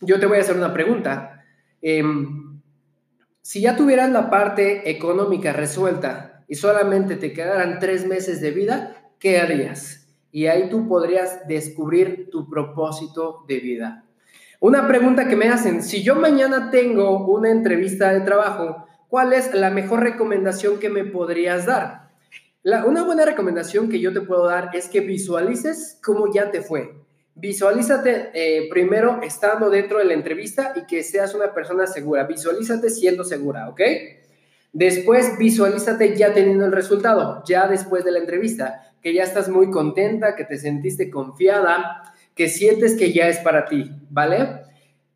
Yo 0.00 0.20
te 0.20 0.26
voy 0.26 0.38
a 0.38 0.42
hacer 0.42 0.56
una 0.56 0.72
pregunta. 0.72 1.42
Em, 1.82 2.60
si 3.42 3.60
ya 3.60 3.74
tuvieras 3.74 4.12
la 4.12 4.30
parte 4.30 4.88
económica 4.88 5.52
resuelta 5.52 6.44
y 6.46 6.54
solamente 6.54 7.16
te 7.16 7.32
quedaran 7.32 7.80
tres 7.80 8.06
meses 8.06 8.40
de 8.40 8.52
vida, 8.52 9.10
¿qué 9.18 9.40
harías? 9.40 10.06
Y 10.30 10.46
ahí 10.46 10.70
tú 10.70 10.86
podrías 10.86 11.48
descubrir 11.48 12.30
tu 12.30 12.48
propósito 12.48 13.44
de 13.48 13.58
vida. 13.58 14.04
Una 14.60 14.86
pregunta 14.86 15.26
que 15.26 15.34
me 15.34 15.48
hacen, 15.48 15.82
si 15.82 16.04
yo 16.04 16.14
mañana 16.14 16.70
tengo 16.70 17.26
una 17.26 17.50
entrevista 17.50 18.12
de 18.12 18.20
trabajo, 18.20 18.86
¿cuál 19.08 19.32
es 19.32 19.54
la 19.54 19.70
mejor 19.70 20.00
recomendación 20.00 20.78
que 20.78 20.90
me 20.90 21.04
podrías 21.04 21.66
dar? 21.66 22.04
una 22.86 23.04
buena 23.04 23.26
recomendación 23.26 23.90
que 23.90 24.00
yo 24.00 24.12
te 24.12 24.22
puedo 24.22 24.46
dar 24.46 24.70
es 24.72 24.88
que 24.88 25.00
visualices 25.00 25.98
cómo 26.02 26.32
ya 26.32 26.50
te 26.50 26.62
fue. 26.62 26.94
Visualízate 27.34 28.30
eh, 28.32 28.68
primero 28.70 29.20
estando 29.22 29.68
dentro 29.68 29.98
de 29.98 30.04
la 30.04 30.14
entrevista 30.14 30.72
y 30.76 30.86
que 30.86 31.02
seas 31.02 31.34
una 31.34 31.52
persona 31.52 31.86
segura. 31.86 32.24
Visualízate 32.24 32.88
siendo 32.90 33.24
segura, 33.24 33.68
¿ok? 33.68 33.80
Después 34.72 35.36
visualízate 35.38 36.16
ya 36.16 36.32
teniendo 36.32 36.64
el 36.64 36.72
resultado, 36.72 37.42
ya 37.46 37.68
después 37.68 38.04
de 38.04 38.12
la 38.12 38.18
entrevista, 38.18 38.92
que 39.02 39.12
ya 39.12 39.24
estás 39.24 39.48
muy 39.48 39.70
contenta, 39.70 40.34
que 40.34 40.44
te 40.44 40.58
sentiste 40.58 41.10
confiada, 41.10 42.02
que 42.34 42.48
sientes 42.48 42.96
que 42.96 43.12
ya 43.12 43.28
es 43.28 43.38
para 43.38 43.66
ti, 43.66 43.90
¿vale? 44.10 44.62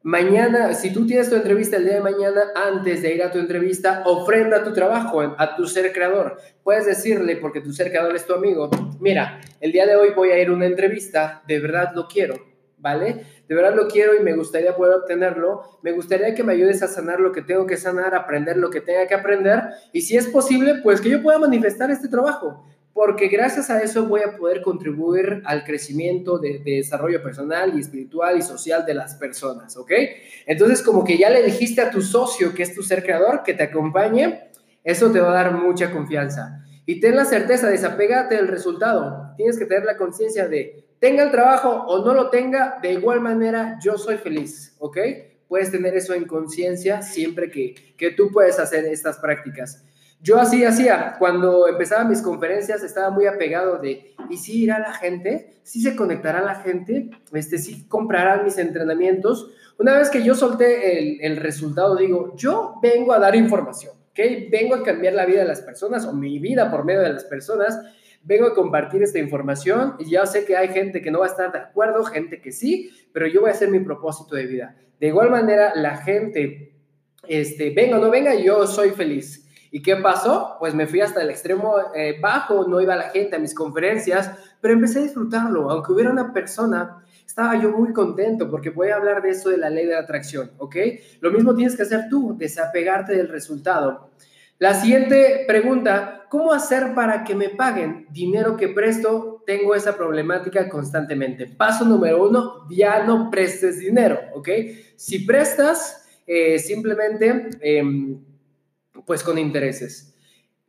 Mañana, 0.08 0.72
si 0.72 0.90
tú 0.90 1.06
tienes 1.06 1.28
tu 1.28 1.36
entrevista 1.36 1.76
el 1.76 1.84
día 1.84 1.96
de 1.96 2.00
mañana, 2.00 2.40
antes 2.54 3.02
de 3.02 3.14
ir 3.14 3.22
a 3.22 3.30
tu 3.30 3.38
entrevista, 3.38 4.04
ofrenda 4.06 4.64
tu 4.64 4.72
trabajo 4.72 5.20
a 5.20 5.54
tu 5.54 5.66
ser 5.66 5.92
creador. 5.92 6.38
Puedes 6.62 6.86
decirle, 6.86 7.36
porque 7.36 7.60
tu 7.60 7.74
ser 7.74 7.90
creador 7.90 8.16
es 8.16 8.24
tu 8.24 8.32
amigo, 8.32 8.70
mira, 9.00 9.38
el 9.60 9.70
día 9.70 9.84
de 9.84 9.96
hoy 9.96 10.14
voy 10.16 10.30
a 10.30 10.40
ir 10.40 10.48
a 10.48 10.52
una 10.54 10.64
entrevista, 10.64 11.42
de 11.46 11.60
verdad 11.60 11.92
lo 11.94 12.08
quiero, 12.08 12.36
¿vale? 12.78 13.26
De 13.46 13.54
verdad 13.54 13.74
lo 13.74 13.86
quiero 13.86 14.14
y 14.14 14.20
me 14.20 14.32
gustaría 14.32 14.74
poder 14.74 14.94
obtenerlo. 14.94 15.60
Me 15.82 15.92
gustaría 15.92 16.34
que 16.34 16.42
me 16.42 16.54
ayudes 16.54 16.82
a 16.82 16.88
sanar 16.88 17.20
lo 17.20 17.30
que 17.30 17.42
tengo 17.42 17.66
que 17.66 17.76
sanar, 17.76 18.14
aprender 18.14 18.56
lo 18.56 18.70
que 18.70 18.80
tenga 18.80 19.06
que 19.06 19.14
aprender. 19.14 19.62
Y 19.92 20.00
si 20.00 20.16
es 20.16 20.26
posible, 20.26 20.76
pues 20.82 21.02
que 21.02 21.10
yo 21.10 21.22
pueda 21.22 21.38
manifestar 21.38 21.90
este 21.90 22.08
trabajo 22.08 22.64
porque 22.98 23.28
gracias 23.28 23.70
a 23.70 23.80
eso 23.80 24.06
voy 24.06 24.22
a 24.22 24.36
poder 24.36 24.60
contribuir 24.60 25.40
al 25.44 25.62
crecimiento 25.62 26.36
de, 26.36 26.58
desarrollo 26.58 27.22
personal 27.22 27.72
y 27.76 27.80
espiritual 27.80 28.36
y 28.36 28.42
social 28.42 28.84
de 28.84 28.92
las 28.92 29.14
personas, 29.14 29.76
¿ok? 29.76 29.92
Entonces, 30.46 30.82
como 30.82 31.04
que 31.04 31.16
ya 31.16 31.30
le 31.30 31.44
dijiste 31.44 31.80
a 31.80 31.92
tu 31.92 32.02
socio, 32.02 32.52
que 32.52 32.64
es 32.64 32.74
tu 32.74 32.82
ser 32.82 33.04
creador, 33.04 33.44
que 33.44 33.54
te 33.54 33.62
acompañe, 33.62 34.50
eso 34.82 35.12
te 35.12 35.20
va 35.20 35.30
a 35.30 35.44
dar 35.44 35.52
mucha 35.52 35.92
confianza. 35.92 36.64
Y 36.86 36.98
ten 36.98 37.14
la 37.14 37.24
certeza, 37.24 37.68
desapégate 37.68 38.34
del 38.34 38.48
resultado. 38.48 39.32
Tienes 39.36 39.60
que 39.60 39.66
tener 39.66 39.84
la 39.84 39.96
conciencia 39.96 40.48
de, 40.48 40.84
tenga 40.98 41.22
el 41.22 41.30
trabajo 41.30 41.70
o 41.70 42.04
no 42.04 42.14
lo 42.14 42.30
tenga, 42.30 42.80
de 42.82 42.94
igual 42.94 43.20
manera 43.20 43.78
yo 43.80 43.96
soy 43.96 44.16
feliz, 44.16 44.74
¿ok? 44.80 44.98
Puedes 45.46 45.70
tener 45.70 45.94
eso 45.94 46.14
en 46.14 46.24
conciencia 46.24 47.00
siempre 47.02 47.48
que, 47.48 47.76
que 47.96 48.10
tú 48.10 48.32
puedes 48.32 48.58
hacer 48.58 48.86
estas 48.86 49.18
prácticas. 49.20 49.84
Yo 50.20 50.40
así 50.40 50.64
hacía, 50.64 51.14
cuando 51.18 51.68
empezaba 51.68 52.02
mis 52.02 52.22
conferencias 52.22 52.82
estaba 52.82 53.10
muy 53.10 53.26
apegado 53.26 53.78
de, 53.78 54.14
¿y 54.28 54.36
si 54.36 54.64
irá 54.64 54.80
la 54.80 54.92
gente? 54.92 55.60
¿Sí 55.62 55.80
se 55.80 55.94
conectará 55.94 56.42
la 56.42 56.56
gente? 56.56 57.10
Este, 57.32 57.56
¿Sí 57.58 57.86
comprarán 57.86 58.44
mis 58.44 58.58
entrenamientos? 58.58 59.52
Una 59.78 59.96
vez 59.96 60.10
que 60.10 60.24
yo 60.24 60.34
solté 60.34 60.98
el, 60.98 61.20
el 61.20 61.36
resultado, 61.36 61.94
digo, 61.94 62.34
yo 62.36 62.80
vengo 62.82 63.12
a 63.12 63.20
dar 63.20 63.36
información, 63.36 63.92
¿ok? 64.10 64.50
Vengo 64.50 64.74
a 64.74 64.82
cambiar 64.82 65.14
la 65.14 65.24
vida 65.24 65.42
de 65.42 65.48
las 65.48 65.60
personas 65.60 66.04
o 66.04 66.12
mi 66.12 66.40
vida 66.40 66.68
por 66.68 66.84
medio 66.84 67.00
de 67.00 67.12
las 67.12 67.24
personas. 67.24 67.78
Vengo 68.24 68.48
a 68.48 68.54
compartir 68.54 69.04
esta 69.04 69.20
información 69.20 69.94
y 70.00 70.10
ya 70.10 70.26
sé 70.26 70.44
que 70.44 70.56
hay 70.56 70.68
gente 70.68 71.00
que 71.00 71.12
no 71.12 71.20
va 71.20 71.26
a 71.26 71.30
estar 71.30 71.52
de 71.52 71.58
acuerdo, 71.58 72.02
gente 72.04 72.40
que 72.40 72.50
sí, 72.50 72.90
pero 73.12 73.28
yo 73.28 73.42
voy 73.42 73.50
a 73.50 73.52
hacer 73.52 73.70
mi 73.70 73.78
propósito 73.78 74.34
de 74.34 74.46
vida. 74.46 74.76
De 74.98 75.06
igual 75.06 75.30
manera, 75.30 75.72
la 75.76 75.96
gente, 75.96 76.72
este, 77.28 77.70
venga 77.70 77.98
o 77.98 78.00
no 78.00 78.10
venga, 78.10 78.34
yo 78.34 78.66
soy 78.66 78.90
feliz. 78.90 79.47
¿Y 79.70 79.82
qué 79.82 79.96
pasó? 79.96 80.56
Pues 80.58 80.74
me 80.74 80.86
fui 80.86 81.00
hasta 81.00 81.22
el 81.22 81.30
extremo 81.30 81.74
eh, 81.94 82.18
bajo, 82.20 82.66
no 82.66 82.80
iba 82.80 82.96
la 82.96 83.10
gente 83.10 83.36
a 83.36 83.38
mis 83.38 83.54
conferencias, 83.54 84.32
pero 84.60 84.74
empecé 84.74 85.00
a 85.00 85.02
disfrutarlo. 85.02 85.70
Aunque 85.70 85.92
hubiera 85.92 86.10
una 86.10 86.32
persona, 86.32 87.04
estaba 87.26 87.60
yo 87.60 87.70
muy 87.70 87.92
contento 87.92 88.50
porque 88.50 88.70
voy 88.70 88.88
a 88.88 88.96
hablar 88.96 89.22
de 89.22 89.30
eso 89.30 89.50
de 89.50 89.58
la 89.58 89.70
ley 89.70 89.86
de 89.86 89.92
la 89.92 90.00
atracción, 90.00 90.50
¿ok? 90.58 90.76
Lo 91.20 91.30
mismo 91.30 91.54
tienes 91.54 91.76
que 91.76 91.82
hacer 91.82 92.06
tú, 92.08 92.34
desapegarte 92.36 93.14
del 93.14 93.28
resultado. 93.28 94.10
La 94.58 94.74
siguiente 94.74 95.44
pregunta, 95.46 96.24
¿cómo 96.30 96.52
hacer 96.52 96.94
para 96.94 97.22
que 97.22 97.36
me 97.36 97.50
paguen 97.50 98.06
dinero 98.10 98.56
que 98.56 98.68
presto? 98.68 99.44
Tengo 99.46 99.74
esa 99.74 99.96
problemática 99.96 100.68
constantemente. 100.68 101.46
Paso 101.46 101.84
número 101.84 102.26
uno, 102.26 102.66
ya 102.68 103.04
no 103.04 103.30
prestes 103.30 103.78
dinero, 103.78 104.18
¿ok? 104.34 104.48
Si 104.96 105.20
prestas, 105.20 106.08
eh, 106.26 106.58
simplemente... 106.58 107.50
Em, 107.60 108.27
pues 109.06 109.22
con 109.22 109.38
intereses. 109.38 110.14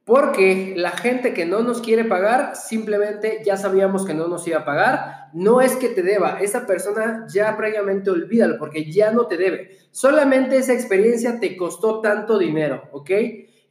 Porque 0.05 0.73
la 0.75 0.91
gente 0.91 1.34
que 1.34 1.45
no 1.45 1.61
nos 1.61 1.82
quiere 1.82 2.03
pagar, 2.03 2.55
simplemente 2.55 3.41
ya 3.45 3.57
sabíamos 3.57 4.05
que 4.07 4.15
no 4.15 4.27
nos 4.27 4.47
iba 4.47 4.59
a 4.59 4.65
pagar. 4.65 5.30
No 5.34 5.61
es 5.61 5.75
que 5.75 5.89
te 5.89 6.01
deba, 6.01 6.39
esa 6.41 6.65
persona 6.65 7.27
ya 7.32 7.55
previamente 7.55 8.09
olvídalo 8.09 8.57
porque 8.57 8.91
ya 8.91 9.11
no 9.11 9.27
te 9.27 9.38
debe. 9.38 9.77
Solamente 9.91 10.57
esa 10.57 10.73
experiencia 10.73 11.39
te 11.39 11.55
costó 11.55 12.01
tanto 12.01 12.39
dinero, 12.39 12.89
¿ok? 12.91 13.11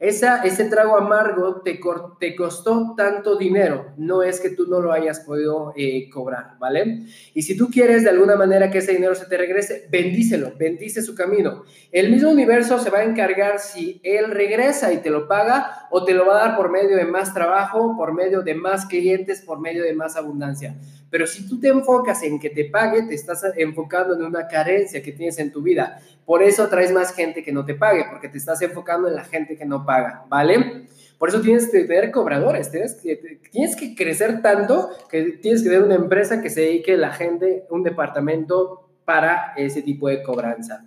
Esa, 0.00 0.42
ese 0.42 0.66
trago 0.66 0.96
amargo 0.96 1.60
te, 1.62 1.80
te 2.20 2.36
costó 2.36 2.94
tanto 2.96 3.36
dinero, 3.36 3.92
no 3.96 4.22
es 4.22 4.40
que 4.40 4.50
tú 4.50 4.66
no 4.68 4.80
lo 4.80 4.92
hayas 4.92 5.20
podido 5.20 5.72
eh, 5.76 6.08
cobrar, 6.08 6.56
¿vale? 6.60 7.06
Y 7.34 7.42
si 7.42 7.56
tú 7.56 7.68
quieres 7.68 8.04
de 8.04 8.10
alguna 8.10 8.36
manera 8.36 8.70
que 8.70 8.78
ese 8.78 8.92
dinero 8.92 9.16
se 9.16 9.26
te 9.26 9.36
regrese, 9.36 9.88
bendícelo, 9.90 10.52
bendice 10.56 11.02
su 11.02 11.16
camino. 11.16 11.64
El 11.90 12.10
mismo 12.10 12.30
universo 12.30 12.78
se 12.78 12.90
va 12.90 12.98
a 12.98 13.04
encargar 13.04 13.58
si 13.58 14.00
él 14.04 14.30
regresa 14.30 14.92
y 14.92 14.98
te 14.98 15.10
lo 15.10 15.26
paga 15.26 15.88
o 15.90 16.04
te 16.04 16.14
lo 16.14 16.26
va 16.26 16.36
a 16.36 16.48
dar 16.48 16.56
por 16.56 16.70
medio 16.70 16.96
de 16.96 17.04
más 17.04 17.34
trabajo, 17.34 17.96
por 17.96 18.14
medio 18.14 18.42
de 18.42 18.54
más 18.54 18.86
clientes, 18.86 19.42
por 19.42 19.58
medio 19.58 19.82
de 19.82 19.94
más 19.94 20.16
abundancia. 20.16 20.76
Pero 21.10 21.26
si 21.26 21.48
tú 21.48 21.58
te 21.58 21.68
enfocas 21.68 22.22
en 22.22 22.38
que 22.38 22.50
te 22.50 22.66
pague, 22.66 23.02
te 23.02 23.14
estás 23.14 23.42
enfocando 23.56 24.14
en 24.14 24.22
una 24.22 24.46
carencia 24.46 25.02
que 25.02 25.12
tienes 25.12 25.38
en 25.38 25.50
tu 25.50 25.62
vida. 25.62 26.00
Por 26.26 26.42
eso 26.42 26.68
traes 26.68 26.92
más 26.92 27.14
gente 27.14 27.42
que 27.42 27.52
no 27.52 27.64
te 27.64 27.74
pague, 27.74 28.04
porque 28.10 28.28
te 28.28 28.38
estás 28.38 28.60
enfocando 28.60 29.08
en 29.08 29.14
la 29.14 29.24
gente 29.24 29.56
que 29.56 29.64
no 29.64 29.86
paga, 29.86 30.24
¿vale? 30.28 30.86
Por 31.18 31.30
eso 31.30 31.40
tienes 31.40 31.68
que 31.68 31.84
tener 31.84 32.10
cobradores, 32.10 32.70
tienes 32.70 32.94
que, 32.94 33.94
crecer 33.96 34.40
tanto 34.40 34.90
que 35.10 35.22
tienes 35.42 35.62
que 35.62 35.68
tener 35.68 35.82
una 35.82 35.96
empresa 35.96 36.40
que 36.40 36.50
se 36.50 36.60
dedique 36.60 36.94
a 36.94 36.98
la 36.98 37.12
gente, 37.12 37.64
un 37.70 37.82
departamento 37.82 38.90
para 39.04 39.54
ese 39.56 39.82
tipo 39.82 40.08
de 40.08 40.22
cobranza. 40.22 40.84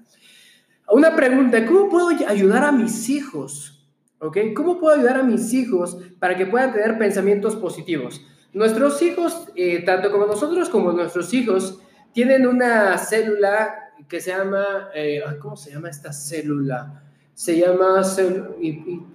Una 0.89 1.15
pregunta, 1.15 1.65
¿cómo 1.65 1.89
puedo 1.89 2.09
ayudar 2.28 2.63
a 2.63 2.72
mis 2.72 3.09
hijos? 3.09 3.89
¿Ok? 4.19 4.38
¿Cómo 4.55 4.80
puedo 4.80 4.95
ayudar 4.95 5.17
a 5.17 5.24
mis 5.24 5.51
hijos 5.53 5.97
para 6.19 6.38
que 6.38 6.45
puedan 6.45 6.72
tener 6.72 6.97
pensamientos 6.97 7.55
positivos? 7.55 8.26
Nuestros 8.54 9.02
hijos, 9.02 9.47
eh, 9.56 9.84
tanto 9.86 10.12
como 10.12 10.26
nosotros 10.26 10.70
como 10.70 10.91
nuestros 10.91 11.34
hijos, 11.34 11.80
tienen 12.14 12.45
una 12.45 12.97
célula 12.97 13.93
que 14.10 14.20
se 14.20 14.32
llama, 14.32 14.89
eh, 14.93 15.22
¿cómo 15.39 15.56
se 15.56 15.72
llama 15.72 15.89
esta 15.89 16.12
célula? 16.12 17.04
Se 17.34 17.58
llama 17.58 18.02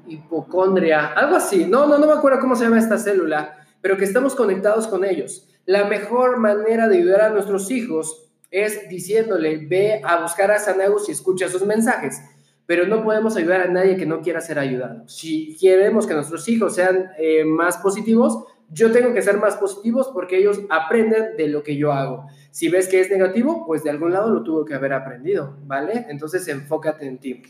hipocondria, 0.06 1.08
algo 1.08 1.36
así. 1.36 1.66
No, 1.66 1.86
no, 1.86 1.98
no 1.98 2.06
me 2.06 2.14
acuerdo 2.14 2.40
cómo 2.40 2.56
se 2.56 2.64
llama 2.64 2.78
esta 2.78 2.96
célula, 2.96 3.66
pero 3.82 3.98
que 3.98 4.04
estamos 4.04 4.34
conectados 4.34 4.86
con 4.86 5.04
ellos. 5.04 5.48
La 5.66 5.84
mejor 5.84 6.38
manera 6.38 6.88
de 6.88 6.96
ayudar 6.96 7.20
a 7.20 7.30
nuestros 7.30 7.70
hijos 7.70 8.30
es 8.50 8.88
diciéndole, 8.88 9.66
ve 9.66 10.00
a 10.02 10.22
buscar 10.22 10.50
a 10.50 10.58
Sanagus 10.58 11.08
y 11.08 11.12
escucha 11.12 11.48
sus 11.48 11.66
mensajes. 11.66 12.22
Pero 12.64 12.86
no 12.86 13.04
podemos 13.04 13.36
ayudar 13.36 13.60
a 13.60 13.68
nadie 13.68 13.96
que 13.96 14.06
no 14.06 14.22
quiera 14.22 14.40
ser 14.40 14.58
ayudado. 14.58 15.06
Si 15.08 15.56
queremos 15.60 16.06
que 16.06 16.14
nuestros 16.14 16.48
hijos 16.48 16.74
sean 16.74 17.10
eh, 17.18 17.44
más 17.44 17.76
positivos, 17.78 18.44
yo 18.70 18.90
tengo 18.92 19.14
que 19.14 19.22
ser 19.22 19.38
más 19.38 19.56
positivos 19.56 20.10
porque 20.12 20.38
ellos 20.38 20.60
aprenden 20.70 21.36
de 21.36 21.48
lo 21.48 21.62
que 21.62 21.76
yo 21.76 21.92
hago. 21.92 22.26
Si 22.50 22.68
ves 22.68 22.88
que 22.88 23.00
es 23.00 23.10
negativo, 23.10 23.64
pues 23.66 23.84
de 23.84 23.90
algún 23.90 24.12
lado 24.12 24.30
lo 24.30 24.42
tuvo 24.42 24.64
que 24.64 24.74
haber 24.74 24.92
aprendido, 24.92 25.56
¿vale? 25.64 26.06
Entonces 26.08 26.46
enfócate 26.48 27.06
en 27.06 27.18
ti. 27.18 27.42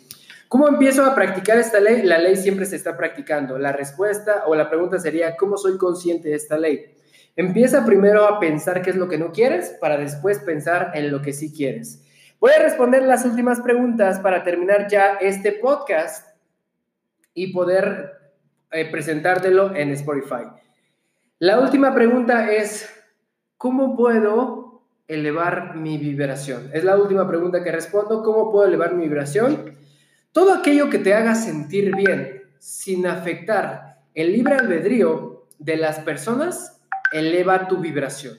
¿Cómo 0.48 0.68
empiezo 0.68 1.04
a 1.04 1.14
practicar 1.14 1.58
esta 1.58 1.80
ley? 1.80 2.02
La 2.02 2.18
ley 2.18 2.36
siempre 2.36 2.66
se 2.66 2.76
está 2.76 2.96
practicando. 2.96 3.58
La 3.58 3.72
respuesta 3.72 4.44
o 4.46 4.54
la 4.54 4.68
pregunta 4.68 4.98
sería, 4.98 5.36
¿cómo 5.36 5.56
soy 5.56 5.76
consciente 5.76 6.28
de 6.28 6.36
esta 6.36 6.56
ley? 6.56 6.94
Empieza 7.34 7.84
primero 7.84 8.26
a 8.26 8.38
pensar 8.38 8.80
qué 8.80 8.90
es 8.90 8.96
lo 8.96 9.08
que 9.08 9.18
no 9.18 9.32
quieres 9.32 9.76
para 9.80 9.98
después 9.98 10.38
pensar 10.38 10.92
en 10.94 11.10
lo 11.10 11.20
que 11.20 11.32
sí 11.32 11.52
quieres. 11.52 12.02
Voy 12.38 12.52
a 12.52 12.62
responder 12.62 13.02
las 13.02 13.24
últimas 13.24 13.60
preguntas 13.60 14.20
para 14.20 14.44
terminar 14.44 14.88
ya 14.88 15.16
este 15.20 15.52
podcast 15.52 16.36
y 17.34 17.52
poder 17.52 18.12
eh, 18.70 18.90
presentártelo 18.90 19.74
en 19.74 19.90
Spotify. 19.90 20.44
La 21.38 21.60
última 21.60 21.94
pregunta 21.94 22.50
es, 22.50 22.88
¿cómo 23.58 23.94
puedo 23.94 24.88
elevar 25.06 25.76
mi 25.76 25.98
vibración? 25.98 26.70
Es 26.72 26.82
la 26.82 26.96
última 26.96 27.28
pregunta 27.28 27.62
que 27.62 27.70
respondo, 27.70 28.22
¿cómo 28.22 28.50
puedo 28.50 28.66
elevar 28.66 28.94
mi 28.94 29.02
vibración? 29.02 29.76
Todo 30.32 30.54
aquello 30.54 30.88
que 30.88 30.98
te 30.98 31.12
haga 31.12 31.34
sentir 31.34 31.94
bien 31.94 32.44
sin 32.58 33.06
afectar 33.06 33.98
el 34.14 34.32
libre 34.32 34.54
albedrío 34.54 35.46
de 35.58 35.76
las 35.76 35.98
personas, 35.98 36.80
eleva 37.12 37.68
tu 37.68 37.80
vibración. 37.80 38.38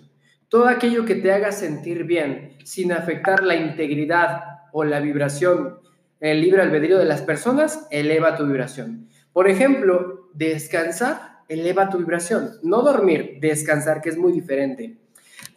Todo 0.50 0.68
aquello 0.68 1.06
que 1.06 1.14
te 1.14 1.32
haga 1.32 1.52
sentir 1.52 2.06
bien 2.06 2.58
sin 2.64 2.92
afectar 2.92 3.44
la 3.44 3.56
integridad 3.56 4.42
o 4.72 4.84
la 4.84 5.02
vibración, 5.02 5.82
el 6.20 6.42
libre 6.42 6.64
albedrío 6.64 6.98
de 6.98 7.06
las 7.06 7.22
personas, 7.22 7.88
eleva 7.92 8.36
tu 8.36 8.48
vibración. 8.48 9.08
Por 9.34 9.48
ejemplo, 9.48 10.32
descansar 10.34 11.37
eleva 11.48 11.90
tu 11.90 11.98
vibración. 11.98 12.52
No 12.64 12.82
dormir, 12.82 13.38
descansar, 13.40 14.02
que 14.02 14.10
es 14.10 14.18
muy 14.18 14.32
diferente. 14.32 14.98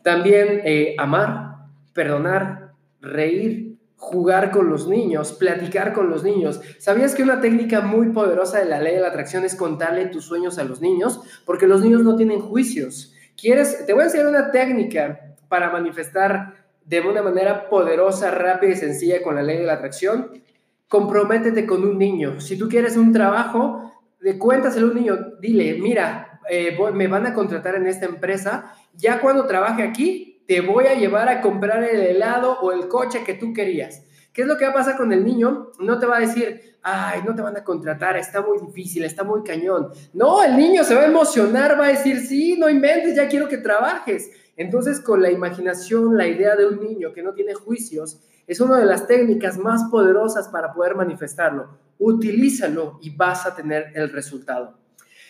También 0.03 0.63
eh, 0.65 0.95
amar, 0.99 1.57
perdonar, 1.93 2.73
reír, 3.01 3.77
jugar 3.97 4.51
con 4.51 4.71
los 4.71 4.89
niños, 4.89 5.33
platicar 5.33 5.93
con 5.93 6.09
los 6.09 6.25
niños. 6.25 6.61
¿Sabías 6.79 7.15
que 7.15 7.23
una 7.23 7.41
técnica 7.41 7.83
muy 7.83 8.09
poderosa 8.09 8.59
de 8.59 8.65
la 8.65 8.81
ley 8.81 8.95
de 8.95 9.01
la 9.03 9.09
atracción 9.09 9.45
es 9.45 9.55
contarle 9.55 10.07
tus 10.07 10.25
sueños 10.25 10.59
a 10.59 10.65
los 10.65 10.81
niños? 10.81 11.21
Porque 11.45 11.67
los 11.67 11.83
niños 11.83 12.03
no 12.03 12.17
tienen 12.17 12.41
juicios. 12.41 13.15
¿Quieres? 13.37 13.85
Te 13.87 13.93
voy 13.93 14.03
a 14.03 14.05
enseñar 14.07 14.29
una 14.29 14.51
técnica 14.51 15.35
para 15.49 15.71
manifestar 15.71 16.55
de 16.85 17.01
una 17.01 17.23
manera 17.23 17.69
poderosa, 17.69 18.31
rápida 18.31 18.73
y 18.73 18.77
sencilla 18.77 19.23
con 19.23 19.35
la 19.35 19.43
ley 19.43 19.59
de 19.59 19.67
la 19.67 19.75
atracción. 19.75 20.43
Comprométete 20.89 21.67
con 21.67 21.85
un 21.85 21.99
niño. 21.99 22.41
Si 22.41 22.57
tú 22.57 22.69
quieres 22.69 22.97
un 22.97 23.13
trabajo, 23.13 23.90
de 24.21 24.39
cuéntaselo 24.39 24.87
a 24.87 24.91
un 24.91 24.97
niño, 24.97 25.19
dile, 25.41 25.79
mira, 25.81 26.41
eh, 26.49 26.77
me 26.93 27.09
van 27.09 27.27
a 27.27 27.35
contratar 27.35 27.75
en 27.77 27.87
esta 27.87 28.07
empresa, 28.07 28.75
ya 28.95 29.21
cuando 29.21 29.47
trabaje 29.47 29.83
aquí, 29.83 30.43
te 30.47 30.61
voy 30.61 30.87
a 30.87 30.95
llevar 30.95 31.29
a 31.29 31.41
comprar 31.41 31.85
el 31.85 32.01
helado 32.01 32.59
o 32.61 32.73
el 32.73 32.89
coche 32.89 33.23
que 33.25 33.35
tú 33.35 33.53
querías. 33.53 34.05
¿Qué 34.33 34.43
es 34.43 34.49
lo 34.49 34.57
que 34.57 34.65
va 34.65 34.71
a 34.71 34.75
pasar 34.75 34.97
con 34.97 35.13
el 35.13 35.25
niño? 35.25 35.73
No 35.81 35.99
te 35.99 36.07
va 36.07 36.17
a 36.17 36.21
decir, 36.21 36.79
ay, 36.83 37.21
no 37.25 37.35
te 37.35 37.43
van 37.43 37.57
a 37.57 37.65
contratar, 37.65 38.17
está 38.17 38.43
muy 38.43 38.59
difícil, 38.59 39.05
está 39.05 39.25
muy 39.25 39.43
cañón. 39.43 39.91
No, 40.13 40.43
el 40.43 40.57
niño 40.57 40.85
se 40.85 40.95
va 40.95 41.03
a 41.03 41.07
emocionar, 41.07 41.79
va 41.79 41.87
a 41.87 41.89
decir, 41.89 42.19
sí, 42.21 42.57
no 42.59 42.69
inventes, 42.69 43.17
ya 43.17 43.29
quiero 43.29 43.49
que 43.49 43.59
trabajes. 43.59 44.31
Entonces, 44.57 45.01
con 45.01 45.23
la 45.23 45.31
imaginación, 45.31 46.17
la 46.17 46.27
idea 46.27 46.55
de 46.55 46.67
un 46.67 46.81
niño 46.81 47.13
que 47.13 47.23
no 47.23 47.33
tiene 47.33 47.55
juicios, 47.55 48.21
es 48.47 48.61
una 48.61 48.79
de 48.79 48.87
las 48.87 49.07
técnicas 49.07 49.59
más 49.59 49.85
poderosas 49.91 50.49
para 50.49 50.73
poder 50.73 50.95
manifestarlo. 50.95 51.79
Utilízalo 52.01 52.99
y 53.01 53.11
vas 53.11 53.47
a 53.47 53.55
tener 53.55 53.93
el 53.95 54.11
resultado. 54.11 54.77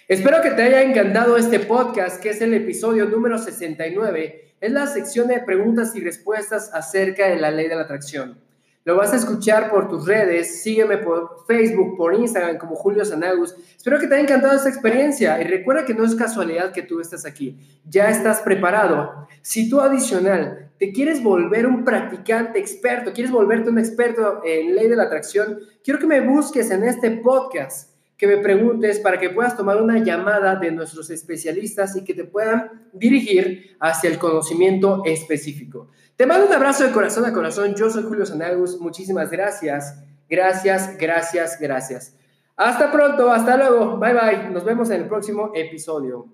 Espero 0.09 0.41
que 0.41 0.51
te 0.51 0.63
haya 0.63 0.83
encantado 0.83 1.37
este 1.37 1.61
podcast, 1.61 2.21
que 2.21 2.31
es 2.31 2.41
el 2.41 2.55
episodio 2.55 3.05
número 3.05 3.39
69. 3.39 4.55
Es 4.61 4.73
la 4.73 4.87
sección 4.87 5.29
de 5.29 5.41
preguntas 5.41 5.95
y 5.95 6.01
respuestas 6.01 6.71
acerca 6.73 7.29
de 7.29 7.37
la 7.37 7.51
ley 7.51 7.69
de 7.69 7.75
la 7.75 7.83
atracción. 7.83 8.39
Lo 8.85 8.97
vas 8.97 9.13
a 9.13 9.17
escuchar 9.17 9.71
por 9.71 9.89
tus 9.89 10.07
redes. 10.07 10.63
Sígueme 10.63 10.97
por 10.99 11.45
Facebook, 11.47 11.97
por 11.99 12.15
Instagram 12.15 12.57
como 12.57 12.75
Julio 12.75 13.05
Sanagus. 13.05 13.55
Espero 13.77 13.99
que 13.99 14.07
te 14.07 14.15
haya 14.15 14.23
encantado 14.23 14.57
esta 14.57 14.71
experiencia 14.71 15.41
y 15.41 15.45
recuerda 15.45 15.85
que 15.85 15.93
no 15.93 16.05
es 16.05 16.15
casualidad 16.15 16.73
que 16.73 16.83
tú 16.83 17.01
estés 17.01 17.27
aquí. 17.27 17.59
Ya 17.85 18.09
estás 18.09 18.41
preparado. 18.41 19.29
Si 19.43 19.69
tú 19.69 19.81
adicional 19.81 20.71
te 20.79 20.93
quieres 20.93 21.23
volver 21.23 21.67
un 21.67 21.85
practicante 21.85 22.59
experto, 22.59 23.13
quieres 23.13 23.31
volverte 23.31 23.69
un 23.69 23.79
experto 23.79 24.41
en 24.45 24.75
ley 24.75 24.89
de 24.89 24.97
la 24.97 25.05
atracción, 25.05 25.61
quiero 25.85 26.01
que 26.01 26.07
me 26.07 26.23
busques 26.23 26.71
en 26.71 26.85
este 26.85 27.11
podcast 27.11 27.91
que 28.21 28.27
me 28.27 28.37
preguntes 28.37 28.99
para 28.99 29.19
que 29.19 29.31
puedas 29.31 29.57
tomar 29.57 29.81
una 29.81 29.99
llamada 29.99 30.55
de 30.57 30.71
nuestros 30.71 31.09
especialistas 31.09 31.97
y 31.97 32.05
que 32.05 32.13
te 32.13 32.25
puedan 32.25 32.89
dirigir 32.93 33.77
hacia 33.81 34.11
el 34.11 34.19
conocimiento 34.19 35.03
específico. 35.07 35.89
Te 36.21 36.27
mando 36.27 36.49
un 36.49 36.53
abrazo 36.53 36.85
de 36.85 36.93
corazón 36.93 37.25
a 37.25 37.33
corazón. 37.33 37.75
Yo 37.75 37.89
soy 37.89 38.03
Julio 38.03 38.27
Sanagus. 38.27 38.79
Muchísimas 38.79 39.31
gracias. 39.31 40.05
Gracias, 40.29 40.99
gracias, 40.99 41.59
gracias. 41.59 42.15
Hasta 42.57 42.93
pronto, 42.93 43.33
hasta 43.33 43.57
luego. 43.57 43.97
Bye 43.97 44.13
bye. 44.13 44.51
Nos 44.51 44.63
vemos 44.63 44.91
en 44.91 45.01
el 45.01 45.09
próximo 45.09 45.51
episodio. 45.55 46.29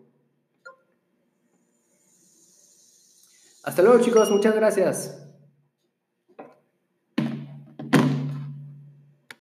Hasta 3.62 3.80
luego 3.82 4.02
chicos, 4.02 4.28
muchas 4.28 4.56
gracias. 4.56 5.24